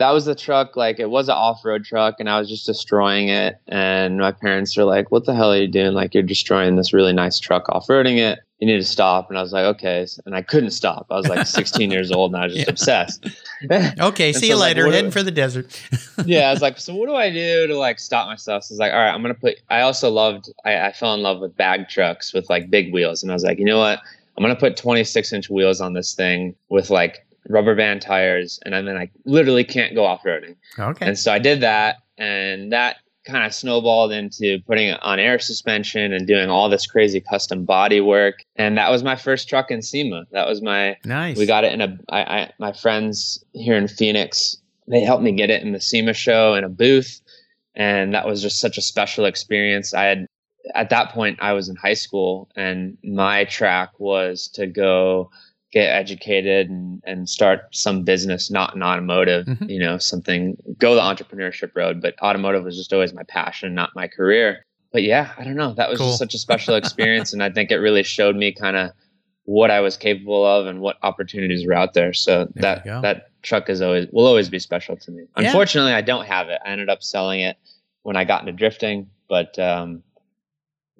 that 0.00 0.12
was 0.12 0.24
the 0.24 0.34
truck 0.34 0.76
like 0.76 0.98
it 0.98 1.10
was 1.10 1.28
an 1.28 1.34
off-road 1.34 1.84
truck 1.84 2.16
and 2.18 2.30
i 2.30 2.38
was 2.38 2.48
just 2.48 2.64
destroying 2.64 3.28
it 3.28 3.60
and 3.68 4.16
my 4.16 4.32
parents 4.32 4.74
were 4.74 4.84
like 4.84 5.10
what 5.10 5.26
the 5.26 5.34
hell 5.34 5.52
are 5.52 5.58
you 5.58 5.68
doing? 5.68 5.92
Like 5.92 6.14
you're 6.14 6.22
destroying 6.22 6.76
this 6.76 6.94
really 6.94 7.12
nice 7.12 7.38
truck 7.38 7.68
off-roading 7.68 8.16
it. 8.16 8.40
You 8.60 8.66
need 8.66 8.78
to 8.78 8.84
stop. 8.84 9.28
And 9.28 9.38
i 9.38 9.42
was 9.42 9.52
like 9.52 9.66
okay 9.76 10.06
and 10.24 10.34
i 10.34 10.40
couldn't 10.40 10.70
stop. 10.70 11.06
I 11.10 11.16
was 11.16 11.28
like 11.28 11.46
16 11.60 11.90
years 11.90 12.10
old 12.10 12.32
and 12.32 12.42
i 12.42 12.46
was 12.46 12.54
just 12.54 12.66
yeah. 12.66 12.70
obsessed. 12.70 13.28
Okay 14.00 14.32
see 14.32 14.40
so 14.40 14.46
you 14.46 14.56
later 14.56 14.84
like, 14.84 14.94
heading 14.94 15.10
for 15.10 15.22
the 15.22 15.30
desert. 15.30 15.78
Yeah 16.24 16.48
i 16.48 16.50
was 16.50 16.62
like 16.62 16.78
so 16.78 16.94
what 16.94 17.06
do 17.06 17.14
i 17.14 17.30
do 17.30 17.66
to 17.66 17.76
like 17.76 18.00
stop 18.00 18.26
myself? 18.26 18.64
So 18.64 18.72
i 18.72 18.74
was 18.74 18.80
like 18.80 18.92
all 18.92 18.98
right 18.98 19.12
i'm 19.12 19.20
gonna 19.20 19.34
put 19.34 19.56
i 19.68 19.82
also 19.82 20.08
loved 20.10 20.50
I, 20.64 20.80
I 20.80 20.92
fell 20.92 21.12
in 21.12 21.20
love 21.20 21.40
with 21.40 21.54
bag 21.58 21.88
trucks 21.90 22.32
with 22.32 22.48
like 22.48 22.70
big 22.70 22.90
wheels. 22.94 23.22
And 23.22 23.30
i 23.30 23.34
was 23.34 23.44
like 23.44 23.58
you 23.58 23.66
know 23.66 23.78
what? 23.78 24.00
I'm 24.38 24.42
gonna 24.42 24.56
put 24.56 24.78
26 24.78 25.30
inch 25.34 25.50
wheels 25.50 25.82
on 25.82 25.92
this 25.92 26.14
thing 26.14 26.54
with 26.70 26.88
like 26.88 27.26
rubber 27.48 27.74
band 27.74 28.02
tires, 28.02 28.58
and 28.64 28.74
then 28.74 28.96
I 28.96 29.10
literally 29.24 29.64
can't 29.64 29.94
go 29.94 30.04
off 30.04 30.22
roading. 30.24 30.56
Okay. 30.78 31.06
And 31.06 31.18
so 31.18 31.32
I 31.32 31.38
did 31.38 31.60
that, 31.60 31.96
and 32.18 32.72
that 32.72 32.96
kind 33.24 33.44
of 33.44 33.54
snowballed 33.54 34.12
into 34.12 34.58
putting 34.66 34.88
it 34.88 34.98
on 35.02 35.18
air 35.18 35.38
suspension 35.38 36.12
and 36.12 36.26
doing 36.26 36.48
all 36.48 36.68
this 36.68 36.86
crazy 36.86 37.20
custom 37.20 37.64
body 37.64 38.00
work. 38.00 38.44
And 38.56 38.76
that 38.78 38.90
was 38.90 39.02
my 39.02 39.16
first 39.16 39.48
truck 39.48 39.70
in 39.70 39.82
SEMA. 39.82 40.24
That 40.32 40.46
was 40.46 40.62
my 40.62 40.96
nice. 41.04 41.36
We 41.36 41.46
got 41.46 41.64
it 41.64 41.72
in 41.72 41.80
a. 41.80 41.98
I, 42.08 42.22
I 42.22 42.52
my 42.58 42.72
friends 42.72 43.42
here 43.52 43.76
in 43.76 43.88
Phoenix. 43.88 44.56
They 44.88 45.00
helped 45.00 45.22
me 45.22 45.32
get 45.32 45.50
it 45.50 45.62
in 45.62 45.72
the 45.72 45.80
SEMA 45.80 46.14
show 46.14 46.54
in 46.54 46.64
a 46.64 46.68
booth, 46.68 47.20
and 47.74 48.14
that 48.14 48.26
was 48.26 48.42
just 48.42 48.60
such 48.60 48.78
a 48.78 48.82
special 48.82 49.24
experience. 49.24 49.94
I 49.94 50.04
had 50.04 50.26
at 50.74 50.90
that 50.90 51.10
point 51.10 51.38
I 51.40 51.52
was 51.52 51.68
in 51.68 51.76
high 51.76 51.94
school, 51.94 52.48
and 52.56 52.96
my 53.04 53.44
track 53.44 53.90
was 53.98 54.48
to 54.54 54.66
go 54.66 55.30
get 55.72 55.88
educated 55.88 56.68
and, 56.68 57.02
and 57.06 57.28
start 57.28 57.60
some 57.70 58.02
business, 58.02 58.50
not 58.50 58.74
in 58.74 58.82
automotive, 58.82 59.46
mm-hmm. 59.46 59.70
you 59.70 59.78
know, 59.78 59.98
something, 59.98 60.56
go 60.78 60.94
the 60.94 61.00
entrepreneurship 61.00 61.70
road. 61.74 62.02
But 62.02 62.14
automotive 62.20 62.64
was 62.64 62.76
just 62.76 62.92
always 62.92 63.14
my 63.14 63.22
passion, 63.22 63.74
not 63.74 63.90
my 63.94 64.08
career. 64.08 64.66
But 64.92 65.04
yeah, 65.04 65.32
I 65.38 65.44
don't 65.44 65.54
know. 65.54 65.72
That 65.74 65.88
was 65.88 65.98
cool. 65.98 66.08
just 66.08 66.18
such 66.18 66.34
a 66.34 66.38
special 66.38 66.74
experience. 66.74 67.32
and 67.32 67.42
I 67.42 67.50
think 67.50 67.70
it 67.70 67.76
really 67.76 68.02
showed 68.02 68.34
me 68.34 68.52
kind 68.52 68.76
of 68.76 68.90
what 69.44 69.70
I 69.70 69.80
was 69.80 69.96
capable 69.96 70.44
of 70.44 70.66
and 70.66 70.80
what 70.80 70.96
opportunities 71.02 71.64
were 71.64 71.74
out 71.74 71.94
there. 71.94 72.12
So 72.12 72.48
there 72.54 72.82
that, 72.84 73.02
that 73.02 73.42
truck 73.42 73.70
is 73.70 73.80
always, 73.80 74.08
will 74.12 74.26
always 74.26 74.48
be 74.48 74.58
special 74.58 74.96
to 74.96 75.10
me. 75.12 75.22
Yeah. 75.38 75.46
Unfortunately, 75.46 75.92
I 75.92 76.00
don't 76.00 76.26
have 76.26 76.48
it. 76.48 76.60
I 76.64 76.70
ended 76.70 76.88
up 76.88 77.02
selling 77.02 77.40
it 77.40 77.56
when 78.02 78.16
I 78.16 78.24
got 78.24 78.40
into 78.40 78.52
drifting, 78.52 79.08
but, 79.28 79.56
um, 79.58 80.02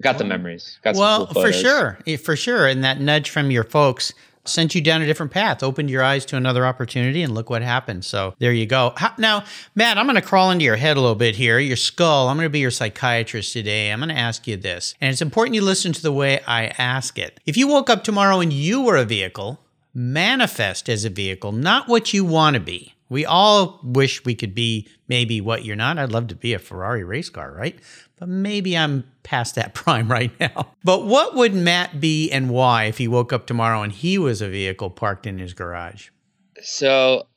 got 0.01 0.17
the 0.17 0.23
memories. 0.23 0.79
Got 0.83 0.95
well, 0.95 1.27
cool 1.27 1.43
for 1.43 1.53
sure, 1.53 1.99
for 2.23 2.35
sure, 2.35 2.67
and 2.67 2.83
that 2.83 2.99
nudge 2.99 3.29
from 3.29 3.51
your 3.51 3.63
folks 3.63 4.13
sent 4.45 4.75
you 4.75 4.81
down 4.81 5.01
a 5.01 5.05
different 5.05 5.31
path, 5.31 5.63
opened 5.63 5.89
your 5.89 6.03
eyes 6.03 6.25
to 6.25 6.35
another 6.35 6.65
opportunity, 6.65 7.21
and 7.21 7.33
look 7.33 7.49
what 7.49 7.61
happened. 7.61 8.03
So 8.05 8.33
there 8.39 8.51
you 8.51 8.65
go. 8.65 8.93
Now, 9.17 9.43
Matt, 9.75 9.97
I'm 9.97 10.05
going 10.05 10.15
to 10.15 10.21
crawl 10.21 10.51
into 10.51 10.65
your 10.65 10.75
head 10.75 10.97
a 10.97 11.01
little 11.01 11.15
bit 11.15 11.35
here, 11.35 11.59
your 11.59 11.77
skull. 11.77 12.27
I'm 12.27 12.37
going 12.37 12.45
to 12.45 12.49
be 12.49 12.59
your 12.59 12.71
psychiatrist 12.71 13.53
today. 13.53 13.91
I'm 13.91 13.99
going 13.99 14.09
to 14.09 14.15
ask 14.15 14.47
you 14.47 14.57
this, 14.57 14.95
and 14.99 15.11
it's 15.11 15.21
important 15.21 15.55
you 15.55 15.61
listen 15.61 15.93
to 15.93 16.01
the 16.01 16.11
way 16.11 16.41
I 16.47 16.67
ask 16.77 17.17
it. 17.19 17.39
If 17.45 17.57
you 17.57 17.67
woke 17.67 17.89
up 17.89 18.03
tomorrow 18.03 18.39
and 18.39 18.51
you 18.51 18.81
were 18.81 18.97
a 18.97 19.05
vehicle, 19.05 19.59
manifest 19.93 20.89
as 20.89 21.05
a 21.05 21.09
vehicle, 21.09 21.51
not 21.51 21.87
what 21.87 22.13
you 22.13 22.25
want 22.25 22.55
to 22.55 22.59
be. 22.59 22.95
We 23.11 23.25
all 23.25 23.81
wish 23.83 24.23
we 24.23 24.35
could 24.35 24.55
be 24.55 24.87
maybe 25.09 25.41
what 25.41 25.65
you're 25.65 25.75
not. 25.75 25.99
I'd 25.99 26.13
love 26.13 26.27
to 26.27 26.35
be 26.35 26.53
a 26.53 26.59
Ferrari 26.59 27.03
race 27.03 27.29
car, 27.29 27.51
right? 27.51 27.77
But 28.17 28.29
maybe 28.29 28.77
I'm 28.77 29.03
past 29.23 29.55
that 29.55 29.73
prime 29.73 30.09
right 30.09 30.31
now. 30.39 30.71
But 30.85 31.05
what 31.05 31.35
would 31.35 31.53
Matt 31.53 31.99
be 31.99 32.31
and 32.31 32.49
why 32.49 32.85
if 32.85 32.97
he 32.99 33.09
woke 33.09 33.33
up 33.33 33.47
tomorrow 33.47 33.81
and 33.81 33.91
he 33.91 34.17
was 34.17 34.41
a 34.41 34.47
vehicle 34.47 34.89
parked 34.89 35.27
in 35.27 35.39
his 35.39 35.53
garage? 35.53 36.07
So 36.61 37.27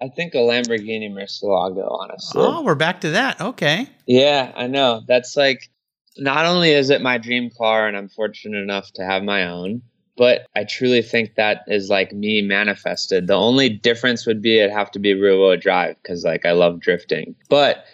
I 0.00 0.08
think 0.08 0.32
a 0.32 0.38
Lamborghini 0.38 1.10
Murcielago, 1.12 2.00
honestly. 2.00 2.40
Oh, 2.42 2.62
we're 2.62 2.74
back 2.74 3.02
to 3.02 3.10
that. 3.10 3.42
Okay. 3.42 3.90
Yeah, 4.06 4.52
I 4.56 4.68
know. 4.68 5.02
That's 5.06 5.36
like 5.36 5.68
not 6.16 6.46
only 6.46 6.70
is 6.70 6.88
it 6.88 7.02
my 7.02 7.18
dream 7.18 7.50
car 7.54 7.88
and 7.88 7.94
I'm 7.94 8.08
fortunate 8.08 8.62
enough 8.62 8.90
to 8.92 9.04
have 9.04 9.22
my 9.22 9.50
own, 9.50 9.82
but 10.16 10.46
I 10.54 10.64
truly 10.64 11.02
think 11.02 11.34
that 11.34 11.62
is 11.66 11.88
like 11.88 12.12
me 12.12 12.42
manifested. 12.42 13.26
The 13.26 13.34
only 13.34 13.68
difference 13.68 14.26
would 14.26 14.40
be 14.40 14.58
it'd 14.58 14.70
have 14.70 14.90
to 14.92 14.98
be 14.98 15.14
rear 15.14 15.36
wheel 15.38 15.56
drive 15.56 15.96
because 16.02 16.24
like 16.24 16.46
I 16.46 16.52
love 16.52 16.80
drifting. 16.80 17.34
But 17.48 17.84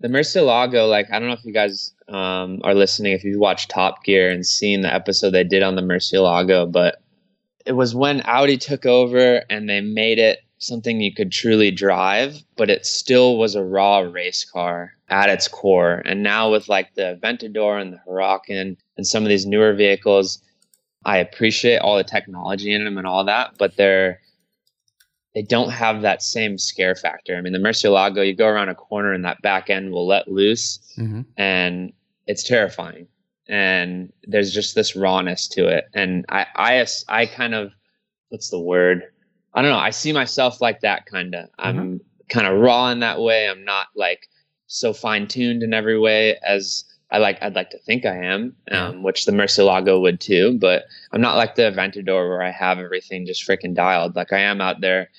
the 0.00 0.08
Murcielago, 0.08 0.88
like 0.88 1.10
I 1.10 1.18
don't 1.18 1.28
know 1.28 1.34
if 1.34 1.44
you 1.44 1.52
guys 1.52 1.92
um, 2.08 2.60
are 2.64 2.74
listening, 2.74 3.12
if 3.12 3.24
you've 3.24 3.40
watched 3.40 3.70
Top 3.70 4.04
Gear 4.04 4.30
and 4.30 4.44
seen 4.44 4.80
the 4.80 4.92
episode 4.92 5.30
they 5.30 5.44
did 5.44 5.62
on 5.62 5.76
the 5.76 5.82
Murcielago, 5.82 6.70
but 6.70 7.02
it 7.66 7.72
was 7.72 7.94
when 7.94 8.22
Audi 8.24 8.56
took 8.56 8.86
over 8.86 9.42
and 9.50 9.68
they 9.68 9.80
made 9.80 10.18
it 10.18 10.40
something 10.58 11.00
you 11.00 11.14
could 11.14 11.32
truly 11.32 11.70
drive, 11.70 12.42
but 12.56 12.70
it 12.70 12.84
still 12.84 13.38
was 13.38 13.54
a 13.54 13.64
raw 13.64 13.98
race 13.98 14.44
car 14.44 14.92
at 15.08 15.30
its 15.30 15.48
core. 15.48 16.02
And 16.04 16.22
now 16.22 16.50
with 16.50 16.68
like 16.68 16.94
the 16.94 17.18
Aventador 17.22 17.80
and 17.80 17.94
the 17.94 18.00
Huracan 18.06 18.76
and 18.96 19.06
some 19.06 19.22
of 19.22 19.28
these 19.28 19.46
newer 19.46 19.72
vehicles, 19.72 20.42
I 21.04 21.18
appreciate 21.18 21.78
all 21.78 21.96
the 21.96 22.04
technology 22.04 22.72
in 22.72 22.84
them 22.84 22.98
and 22.98 23.06
all 23.06 23.24
that, 23.24 23.52
but 23.58 23.76
they're 23.76 24.20
they 25.34 25.42
don't 25.42 25.70
have 25.70 26.02
that 26.02 26.22
same 26.22 26.58
scare 26.58 26.96
factor. 26.96 27.36
I 27.36 27.40
mean, 27.40 27.52
the 27.52 27.58
Murcielago, 27.58 28.26
you 28.26 28.34
go 28.34 28.48
around 28.48 28.68
a 28.68 28.74
corner 28.74 29.12
and 29.12 29.24
that 29.24 29.40
back 29.42 29.70
end 29.70 29.92
will 29.92 30.06
let 30.06 30.28
loose, 30.28 30.80
mm-hmm. 30.98 31.22
and 31.36 31.92
it's 32.26 32.42
terrifying. 32.42 33.06
And 33.48 34.12
there's 34.24 34.52
just 34.52 34.74
this 34.74 34.94
rawness 34.94 35.48
to 35.48 35.66
it. 35.66 35.86
And 35.94 36.24
I, 36.28 36.46
I, 36.54 36.86
I 37.08 37.26
kind 37.26 37.54
of, 37.54 37.72
what's 38.28 38.50
the 38.50 38.60
word? 38.60 39.02
I 39.54 39.62
don't 39.62 39.72
know. 39.72 39.78
I 39.78 39.90
see 39.90 40.12
myself 40.12 40.60
like 40.60 40.80
that 40.80 41.06
kind 41.06 41.34
of. 41.34 41.46
Mm-hmm. 41.46 41.78
I'm 41.78 42.00
kind 42.28 42.46
of 42.46 42.60
raw 42.60 42.90
in 42.90 43.00
that 43.00 43.20
way. 43.20 43.48
I'm 43.48 43.64
not 43.64 43.88
like 43.96 44.28
so 44.66 44.92
fine 44.92 45.26
tuned 45.26 45.64
in 45.64 45.74
every 45.74 45.98
way 45.98 46.38
as 46.46 46.84
I 47.12 47.18
like 47.18 47.42
I'd 47.42 47.54
like 47.54 47.70
to 47.70 47.78
think 47.78 48.06
I 48.06 48.16
am, 48.16 48.56
um, 48.70 49.02
which 49.02 49.24
the 49.24 49.32
Murcielago 49.32 50.00
would 50.00 50.20
too. 50.20 50.56
But 50.58 50.84
I'm 51.12 51.20
not 51.20 51.36
like 51.36 51.54
the 51.54 51.62
Aventador 51.62 52.28
where 52.28 52.42
I 52.42 52.50
have 52.50 52.78
everything 52.78 53.26
just 53.26 53.46
freaking 53.46 53.74
dialed. 53.74 54.16
Like 54.16 54.32
I 54.32 54.40
am 54.40 54.60
out 54.60 54.80
there, 54.80 55.10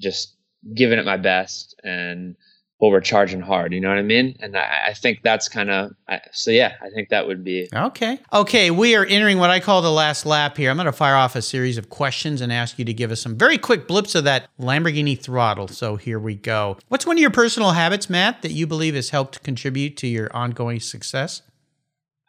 just 0.00 0.36
giving 0.74 0.98
it 0.98 1.06
my 1.06 1.16
best 1.16 1.74
and 1.84 2.36
but 2.80 2.88
we're 2.88 3.00
charging 3.00 3.40
hard. 3.40 3.72
You 3.72 3.80
know 3.80 3.88
what 3.88 3.98
I 3.98 4.02
mean? 4.02 4.36
And 4.40 4.56
I, 4.56 4.88
I 4.88 4.94
think 4.94 5.22
that's 5.22 5.48
kind 5.48 5.70
of 5.70 5.92
so. 6.32 6.50
Yeah, 6.50 6.74
I 6.80 6.90
think 6.90 7.08
that 7.08 7.26
would 7.26 7.42
be 7.42 7.68
okay. 7.72 8.20
Okay, 8.32 8.70
we 8.70 8.94
are 8.94 9.04
entering 9.04 9.38
what 9.38 9.50
I 9.50 9.60
call 9.60 9.82
the 9.82 9.90
last 9.90 10.24
lap 10.24 10.56
here. 10.56 10.70
I'm 10.70 10.76
going 10.76 10.86
to 10.86 10.92
fire 10.92 11.16
off 11.16 11.34
a 11.34 11.42
series 11.42 11.78
of 11.78 11.90
questions 11.90 12.40
and 12.40 12.52
ask 12.52 12.78
you 12.78 12.84
to 12.84 12.94
give 12.94 13.10
us 13.10 13.20
some 13.20 13.36
very 13.36 13.58
quick 13.58 13.88
blips 13.88 14.14
of 14.14 14.24
that 14.24 14.48
Lamborghini 14.60 15.20
throttle. 15.20 15.68
So 15.68 15.96
here 15.96 16.18
we 16.18 16.36
go. 16.36 16.78
What's 16.88 17.06
one 17.06 17.16
of 17.16 17.20
your 17.20 17.30
personal 17.30 17.72
habits, 17.72 18.08
Matt, 18.08 18.42
that 18.42 18.52
you 18.52 18.66
believe 18.66 18.94
has 18.94 19.10
helped 19.10 19.42
contribute 19.42 19.96
to 19.98 20.06
your 20.06 20.34
ongoing 20.34 20.80
success? 20.80 21.42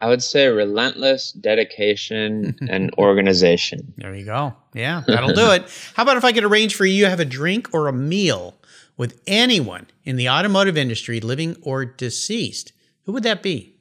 I 0.02 0.08
would 0.08 0.24
say 0.24 0.48
relentless 0.48 1.34
dedication 1.34 2.56
and 2.70 2.94
organization. 2.98 3.94
There 3.98 4.16
you 4.16 4.26
go. 4.26 4.56
Yeah, 4.74 5.04
that'll 5.06 5.34
do 5.34 5.52
it. 5.52 5.66
How 5.94 6.04
about 6.04 6.18
if 6.18 6.24
I 6.24 6.32
could 6.32 6.46
arrange 6.46 6.76
for 6.76 6.86
you 6.86 7.04
to 7.04 7.10
have 7.10 7.20
a 7.20 7.26
drink 7.26 7.70
or 7.74 7.88
a 7.88 7.94
meal 7.94 8.56
with 9.00 9.22
anyone 9.26 9.88
in 10.04 10.18
the 10.18 10.30
automotive 10.30 10.78
industry, 10.78 11.22
living 11.22 11.56
or 11.62 11.86
deceased? 11.86 12.74
Who 13.06 13.14
would 13.14 13.24
that 13.24 13.42
be? 13.42 13.78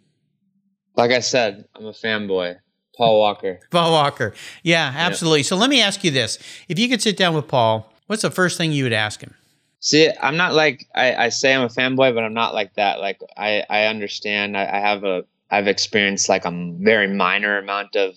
Like 0.96 1.10
I 1.10 1.18
said, 1.18 1.66
I'm 1.74 1.86
a 1.86 1.92
fanboy. 1.92 2.56
Paul 2.96 3.18
Walker. 3.18 3.58
Paul 3.70 3.92
Walker. 3.92 4.32
Yeah, 4.62 4.92
absolutely. 4.94 5.40
Yep. 5.40 5.46
So 5.46 5.56
let 5.56 5.70
me 5.70 5.82
ask 5.82 6.04
you 6.04 6.12
this. 6.12 6.38
If 6.68 6.78
you 6.78 6.88
could 6.88 7.02
sit 7.02 7.16
down 7.16 7.34
with 7.34 7.48
Paul, 7.48 7.92
what's 8.06 8.22
the 8.22 8.30
first 8.30 8.56
thing 8.56 8.70
you 8.70 8.84
would 8.84 8.92
ask 8.92 9.20
him? 9.20 9.34
See, 9.80 10.08
I'm 10.20 10.36
not 10.36 10.54
like 10.54 10.86
I, 10.94 11.14
I 11.14 11.28
say 11.30 11.52
I'm 11.52 11.62
a 11.62 11.68
fanboy, 11.68 12.14
but 12.14 12.22
I'm 12.22 12.34
not 12.34 12.54
like 12.54 12.74
that. 12.74 13.00
Like 13.00 13.20
I, 13.36 13.64
I 13.68 13.86
understand. 13.86 14.56
I, 14.56 14.62
I 14.62 14.78
have 14.80 15.04
a 15.04 15.24
I've 15.50 15.66
experienced 15.66 16.28
like 16.28 16.44
a 16.44 16.74
very 16.80 17.08
minor 17.08 17.58
amount 17.58 17.96
of 17.96 18.14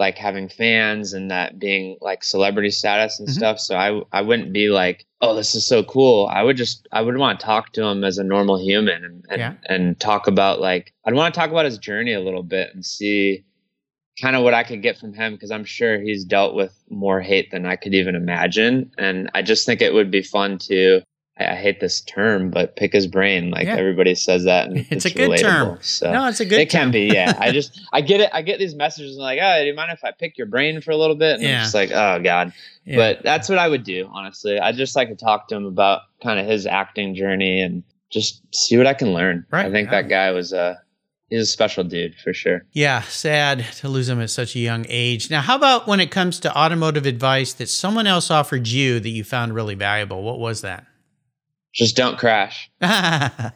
like 0.00 0.16
having 0.16 0.48
fans 0.48 1.12
and 1.12 1.30
that 1.30 1.58
being 1.58 1.98
like 2.00 2.24
celebrity 2.24 2.70
status 2.70 3.20
and 3.20 3.28
mm-hmm. 3.28 3.36
stuff. 3.36 3.60
So 3.60 3.76
I 3.76 4.00
I 4.10 4.22
wouldn't 4.22 4.52
be 4.52 4.70
like, 4.70 5.04
oh, 5.20 5.36
this 5.36 5.54
is 5.54 5.66
so 5.66 5.84
cool. 5.84 6.26
I 6.26 6.42
would 6.42 6.56
just 6.56 6.88
I 6.90 7.02
would 7.02 7.18
want 7.18 7.38
to 7.38 7.46
talk 7.46 7.72
to 7.74 7.84
him 7.84 8.02
as 8.02 8.16
a 8.16 8.24
normal 8.24 8.58
human 8.58 9.04
and 9.04 9.24
and, 9.28 9.38
yeah. 9.38 9.54
and 9.66 10.00
talk 10.00 10.26
about 10.26 10.58
like 10.58 10.94
I'd 11.04 11.14
want 11.14 11.34
to 11.34 11.38
talk 11.38 11.50
about 11.50 11.66
his 11.66 11.76
journey 11.76 12.14
a 12.14 12.20
little 12.20 12.42
bit 12.42 12.70
and 12.74 12.84
see 12.84 13.44
kind 14.20 14.36
of 14.36 14.42
what 14.42 14.54
I 14.54 14.64
could 14.64 14.82
get 14.82 14.98
from 14.98 15.12
him 15.12 15.34
because 15.34 15.50
I'm 15.50 15.64
sure 15.66 16.00
he's 16.00 16.24
dealt 16.24 16.54
with 16.54 16.74
more 16.88 17.20
hate 17.20 17.50
than 17.50 17.66
I 17.66 17.76
could 17.76 17.94
even 17.94 18.14
imagine. 18.14 18.90
And 18.96 19.30
I 19.34 19.42
just 19.42 19.66
think 19.66 19.82
it 19.82 19.92
would 19.92 20.10
be 20.10 20.22
fun 20.22 20.58
to 20.58 21.02
I 21.40 21.54
hate 21.54 21.80
this 21.80 22.00
term, 22.00 22.50
but 22.50 22.76
pick 22.76 22.92
his 22.92 23.06
brain. 23.06 23.50
Like 23.50 23.66
yeah. 23.66 23.76
everybody 23.76 24.14
says 24.14 24.44
that, 24.44 24.68
and 24.68 24.78
it's, 24.90 24.90
it's 24.90 25.04
a 25.06 25.10
good 25.10 25.30
relatable. 25.30 25.40
term. 25.40 25.78
So 25.82 26.12
no, 26.12 26.26
it's 26.26 26.40
a 26.40 26.44
good. 26.44 26.56
Term. 26.56 26.60
It 26.60 26.70
term. 26.70 26.80
can 26.80 26.90
be, 26.90 27.06
yeah. 27.06 27.36
I 27.40 27.52
just 27.52 27.80
I 27.92 28.00
get 28.00 28.20
it. 28.20 28.30
I 28.32 28.42
get 28.42 28.58
these 28.58 28.74
messages 28.74 29.16
and 29.16 29.22
like, 29.22 29.38
oh, 29.42 29.60
do 29.60 29.66
you 29.66 29.74
mind 29.74 29.92
if 29.92 30.04
I 30.04 30.12
pick 30.12 30.38
your 30.38 30.46
brain 30.46 30.80
for 30.80 30.90
a 30.90 30.96
little 30.96 31.16
bit? 31.16 31.34
And 31.34 31.42
yeah. 31.42 31.58
I'm 31.58 31.62
just 31.62 31.74
like, 31.74 31.90
oh 31.90 32.20
god. 32.22 32.52
Yeah. 32.84 32.96
But 32.96 33.22
that's 33.22 33.48
what 33.48 33.58
I 33.58 33.68
would 33.68 33.84
do, 33.84 34.08
honestly. 34.12 34.58
I 34.58 34.72
just 34.72 34.96
like 34.96 35.08
to 35.08 35.16
talk 35.16 35.48
to 35.48 35.56
him 35.56 35.66
about 35.66 36.02
kind 36.22 36.40
of 36.40 36.46
his 36.46 36.66
acting 36.66 37.14
journey 37.14 37.60
and 37.60 37.84
just 38.10 38.42
see 38.54 38.76
what 38.76 38.86
I 38.86 38.94
can 38.94 39.12
learn. 39.12 39.46
Right. 39.50 39.66
I 39.66 39.70
think 39.70 39.90
that 39.90 40.08
guy 40.08 40.30
was 40.32 40.52
uh 40.52 40.76
he's 41.30 41.42
a 41.42 41.46
special 41.46 41.84
dude 41.84 42.16
for 42.16 42.34
sure. 42.34 42.62
Yeah, 42.72 43.02
sad 43.02 43.64
to 43.76 43.88
lose 43.88 44.08
him 44.08 44.20
at 44.20 44.30
such 44.30 44.54
a 44.56 44.58
young 44.58 44.84
age. 44.88 45.30
Now, 45.30 45.40
how 45.40 45.56
about 45.56 45.86
when 45.86 46.00
it 46.00 46.10
comes 46.10 46.40
to 46.40 46.56
automotive 46.56 47.06
advice 47.06 47.52
that 47.54 47.68
someone 47.68 48.06
else 48.06 48.30
offered 48.30 48.68
you 48.68 49.00
that 49.00 49.08
you 49.08 49.24
found 49.24 49.54
really 49.54 49.76
valuable? 49.76 50.22
What 50.22 50.38
was 50.38 50.60
that? 50.60 50.86
Just 51.72 51.96
don't 51.96 52.18
crash. 52.18 52.70
yeah. 52.80 53.50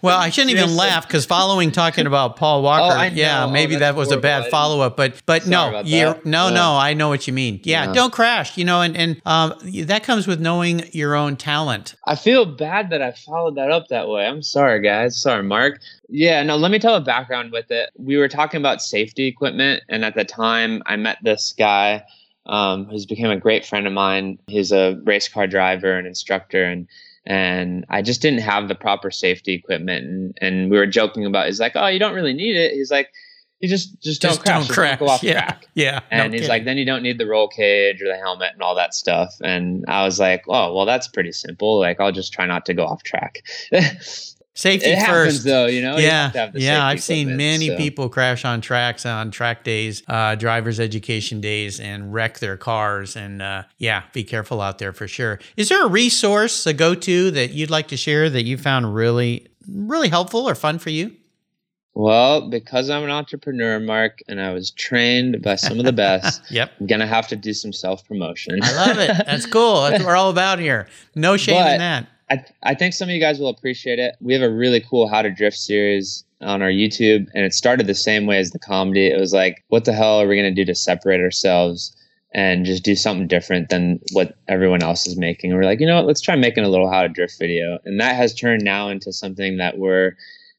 Well, 0.00 0.18
I 0.18 0.30
shouldn't 0.30 0.56
even 0.56 0.76
laugh 0.76 1.06
because 1.06 1.26
following 1.26 1.72
talking 1.72 2.06
about 2.06 2.36
Paul 2.36 2.62
Walker, 2.62 2.96
oh, 2.98 3.02
yeah, 3.14 3.44
oh, 3.44 3.50
maybe 3.50 3.76
that 3.76 3.96
was 3.96 4.10
a 4.10 4.16
bad 4.16 4.50
follow 4.50 4.80
up. 4.80 4.96
But 4.96 5.22
but 5.26 5.46
no, 5.46 5.82
you 5.84 6.14
no, 6.24 6.48
no, 6.50 6.76
I 6.76 6.94
know 6.94 7.08
what 7.08 7.26
you 7.26 7.32
mean. 7.32 7.60
Yeah, 7.64 7.86
yeah, 7.86 7.92
don't 7.92 8.12
crash. 8.12 8.56
You 8.56 8.64
know, 8.64 8.80
and 8.80 8.96
and 8.96 9.20
um, 9.26 9.54
that 9.84 10.04
comes 10.04 10.26
with 10.26 10.40
knowing 10.40 10.88
your 10.92 11.14
own 11.14 11.36
talent. 11.36 11.96
I 12.06 12.14
feel 12.14 12.46
bad 12.46 12.90
that 12.90 13.02
I 13.02 13.12
followed 13.12 13.56
that 13.56 13.70
up 13.70 13.88
that 13.88 14.08
way. 14.08 14.26
I'm 14.26 14.42
sorry, 14.42 14.80
guys. 14.80 15.20
Sorry, 15.20 15.42
Mark. 15.42 15.80
Yeah, 16.08 16.42
no, 16.42 16.56
let 16.56 16.70
me 16.70 16.78
tell 16.78 16.94
a 16.94 17.00
background 17.00 17.52
with 17.52 17.70
it. 17.70 17.90
We 17.98 18.16
were 18.16 18.28
talking 18.28 18.58
about 18.58 18.80
safety 18.80 19.26
equipment, 19.26 19.82
and 19.88 20.04
at 20.04 20.14
the 20.14 20.24
time, 20.24 20.82
I 20.86 20.96
met 20.96 21.18
this 21.22 21.52
guy 21.58 22.04
um, 22.46 22.86
who's 22.86 23.04
become 23.04 23.30
a 23.30 23.36
great 23.36 23.66
friend 23.66 23.86
of 23.86 23.92
mine. 23.92 24.38
He's 24.46 24.72
a 24.72 24.98
race 25.04 25.28
car 25.28 25.46
driver 25.46 25.98
and 25.98 26.06
instructor, 26.06 26.64
and 26.64 26.88
and 27.28 27.84
I 27.90 28.00
just 28.00 28.22
didn't 28.22 28.40
have 28.40 28.68
the 28.68 28.74
proper 28.74 29.10
safety 29.10 29.52
equipment. 29.52 30.06
And, 30.06 30.38
and 30.40 30.70
we 30.70 30.78
were 30.78 30.86
joking 30.86 31.26
about, 31.26 31.44
he's 31.44 31.60
like, 31.60 31.72
oh, 31.74 31.86
you 31.86 31.98
don't 31.98 32.14
really 32.14 32.32
need 32.32 32.56
it. 32.56 32.72
He's 32.72 32.90
like, 32.90 33.10
you 33.60 33.68
just 33.68 34.00
just 34.00 34.22
don't 34.22 34.30
just 34.30 34.42
crash, 34.42 34.66
don't 34.66 34.74
crash. 34.74 34.98
Don't 34.98 35.06
go 35.08 35.12
off 35.12 35.22
yeah. 35.22 35.32
track. 35.32 35.66
Yeah. 35.74 36.00
And 36.10 36.32
no 36.32 36.32
he's 36.32 36.42
kidding. 36.42 36.48
like, 36.48 36.64
then 36.64 36.78
you 36.78 36.86
don't 36.86 37.02
need 37.02 37.18
the 37.18 37.26
roll 37.26 37.48
cage 37.48 38.00
or 38.00 38.06
the 38.06 38.16
helmet 38.16 38.52
and 38.54 38.62
all 38.62 38.74
that 38.76 38.94
stuff. 38.94 39.34
And 39.42 39.84
I 39.88 40.04
was 40.04 40.18
like, 40.18 40.44
oh, 40.48 40.74
well, 40.74 40.86
that's 40.86 41.06
pretty 41.06 41.32
simple. 41.32 41.78
Like, 41.78 42.00
I'll 42.00 42.12
just 42.12 42.32
try 42.32 42.46
not 42.46 42.64
to 42.66 42.74
go 42.74 42.86
off 42.86 43.02
track. 43.02 43.42
Safety 44.58 44.90
it 44.90 44.96
first, 44.96 45.06
happens, 45.06 45.44
though. 45.44 45.66
You 45.66 45.82
know, 45.82 45.98
yeah, 45.98 46.48
you 46.52 46.60
yeah. 46.62 46.84
I've 46.84 47.00
seen 47.00 47.36
many 47.36 47.68
so. 47.68 47.76
people 47.76 48.08
crash 48.08 48.44
on 48.44 48.60
tracks 48.60 49.06
on 49.06 49.30
track 49.30 49.62
days, 49.62 50.02
uh, 50.08 50.34
drivers' 50.34 50.80
education 50.80 51.40
days, 51.40 51.78
and 51.78 52.12
wreck 52.12 52.40
their 52.40 52.56
cars. 52.56 53.14
And 53.14 53.40
uh, 53.40 53.62
yeah, 53.76 54.02
be 54.12 54.24
careful 54.24 54.60
out 54.60 54.78
there 54.78 54.92
for 54.92 55.06
sure. 55.06 55.38
Is 55.56 55.68
there 55.68 55.86
a 55.86 55.88
resource, 55.88 56.66
a 56.66 56.72
go-to 56.72 57.30
that 57.30 57.52
you'd 57.52 57.70
like 57.70 57.86
to 57.86 57.96
share 57.96 58.28
that 58.30 58.42
you 58.42 58.58
found 58.58 58.96
really, 58.96 59.46
really 59.72 60.08
helpful 60.08 60.48
or 60.48 60.56
fun 60.56 60.80
for 60.80 60.90
you? 60.90 61.14
Well, 61.94 62.50
because 62.50 62.90
I'm 62.90 63.04
an 63.04 63.10
entrepreneur, 63.10 63.78
Mark, 63.78 64.18
and 64.26 64.40
I 64.40 64.52
was 64.52 64.72
trained 64.72 65.40
by 65.40 65.54
some 65.54 65.78
of 65.78 65.84
the 65.84 65.92
best, 65.92 66.42
yep. 66.50 66.72
I'm 66.80 66.88
going 66.88 66.98
to 66.98 67.06
have 67.06 67.28
to 67.28 67.36
do 67.36 67.52
some 67.52 67.72
self 67.72 68.04
promotion. 68.04 68.58
I 68.60 68.72
love 68.74 68.98
it. 68.98 69.24
That's 69.24 69.46
cool. 69.46 69.82
That's 69.82 70.00
what 70.02 70.08
we're 70.08 70.16
all 70.16 70.30
about 70.30 70.58
here. 70.58 70.88
No 71.14 71.36
shame 71.36 71.62
but 71.62 71.74
in 71.74 71.78
that. 71.78 72.08
I, 72.30 72.44
I 72.62 72.74
think 72.74 72.94
some 72.94 73.08
of 73.08 73.14
you 73.14 73.20
guys 73.20 73.38
will 73.38 73.48
appreciate 73.48 73.98
it. 73.98 74.16
We 74.20 74.32
have 74.34 74.42
a 74.42 74.50
really 74.50 74.80
cool 74.80 75.08
How 75.08 75.22
to 75.22 75.30
Drift 75.30 75.56
series 75.56 76.24
on 76.40 76.62
our 76.62 76.70
YouTube, 76.70 77.26
and 77.34 77.44
it 77.44 77.54
started 77.54 77.86
the 77.86 77.94
same 77.94 78.26
way 78.26 78.38
as 78.38 78.50
the 78.50 78.58
comedy. 78.58 79.06
It 79.06 79.18
was 79.18 79.32
like, 79.32 79.64
what 79.68 79.84
the 79.84 79.92
hell 79.92 80.20
are 80.20 80.28
we 80.28 80.36
going 80.36 80.54
to 80.54 80.62
do 80.62 80.66
to 80.66 80.74
separate 80.74 81.20
ourselves 81.20 81.94
and 82.34 82.66
just 82.66 82.84
do 82.84 82.94
something 82.94 83.26
different 83.26 83.70
than 83.70 84.00
what 84.12 84.36
everyone 84.46 84.82
else 84.82 85.06
is 85.06 85.16
making? 85.16 85.50
And 85.50 85.58
we're 85.58 85.66
like, 85.66 85.80
you 85.80 85.86
know 85.86 85.96
what? 85.96 86.06
Let's 86.06 86.20
try 86.20 86.36
making 86.36 86.64
a 86.64 86.68
little 86.68 86.90
How 86.90 87.02
to 87.02 87.08
Drift 87.08 87.38
video. 87.38 87.78
And 87.84 88.00
that 88.00 88.14
has 88.16 88.34
turned 88.34 88.62
now 88.62 88.88
into 88.88 89.12
something 89.12 89.56
that 89.56 89.78
we're 89.78 90.12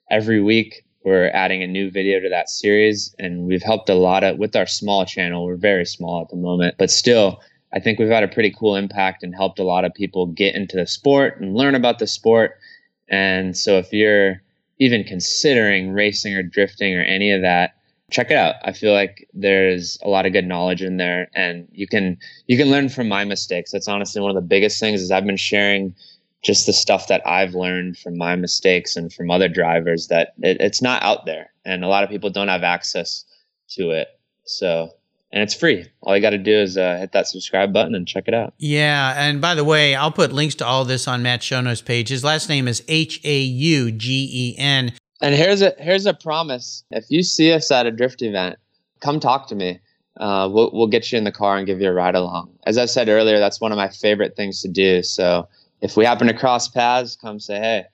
every 0.09 0.41
week 0.41 0.84
we're 1.03 1.30
adding 1.30 1.63
a 1.63 1.67
new 1.67 1.89
video 1.89 2.20
to 2.20 2.30
that 2.30 2.49
series 2.49 3.15
and 3.20 3.45
we've 3.45 3.63
helped 3.63 3.89
a 3.89 3.95
lot 3.95 4.24
of 4.24 4.38
with 4.38 4.55
our 4.55 4.65
small 4.65 5.05
channel 5.05 5.45
we're 5.45 5.55
very 5.55 5.86
small 5.86 6.22
at 6.22 6.30
the 6.30 6.36
moment 6.36 6.76
but 6.78 6.91
still 6.91 7.39
I 7.74 7.80
think 7.80 7.99
we've 7.99 8.09
had 8.09 8.24
a 8.24 8.28
pretty 8.28 8.53
cool 8.57 8.76
impact 8.76 9.24
and 9.24 9.36
helped 9.36 9.59
a 9.59 9.63
lot 9.63 9.86
of 9.86 9.93
people 9.93 10.26
get 10.28 10.55
into 10.55 10.78
the 10.78 10.88
sport 10.88 11.39
and 11.39 11.55
learn 11.55 11.76
about 11.76 11.99
the 11.99 12.07
sport. 12.07 12.57
And 13.09 13.55
so 13.55 13.78
if 13.78 13.93
you're 13.93 14.41
even 14.80 15.03
considering 15.03 15.91
racing 15.91 16.36
or 16.36 16.43
drifting 16.43 16.95
or 16.95 17.03
any 17.03 17.32
of 17.32 17.41
that, 17.41 17.76
check 18.09 18.32
it 18.32 18.38
out. 18.38 18.55
I 18.63 18.72
feel 18.72 18.93
like 18.93 19.28
there's 19.34 19.99
a 20.03 20.09
lot 20.09 20.26
of 20.26 20.34
good 20.34 20.47
knowledge 20.47 20.82
in 20.82 20.97
there 20.97 21.30
and 21.36 21.67
you 21.72 21.88
can 21.88 22.17
you 22.47 22.57
can 22.57 22.70
learn 22.70 22.89
from 22.89 23.07
my 23.07 23.24
mistakes. 23.24 23.72
That's 23.72 23.88
honestly 23.88 24.22
one 24.22 24.32
of 24.32 24.36
the 24.36 24.41
biggest 24.41 24.80
things 24.80 25.01
is 25.01 25.11
I've 25.11 25.26
been 25.26 25.38
sharing 25.38 25.93
just 26.41 26.65
the 26.65 26.74
stuff 26.74 27.07
that 27.07 27.26
I've 27.28 27.53
learned 27.53 27.97
from 27.97 28.17
my 28.17 28.36
mistakes 28.36 28.95
and 28.95 29.13
from 29.13 29.30
other 29.30 29.49
drivers 29.49 30.07
that 30.07 30.34
it, 30.39 30.57
it's 30.59 30.82
not 30.82 31.03
out 31.03 31.26
there 31.26 31.51
and 31.65 31.84
a 31.84 31.88
lot 31.88 32.03
of 32.03 32.09
people 32.09 32.30
don't 32.30 32.47
have 32.47 32.63
access 32.63 33.26
to 33.72 33.91
it. 33.91 34.07
So 34.45 34.89
and 35.32 35.43
it's 35.43 35.53
free. 35.53 35.86
All 36.01 36.15
you 36.15 36.21
got 36.21 36.32
to 36.32 36.38
do 36.38 36.59
is 36.59 36.77
uh, 36.77 36.97
hit 36.97 37.11
that 37.11 37.27
subscribe 37.27 37.71
button 37.71 37.95
and 37.95 38.07
check 38.07 38.25
it 38.27 38.34
out. 38.34 38.53
Yeah, 38.57 39.13
and 39.15 39.39
by 39.41 39.55
the 39.55 39.63
way, 39.63 39.95
I'll 39.95 40.11
put 40.11 40.32
links 40.32 40.55
to 40.55 40.65
all 40.65 40.86
this 40.86 41.07
on 41.07 41.21
Matt's 41.21 41.45
show 41.45 41.61
notes 41.61 41.82
page. 41.82 42.09
His 42.09 42.23
last 42.23 42.49
name 42.49 42.67
is 42.67 42.84
H 42.88 43.19
A 43.23 43.39
U 43.39 43.91
G 43.91 44.30
E 44.32 44.55
N. 44.57 44.93
And 45.21 45.36
here's 45.36 45.61
a 45.61 45.73
here's 45.77 46.05
a 46.05 46.13
promise: 46.13 46.84
if 46.91 47.05
you 47.09 47.23
see 47.23 47.51
us 47.53 47.71
at 47.71 47.86
a 47.86 47.91
drift 47.91 48.21
event, 48.21 48.57
come 49.01 49.19
talk 49.19 49.47
to 49.49 49.55
me. 49.55 49.80
Uh, 50.17 50.49
we'll 50.51 50.71
we'll 50.73 50.88
get 50.88 51.11
you 51.11 51.17
in 51.17 51.23
the 51.23 51.32
car 51.32 51.57
and 51.57 51.67
give 51.67 51.82
you 51.82 51.89
a 51.89 51.93
ride 51.93 52.15
along. 52.15 52.51
As 52.65 52.77
I 52.77 52.86
said 52.86 53.09
earlier, 53.09 53.39
that's 53.39 53.61
one 53.61 53.71
of 53.71 53.77
my 53.77 53.89
favorite 53.89 54.36
things 54.36 54.61
to 54.63 54.67
do. 54.67 55.03
So 55.03 55.47
if 55.82 55.95
we 55.95 56.05
happen 56.05 56.27
to 56.27 56.34
cross 56.34 56.67
paths, 56.67 57.15
come 57.15 57.39
say 57.39 57.59
hey. 57.59 57.86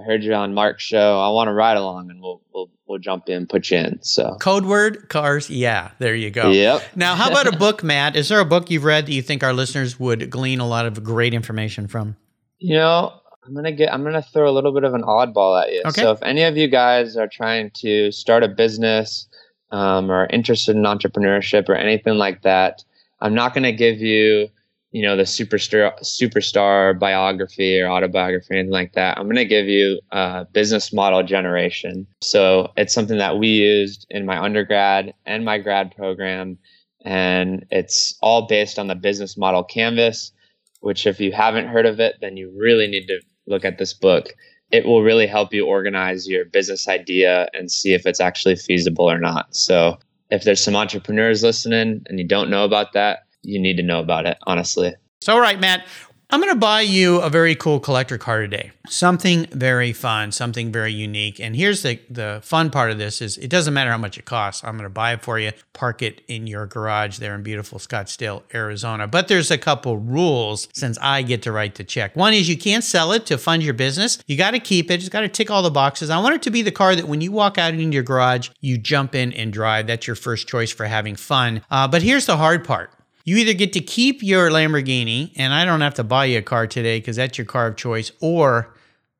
I 0.00 0.04
heard 0.04 0.24
you 0.24 0.32
on 0.34 0.54
Mark's 0.54 0.82
show. 0.82 1.20
I 1.20 1.28
want 1.30 1.48
to 1.48 1.52
ride 1.52 1.76
along, 1.76 2.10
and 2.10 2.20
we'll 2.22 2.40
we'll 2.54 2.70
we'll 2.86 2.98
jump 2.98 3.28
in, 3.28 3.46
put 3.46 3.70
you 3.70 3.78
in. 3.78 4.02
So 4.02 4.36
code 4.40 4.64
word 4.64 5.08
cars. 5.08 5.50
Yeah, 5.50 5.90
there 5.98 6.14
you 6.14 6.30
go. 6.30 6.50
Yep. 6.50 6.82
now, 6.96 7.14
how 7.14 7.30
about 7.30 7.46
a 7.46 7.56
book, 7.58 7.82
Matt? 7.82 8.16
Is 8.16 8.28
there 8.28 8.40
a 8.40 8.44
book 8.44 8.70
you've 8.70 8.84
read 8.84 9.06
that 9.06 9.12
you 9.12 9.22
think 9.22 9.42
our 9.42 9.52
listeners 9.52 10.00
would 10.00 10.30
glean 10.30 10.60
a 10.60 10.66
lot 10.66 10.86
of 10.86 11.04
great 11.04 11.34
information 11.34 11.86
from? 11.86 12.16
You 12.58 12.76
know, 12.76 13.12
I'm 13.44 13.54
gonna 13.54 13.72
get. 13.72 13.92
I'm 13.92 14.02
gonna 14.04 14.22
throw 14.22 14.48
a 14.48 14.52
little 14.52 14.72
bit 14.72 14.84
of 14.84 14.94
an 14.94 15.02
oddball 15.02 15.62
at 15.62 15.72
you. 15.72 15.82
Okay. 15.86 16.02
So 16.02 16.12
if 16.12 16.22
any 16.22 16.42
of 16.44 16.56
you 16.56 16.68
guys 16.68 17.16
are 17.16 17.28
trying 17.28 17.70
to 17.76 18.10
start 18.10 18.42
a 18.42 18.48
business 18.48 19.28
um, 19.70 20.10
or 20.10 20.26
interested 20.26 20.76
in 20.76 20.82
entrepreneurship 20.82 21.68
or 21.68 21.74
anything 21.74 22.14
like 22.14 22.42
that, 22.42 22.82
I'm 23.20 23.34
not 23.34 23.54
gonna 23.54 23.72
give 23.72 23.98
you 23.98 24.48
you 24.92 25.02
know 25.02 25.16
the 25.16 25.22
superstar 25.22 25.98
superstar 26.00 26.98
biography 26.98 27.80
or 27.80 27.88
autobiography 27.88 28.46
or 28.50 28.56
anything 28.56 28.72
like 28.72 28.92
that 28.94 29.18
i'm 29.18 29.24
going 29.24 29.36
to 29.36 29.44
give 29.44 29.66
you 29.66 30.00
a 30.10 30.46
business 30.52 30.92
model 30.92 31.22
generation 31.22 32.06
so 32.20 32.72
it's 32.76 32.94
something 32.94 33.18
that 33.18 33.38
we 33.38 33.48
used 33.48 34.06
in 34.10 34.26
my 34.26 34.38
undergrad 34.38 35.14
and 35.26 35.44
my 35.44 35.58
grad 35.58 35.94
program 35.94 36.58
and 37.04 37.64
it's 37.70 38.16
all 38.20 38.46
based 38.46 38.78
on 38.78 38.88
the 38.88 38.94
business 38.94 39.36
model 39.36 39.62
canvas 39.62 40.32
which 40.80 41.06
if 41.06 41.20
you 41.20 41.32
haven't 41.32 41.68
heard 41.68 41.86
of 41.86 42.00
it 42.00 42.16
then 42.20 42.36
you 42.36 42.52
really 42.56 42.86
need 42.86 43.06
to 43.06 43.20
look 43.46 43.64
at 43.64 43.78
this 43.78 43.92
book 43.92 44.34
it 44.70 44.86
will 44.86 45.02
really 45.02 45.26
help 45.26 45.52
you 45.52 45.66
organize 45.66 46.28
your 46.28 46.44
business 46.44 46.88
idea 46.88 47.48
and 47.52 47.70
see 47.70 47.92
if 47.92 48.06
it's 48.06 48.20
actually 48.20 48.56
feasible 48.56 49.10
or 49.10 49.18
not. 49.18 49.54
So 49.54 49.98
if 50.30 50.44
there's 50.44 50.62
some 50.62 50.76
entrepreneurs 50.76 51.42
listening 51.42 52.02
and 52.06 52.18
you 52.18 52.26
don't 52.26 52.50
know 52.50 52.64
about 52.64 52.92
that, 52.92 53.20
you 53.42 53.60
need 53.60 53.76
to 53.76 53.82
know 53.82 54.00
about 54.00 54.26
it, 54.26 54.38
honestly. 54.46 54.94
So, 55.20 55.34
all 55.34 55.40
right, 55.40 55.60
Matt, 55.60 55.86
I'm 56.32 56.40
going 56.40 56.52
to 56.52 56.58
buy 56.58 56.82
you 56.82 57.20
a 57.20 57.28
very 57.28 57.56
cool 57.56 57.80
collector 57.80 58.16
car 58.16 58.40
today. 58.40 58.70
Something 58.88 59.46
very 59.46 59.92
fun, 59.92 60.30
something 60.30 60.70
very 60.70 60.92
unique. 60.92 61.40
And 61.40 61.56
here's 61.56 61.82
the 61.82 61.98
the 62.08 62.38
fun 62.44 62.70
part 62.70 62.92
of 62.92 62.98
this 62.98 63.20
is 63.20 63.36
it 63.38 63.50
doesn't 63.50 63.74
matter 63.74 63.90
how 63.90 63.98
much 63.98 64.16
it 64.16 64.26
costs. 64.26 64.62
I'm 64.62 64.74
going 64.74 64.84
to 64.84 64.90
buy 64.90 65.12
it 65.12 65.22
for 65.22 65.40
you, 65.40 65.50
park 65.72 66.02
it 66.02 66.22
in 66.28 66.46
your 66.46 66.66
garage 66.66 67.18
there 67.18 67.34
in 67.34 67.42
beautiful 67.42 67.80
Scottsdale, 67.80 68.44
Arizona. 68.54 69.08
But 69.08 69.26
there's 69.26 69.50
a 69.50 69.58
couple 69.58 69.98
rules 69.98 70.68
since 70.72 70.96
I 71.02 71.22
get 71.22 71.42
to 71.42 71.52
write 71.52 71.74
the 71.74 71.84
check. 71.84 72.14
One 72.14 72.32
is 72.32 72.48
you 72.48 72.56
can't 72.56 72.84
sell 72.84 73.10
it 73.10 73.26
to 73.26 73.36
fund 73.36 73.64
your 73.64 73.74
business. 73.74 74.22
You 74.28 74.36
got 74.36 74.52
to 74.52 74.60
keep 74.60 74.88
it. 74.88 75.00
It's 75.00 75.08
got 75.08 75.22
to 75.22 75.28
tick 75.28 75.50
all 75.50 75.64
the 75.64 75.70
boxes. 75.70 76.10
I 76.10 76.18
want 76.20 76.36
it 76.36 76.42
to 76.42 76.50
be 76.50 76.62
the 76.62 76.70
car 76.70 76.94
that 76.94 77.08
when 77.08 77.20
you 77.20 77.32
walk 77.32 77.58
out 77.58 77.74
into 77.74 77.92
your 77.92 78.04
garage, 78.04 78.50
you 78.60 78.78
jump 78.78 79.16
in 79.16 79.32
and 79.32 79.52
drive. 79.52 79.88
That's 79.88 80.06
your 80.06 80.16
first 80.16 80.46
choice 80.46 80.70
for 80.70 80.86
having 80.86 81.16
fun. 81.16 81.62
Uh, 81.72 81.88
but 81.88 82.02
here's 82.02 82.26
the 82.26 82.36
hard 82.36 82.64
part 82.64 82.92
you 83.30 83.36
either 83.36 83.54
get 83.54 83.72
to 83.74 83.80
keep 83.80 84.24
your 84.24 84.50
Lamborghini, 84.50 85.30
and 85.36 85.54
I 85.54 85.64
don't 85.64 85.82
have 85.82 85.94
to 85.94 86.04
buy 86.04 86.24
you 86.24 86.38
a 86.38 86.42
car 86.42 86.66
today 86.66 86.98
because 86.98 87.14
that's 87.14 87.38
your 87.38 87.44
car 87.44 87.68
of 87.68 87.76
choice, 87.76 88.10
or 88.20 88.74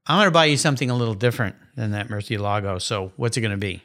I'm 0.04 0.16
going 0.16 0.26
to 0.26 0.32
buy 0.32 0.46
you 0.46 0.56
something 0.56 0.90
a 0.90 0.96
little 0.96 1.14
different 1.14 1.54
than 1.76 1.92
that 1.92 2.08
Murcielago. 2.08 2.82
So, 2.82 3.12
what's 3.14 3.36
it 3.36 3.40
going 3.40 3.52
to 3.52 3.56
be? 3.56 3.84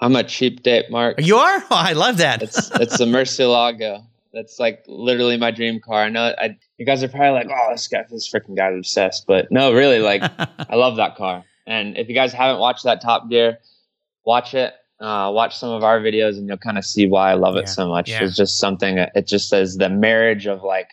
I'm 0.00 0.16
a 0.16 0.24
cheap 0.24 0.64
date, 0.64 0.90
Mark. 0.90 1.20
You 1.20 1.36
are? 1.36 1.62
Oh, 1.62 1.66
I 1.70 1.92
love 1.92 2.16
that. 2.16 2.42
it's 2.42 2.68
it's 2.80 2.98
a 2.98 3.04
Murcielago. 3.04 4.04
That's 4.32 4.58
like 4.58 4.82
literally 4.88 5.36
my 5.36 5.52
dream 5.52 5.78
car. 5.78 6.02
I 6.02 6.08
know 6.08 6.34
I, 6.36 6.58
you 6.76 6.84
guys 6.84 7.04
are 7.04 7.08
probably 7.08 7.30
like, 7.30 7.48
oh, 7.48 7.68
this 7.70 7.86
guy, 7.86 8.04
this 8.10 8.28
freaking 8.28 8.56
guy's 8.56 8.76
obsessed. 8.76 9.28
But 9.28 9.52
no, 9.52 9.72
really, 9.72 10.00
like, 10.00 10.22
I 10.68 10.74
love 10.74 10.96
that 10.96 11.14
car. 11.14 11.44
And 11.68 11.96
if 11.96 12.08
you 12.08 12.16
guys 12.16 12.32
haven't 12.32 12.58
watched 12.60 12.82
that 12.84 13.02
Top 13.02 13.30
Gear, 13.30 13.58
watch 14.24 14.52
it 14.52 14.74
uh, 15.00 15.30
watch 15.32 15.56
some 15.56 15.70
of 15.70 15.82
our 15.82 16.00
videos 16.00 16.36
and 16.36 16.46
you'll 16.46 16.58
kind 16.58 16.78
of 16.78 16.84
see 16.84 17.06
why 17.06 17.30
I 17.30 17.34
love 17.34 17.56
it 17.56 17.68
so 17.68 17.88
much. 17.88 18.10
Yeah. 18.10 18.24
It's 18.24 18.36
just 18.36 18.58
something, 18.58 18.98
it 18.98 19.26
just 19.26 19.48
says 19.48 19.76
the 19.76 19.88
marriage 19.88 20.46
of 20.46 20.62
like 20.62 20.90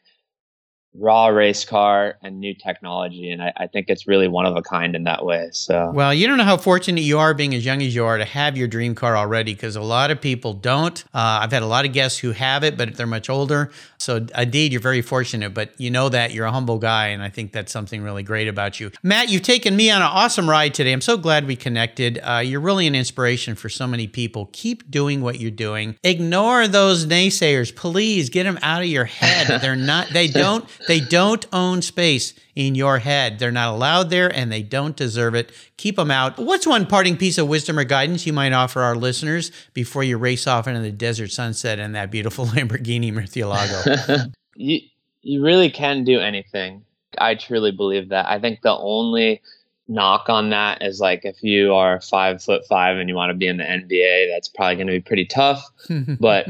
raw 0.98 1.28
race 1.28 1.64
car 1.64 2.18
and 2.24 2.40
new 2.40 2.54
technology. 2.54 3.32
And 3.32 3.42
I, 3.42 3.54
I, 3.56 3.68
think 3.68 3.90
it's 3.90 4.08
really 4.08 4.28
one 4.28 4.46
of 4.46 4.56
a 4.56 4.62
kind 4.62 4.96
in 4.96 5.04
that 5.04 5.24
way. 5.24 5.50
So, 5.52 5.92
well, 5.94 6.14
you 6.14 6.28
don't 6.28 6.38
know 6.38 6.44
how 6.44 6.58
fortunate 6.58 7.02
you 7.02 7.20
are 7.20 7.34
being 7.34 7.54
as 7.54 7.64
young 7.64 7.82
as 7.82 7.94
you 7.94 8.06
are 8.06 8.18
to 8.18 8.26
have 8.26 8.58
your 8.58 8.68
dream 8.68 8.96
car 8.96 9.16
already 9.16 9.54
because 9.54 9.76
a 9.76 9.82
lot 9.82 10.10
of 10.10 10.20
people 10.20 10.54
don't. 10.54 11.04
Uh, 11.14 11.40
I've 11.42 11.52
had 11.52 11.62
a 11.62 11.68
lot 11.68 11.86
of 11.86 11.94
guests 11.94 12.20
who 12.20 12.32
have 12.32 12.64
it, 12.64 12.78
but 12.78 12.96
they're 12.96 13.06
much 13.06 13.30
older. 13.30 13.72
So, 14.00 14.26
indeed, 14.38 14.72
you're 14.72 14.82
very 14.82 15.02
fortunate, 15.02 15.54
but 15.54 15.80
you 15.80 15.92
know 15.92 16.10
that 16.10 16.34
you're 16.34 16.46
a 16.46 16.52
humble 16.52 16.80
guy. 16.80 17.08
And 17.08 17.22
I 17.22 17.30
think 17.30 17.52
that's 17.52 17.72
something 17.72 18.02
really 18.02 18.24
great 18.24 18.48
about 18.48 18.80
you. 18.80 18.92
Matt, 19.04 19.30
you've 19.30 19.44
taken 19.44 19.76
me 19.76 19.92
on 19.92 20.02
an 20.02 20.08
awesome 20.08 20.50
ride 20.50 20.74
today. 20.74 20.94
I'm 20.94 21.02
so 21.02 21.18
glad 21.18 21.46
we 21.46 21.56
connected. 21.56 22.20
Uh, 22.24 22.42
you're 22.44 22.60
really 22.60 22.88
an 22.88 22.96
inspiration 22.96 23.56
for 23.56 23.70
so 23.70 23.86
many 23.86 24.08
people. 24.08 24.50
Keep 24.52 24.90
doing 24.90 25.22
what 25.22 25.40
you're 25.40 25.52
doing. 25.52 25.96
Ignore 26.04 26.68
those 26.68 27.06
naysayers. 27.06 27.76
Please 27.76 28.30
get 28.30 28.44
them 28.44 28.58
out 28.62 28.82
of 28.82 28.88
your 28.88 29.06
head. 29.06 29.62
They're 29.62 29.76
not, 29.76 30.10
they 30.10 30.28
don't 30.28 30.68
they 30.88 31.00
don't 31.00 31.46
own 31.54 31.82
space 31.82 32.34
in 32.56 32.76
your 32.76 33.00
head. 33.00 33.40
They're 33.40 33.52
not 33.52 33.74
allowed 33.74 34.10
there 34.10 34.34
and 34.34 34.52
they 34.52 34.64
don't 34.64 34.96
deserve 34.96 35.36
it. 35.36 35.52
Keep 35.78 35.98
them 35.98 36.10
out. 36.10 36.38
What's 36.38 36.66
one 36.66 36.86
parting 36.86 37.18
piece 37.18 37.38
of 37.38 37.48
wisdom 37.48 37.78
or 37.78 37.84
guidance 37.84 38.26
you 38.26 38.34
might 38.34 38.54
offer 38.54 38.82
our 38.82 38.96
listeners 38.96 39.52
before 39.74 40.04
you 40.04 40.18
race 40.18 40.48
off 40.48 40.68
into 40.68 40.82
the 40.82 40.92
desert 40.92 41.32
sunset 41.32 41.80
in 41.80 41.92
that 41.92 42.10
beautiful 42.10 42.46
Lamborghini 42.48 43.14
Murcielago? 43.14 44.34
you, 44.56 44.80
you 45.22 45.44
really 45.44 45.70
can 45.70 46.04
do 46.04 46.20
anything. 46.20 46.84
I 47.18 47.36
truly 47.36 47.72
believe 47.72 48.10
that. 48.10 48.28
I 48.28 48.40
think 48.40 48.62
the 48.62 48.76
only 48.76 49.42
knock 49.88 50.30
on 50.30 50.50
that 50.50 50.82
is 50.82 51.00
like 51.00 51.22
if 51.24 51.42
you 51.42 51.74
are 51.74 52.02
five 52.02 52.44
foot 52.44 52.66
five 52.68 52.98
and 52.98 53.08
you 53.08 53.16
want 53.16 53.30
to 53.30 53.34
be 53.34 53.48
in 53.48 53.58
the 53.58 53.64
NBA, 53.64 54.30
that's 54.30 54.50
probably 54.50 54.76
going 54.76 54.88
to 54.88 54.94
be 54.94 55.02
pretty 55.02 55.26
tough. 55.26 55.66
but 56.20 56.48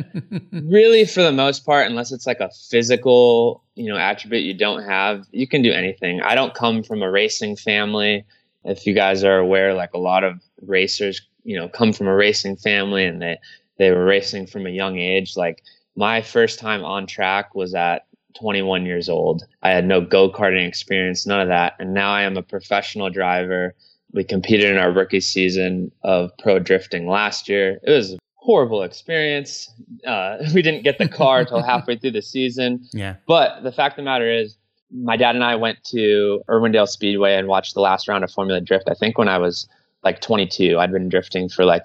really, 0.51 1.05
for 1.05 1.21
the 1.21 1.31
most 1.31 1.65
part, 1.65 1.87
unless 1.87 2.11
it's 2.11 2.25
like 2.25 2.39
a 2.39 2.49
physical, 2.69 3.63
you 3.75 3.89
know, 3.89 3.97
attribute 3.97 4.43
you 4.43 4.53
don't 4.53 4.83
have, 4.83 5.25
you 5.31 5.47
can 5.47 5.61
do 5.61 5.71
anything. 5.71 6.21
I 6.21 6.35
don't 6.35 6.53
come 6.53 6.83
from 6.83 7.01
a 7.01 7.11
racing 7.11 7.55
family. 7.55 8.25
If 8.63 8.85
you 8.85 8.93
guys 8.93 9.23
are 9.23 9.37
aware, 9.37 9.73
like 9.73 9.93
a 9.93 9.99
lot 9.99 10.23
of 10.23 10.41
racers, 10.61 11.21
you 11.43 11.57
know, 11.57 11.69
come 11.69 11.93
from 11.93 12.07
a 12.07 12.15
racing 12.15 12.57
family 12.57 13.05
and 13.05 13.21
they 13.21 13.37
they 13.77 13.91
were 13.91 14.05
racing 14.05 14.47
from 14.47 14.65
a 14.65 14.71
young 14.71 14.97
age. 14.97 15.37
Like 15.37 15.63
my 15.95 16.21
first 16.21 16.59
time 16.59 16.83
on 16.83 17.05
track 17.05 17.53
was 17.53 17.75
at 17.75 18.06
21 18.39 18.85
years 18.85 19.09
old. 19.09 19.43
I 19.63 19.71
had 19.71 19.85
no 19.85 20.01
go 20.01 20.31
karting 20.31 20.67
experience, 20.67 21.25
none 21.25 21.41
of 21.41 21.47
that. 21.47 21.73
And 21.79 21.93
now 21.93 22.11
I 22.11 22.23
am 22.23 22.37
a 22.37 22.43
professional 22.43 23.09
driver. 23.09 23.75
We 24.13 24.23
competed 24.23 24.71
in 24.71 24.77
our 24.77 24.91
rookie 24.91 25.19
season 25.19 25.91
of 26.03 26.31
pro 26.37 26.59
drifting 26.59 27.07
last 27.07 27.49
year. 27.49 27.79
It 27.83 27.91
was 27.91 28.13
a 28.13 28.17
horrible 28.35 28.83
experience. 28.83 29.71
Uh, 30.05 30.37
we 30.53 30.61
didn't 30.61 30.83
get 30.83 30.97
the 30.97 31.07
car 31.07 31.39
until 31.39 31.61
halfway 31.63 31.97
through 31.97 32.11
the 32.11 32.21
season. 32.21 32.87
Yeah. 32.93 33.15
But 33.27 33.63
the 33.63 33.71
fact 33.71 33.93
of 33.93 33.97
the 33.97 34.03
matter 34.03 34.31
is, 34.31 34.57
my 34.89 35.17
dad 35.17 35.35
and 35.35 35.43
I 35.43 35.55
went 35.55 35.83
to 35.91 36.41
Irwindale 36.47 36.87
Speedway 36.87 37.35
and 37.35 37.49
watched 37.49 37.73
the 37.73 37.81
last 37.81 38.07
round 38.07 38.23
of 38.23 38.31
Formula 38.31 38.61
Drift. 38.61 38.87
I 38.89 38.93
think 38.93 39.17
when 39.17 39.27
I 39.27 39.37
was 39.37 39.67
like 40.03 40.21
22, 40.21 40.79
I'd 40.79 40.93
been 40.93 41.09
drifting 41.09 41.49
for 41.49 41.65
like 41.65 41.83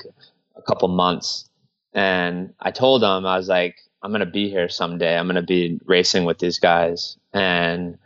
a 0.55 0.63
couple 0.63 0.87
months. 0.87 1.49
And 1.95 2.55
I 2.61 2.71
told 2.71 3.03
him, 3.03 3.27
I 3.27 3.37
was 3.37 3.49
like, 3.49 3.77
I'm 4.03 4.11
going 4.11 4.21
to 4.21 4.27
be 4.27 4.51
here 4.51 4.69
someday. 4.69 5.17
I'm 5.17 5.27
going 5.27 5.37
to 5.37 5.43
be 5.43 5.79
racing 5.85 6.25
with 6.25 6.39
these 6.39 6.59
guys. 6.59 7.17
And 7.33 7.99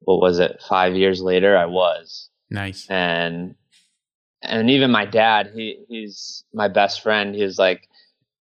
what 0.00 0.20
was 0.20 0.38
it? 0.38 0.62
Five 0.68 0.94
years 0.94 1.22
later, 1.22 1.56
I 1.56 1.66
was. 1.66 2.28
Nice. 2.50 2.86
And, 2.88 3.54
and 4.42 4.70
even 4.70 4.90
my 4.90 5.06
dad, 5.06 5.50
he, 5.54 5.84
he's 5.88 6.44
my 6.52 6.68
best 6.68 7.02
friend. 7.02 7.34
He's 7.34 7.58
like, 7.58 7.88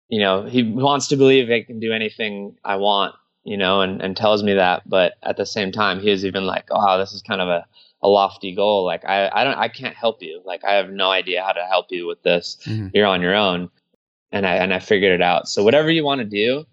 you 0.09 0.20
know, 0.20 0.45
he 0.45 0.62
wants 0.62 1.09
to 1.09 1.16
believe 1.16 1.51
I 1.51 1.62
can 1.62 1.80
do 1.80 1.92
anything 1.92 2.57
I 2.64 2.76
want, 2.76 3.14
you 3.42 3.57
know, 3.57 3.80
and, 3.80 4.01
and 4.01 4.16
tells 4.16 4.42
me 4.42 4.55
that. 4.55 4.88
But 4.88 5.14
at 5.22 5.36
the 5.36 5.47
same 5.47 5.72
time, 5.72 6.01
he 6.01 6.11
is 6.11 6.24
even 6.24 6.47
like, 6.47 6.66
oh, 6.70 6.99
this 6.99 7.12
is 7.12 7.22
kind 7.22 7.40
of 7.40 7.49
a, 7.49 7.66
a 8.03 8.09
lofty 8.09 8.55
goal. 8.55 8.84
Like 8.84 9.05
I, 9.05 9.30
I 9.32 9.45
don't, 9.45 9.57
I 9.57 9.68
can't 9.68 9.97
help 9.97 10.22
you. 10.22 10.42
Like 10.45 10.64
I 10.64 10.74
have 10.74 10.90
no 10.90 11.11
idea 11.11 11.42
how 11.42 11.53
to 11.53 11.64
help 11.64 11.86
you 11.90 12.07
with 12.07 12.22
this. 12.22 12.59
Mm-hmm. 12.66 12.88
You're 12.95 13.07
on 13.07 13.22
your 13.22 13.34
own. 13.34 13.70
And 14.30 14.47
I, 14.47 14.57
and 14.57 14.74
I 14.74 14.78
figured 14.78 15.12
it 15.12 15.22
out. 15.22 15.49
So 15.49 15.62
whatever 15.62 15.90
you 15.90 16.05
want 16.05 16.20
to 16.20 16.24
do, 16.24 16.66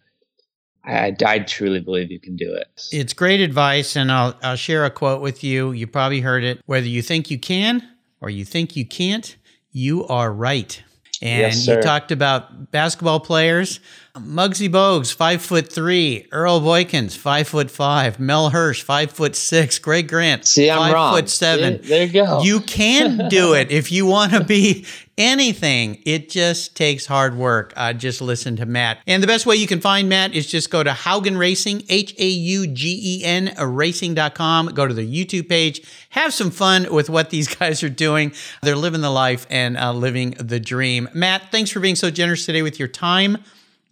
I, 0.84 1.16
I 1.26 1.40
truly 1.40 1.80
believe 1.80 2.12
you 2.12 2.20
can 2.20 2.36
do 2.36 2.54
it. 2.54 2.68
It's 2.92 3.14
great 3.14 3.40
advice, 3.40 3.96
and 3.96 4.12
I'll, 4.12 4.36
I'll 4.42 4.56
share 4.56 4.84
a 4.86 4.90
quote 4.90 5.22
with 5.22 5.44
you. 5.44 5.72
You 5.72 5.86
probably 5.88 6.22
heard 6.22 6.44
it. 6.44 6.62
Whether 6.66 6.88
you 6.88 7.02
think 7.02 7.30
you 7.30 7.38
can 7.38 7.88
or 8.20 8.30
you 8.30 8.46
think 8.46 8.76
you 8.76 8.86
can't, 8.86 9.36
you 9.72 10.08
are 10.08 10.32
right. 10.32 10.82
And 11.24 11.54
yes, 11.54 11.68
you 11.68 11.80
talked 11.82 12.12
about 12.12 12.72
basketball 12.72 13.20
players. 13.20 13.80
Muggsy 14.16 14.68
Bogues, 14.70 15.14
five 15.14 15.40
foot 15.44 15.72
three. 15.72 16.28
Earl 16.32 16.62
Boykins, 16.62 17.16
five 17.16 17.48
foot 17.48 17.70
five. 17.70 18.20
Mel 18.20 18.50
Hirsch, 18.50 18.82
five 18.82 19.12
foot 19.12 19.36
six. 19.36 19.78
Greg 19.78 20.08
Grant, 20.10 20.48
See, 20.48 20.70
I'm 20.70 20.80
five 20.80 20.94
wrong. 20.94 21.14
foot 21.16 21.30
seven. 21.30 21.84
See, 21.84 21.90
there 21.90 22.06
you 22.08 22.12
go. 22.12 22.42
You 22.42 22.60
can 22.62 23.30
do 23.30 23.54
it 23.54 23.70
if 23.72 23.92
you 23.92 24.08
want 24.08 24.32
to 24.34 24.44
be 24.44 24.86
anything. 25.22 26.01
It 26.05 26.30
just 26.30 26.76
takes 26.76 27.05
hard 27.05 27.36
work. 27.36 27.74
Uh, 27.76 27.93
just 27.93 28.22
listen 28.22 28.55
to 28.57 28.65
Matt. 28.65 28.99
And 29.05 29.22
the 29.22 29.28
best 29.28 29.45
way 29.45 29.55
you 29.55 29.67
can 29.67 29.80
find 29.80 30.09
Matt 30.09 30.34
is 30.34 30.47
just 30.47 30.72
go 30.72 30.84
to 30.84 30.91
Haugen 30.91 31.38
Racing, 31.38 31.84
H 31.89 32.15
A 32.17 32.28
U 32.28 32.67
G 32.67 32.99
E 33.01 33.24
N 33.24 33.53
racing.com. 33.59 34.67
Go 34.67 34.88
to 34.88 34.93
the 34.93 35.07
YouTube 35.07 35.47
page. 35.47 35.82
Have 36.09 36.34
some 36.34 36.51
fun 36.51 36.91
with 36.91 37.09
what 37.09 37.30
these 37.30 37.53
guys 37.55 37.84
are 37.84 37.89
doing. 37.89 38.34
They're 38.63 38.76
living 38.76 39.01
the 39.01 39.11
life 39.11 39.45
and 39.49 39.78
uh, 39.78 39.93
living 39.93 40.32
the 40.32 40.59
dream. 40.59 41.07
Matt, 41.13 41.51
thanks 41.51 41.69
for 41.69 41.80
being 41.80 41.95
so 41.95 42.09
generous 42.09 42.45
today 42.45 42.61
with 42.61 42.80
your 42.80 42.88
time 42.88 43.38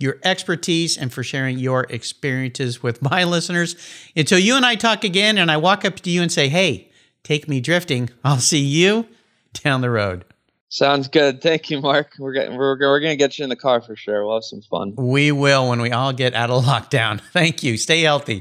your 0.01 0.17
expertise, 0.23 0.97
and 0.97 1.11
for 1.11 1.23
sharing 1.23 1.59
your 1.59 1.85
experiences 1.89 2.81
with 2.81 3.01
my 3.11 3.25
listeners. 3.25 3.75
Until 4.15 4.39
you 4.39 4.55
and 4.55 4.65
I 4.65 4.75
talk 4.75 5.03
again, 5.03 5.37
and 5.37 5.51
I 5.51 5.57
walk 5.57 5.85
up 5.85 5.97
to 5.97 6.09
you 6.09 6.21
and 6.21 6.31
say, 6.31 6.47
hey, 6.47 6.89
take 7.23 7.47
me 7.47 7.59
drifting, 7.59 8.09
I'll 8.23 8.37
see 8.37 8.63
you 8.63 9.07
down 9.53 9.81
the 9.81 9.89
road. 9.89 10.23
Sounds 10.69 11.07
good. 11.07 11.41
Thank 11.41 11.71
you, 11.71 11.81
Mark. 11.81 12.13
We're 12.19 12.33
getting, 12.33 12.55
we're, 12.55 12.77
we're 12.79 12.99
going 12.99 13.11
to 13.11 13.17
get 13.17 13.37
you 13.39 13.43
in 13.43 13.49
the 13.49 13.55
car 13.55 13.81
for 13.81 13.95
sure. 13.95 14.25
We'll 14.25 14.35
have 14.35 14.43
some 14.43 14.61
fun. 14.61 14.93
We 14.95 15.31
will 15.31 15.67
when 15.69 15.81
we 15.81 15.91
all 15.91 16.13
get 16.13 16.35
out 16.35 16.51
of 16.51 16.63
lockdown. 16.65 17.19
Thank 17.33 17.63
you. 17.63 17.77
Stay 17.77 18.01
healthy. 18.01 18.39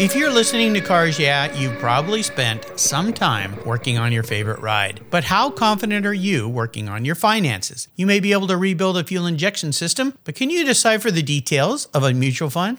If 0.00 0.16
you're 0.16 0.32
listening 0.32 0.72
to 0.72 0.80
Cars 0.80 1.18
Yeah, 1.18 1.54
you've 1.54 1.78
probably 1.78 2.22
spent 2.22 2.66
some 2.80 3.12
time 3.12 3.54
working 3.66 3.98
on 3.98 4.12
your 4.12 4.22
favorite 4.22 4.60
ride. 4.60 5.02
But 5.10 5.24
how 5.24 5.50
confident 5.50 6.06
are 6.06 6.14
you 6.14 6.48
working 6.48 6.88
on 6.88 7.04
your 7.04 7.14
finances? 7.14 7.88
You 7.96 8.06
may 8.06 8.18
be 8.18 8.32
able 8.32 8.46
to 8.46 8.56
rebuild 8.56 8.96
a 8.96 9.04
fuel 9.04 9.26
injection 9.26 9.72
system, 9.72 10.14
but 10.24 10.34
can 10.34 10.48
you 10.48 10.64
decipher 10.64 11.10
the 11.10 11.22
details 11.22 11.84
of 11.92 12.02
a 12.02 12.14
mutual 12.14 12.48
fund? 12.48 12.78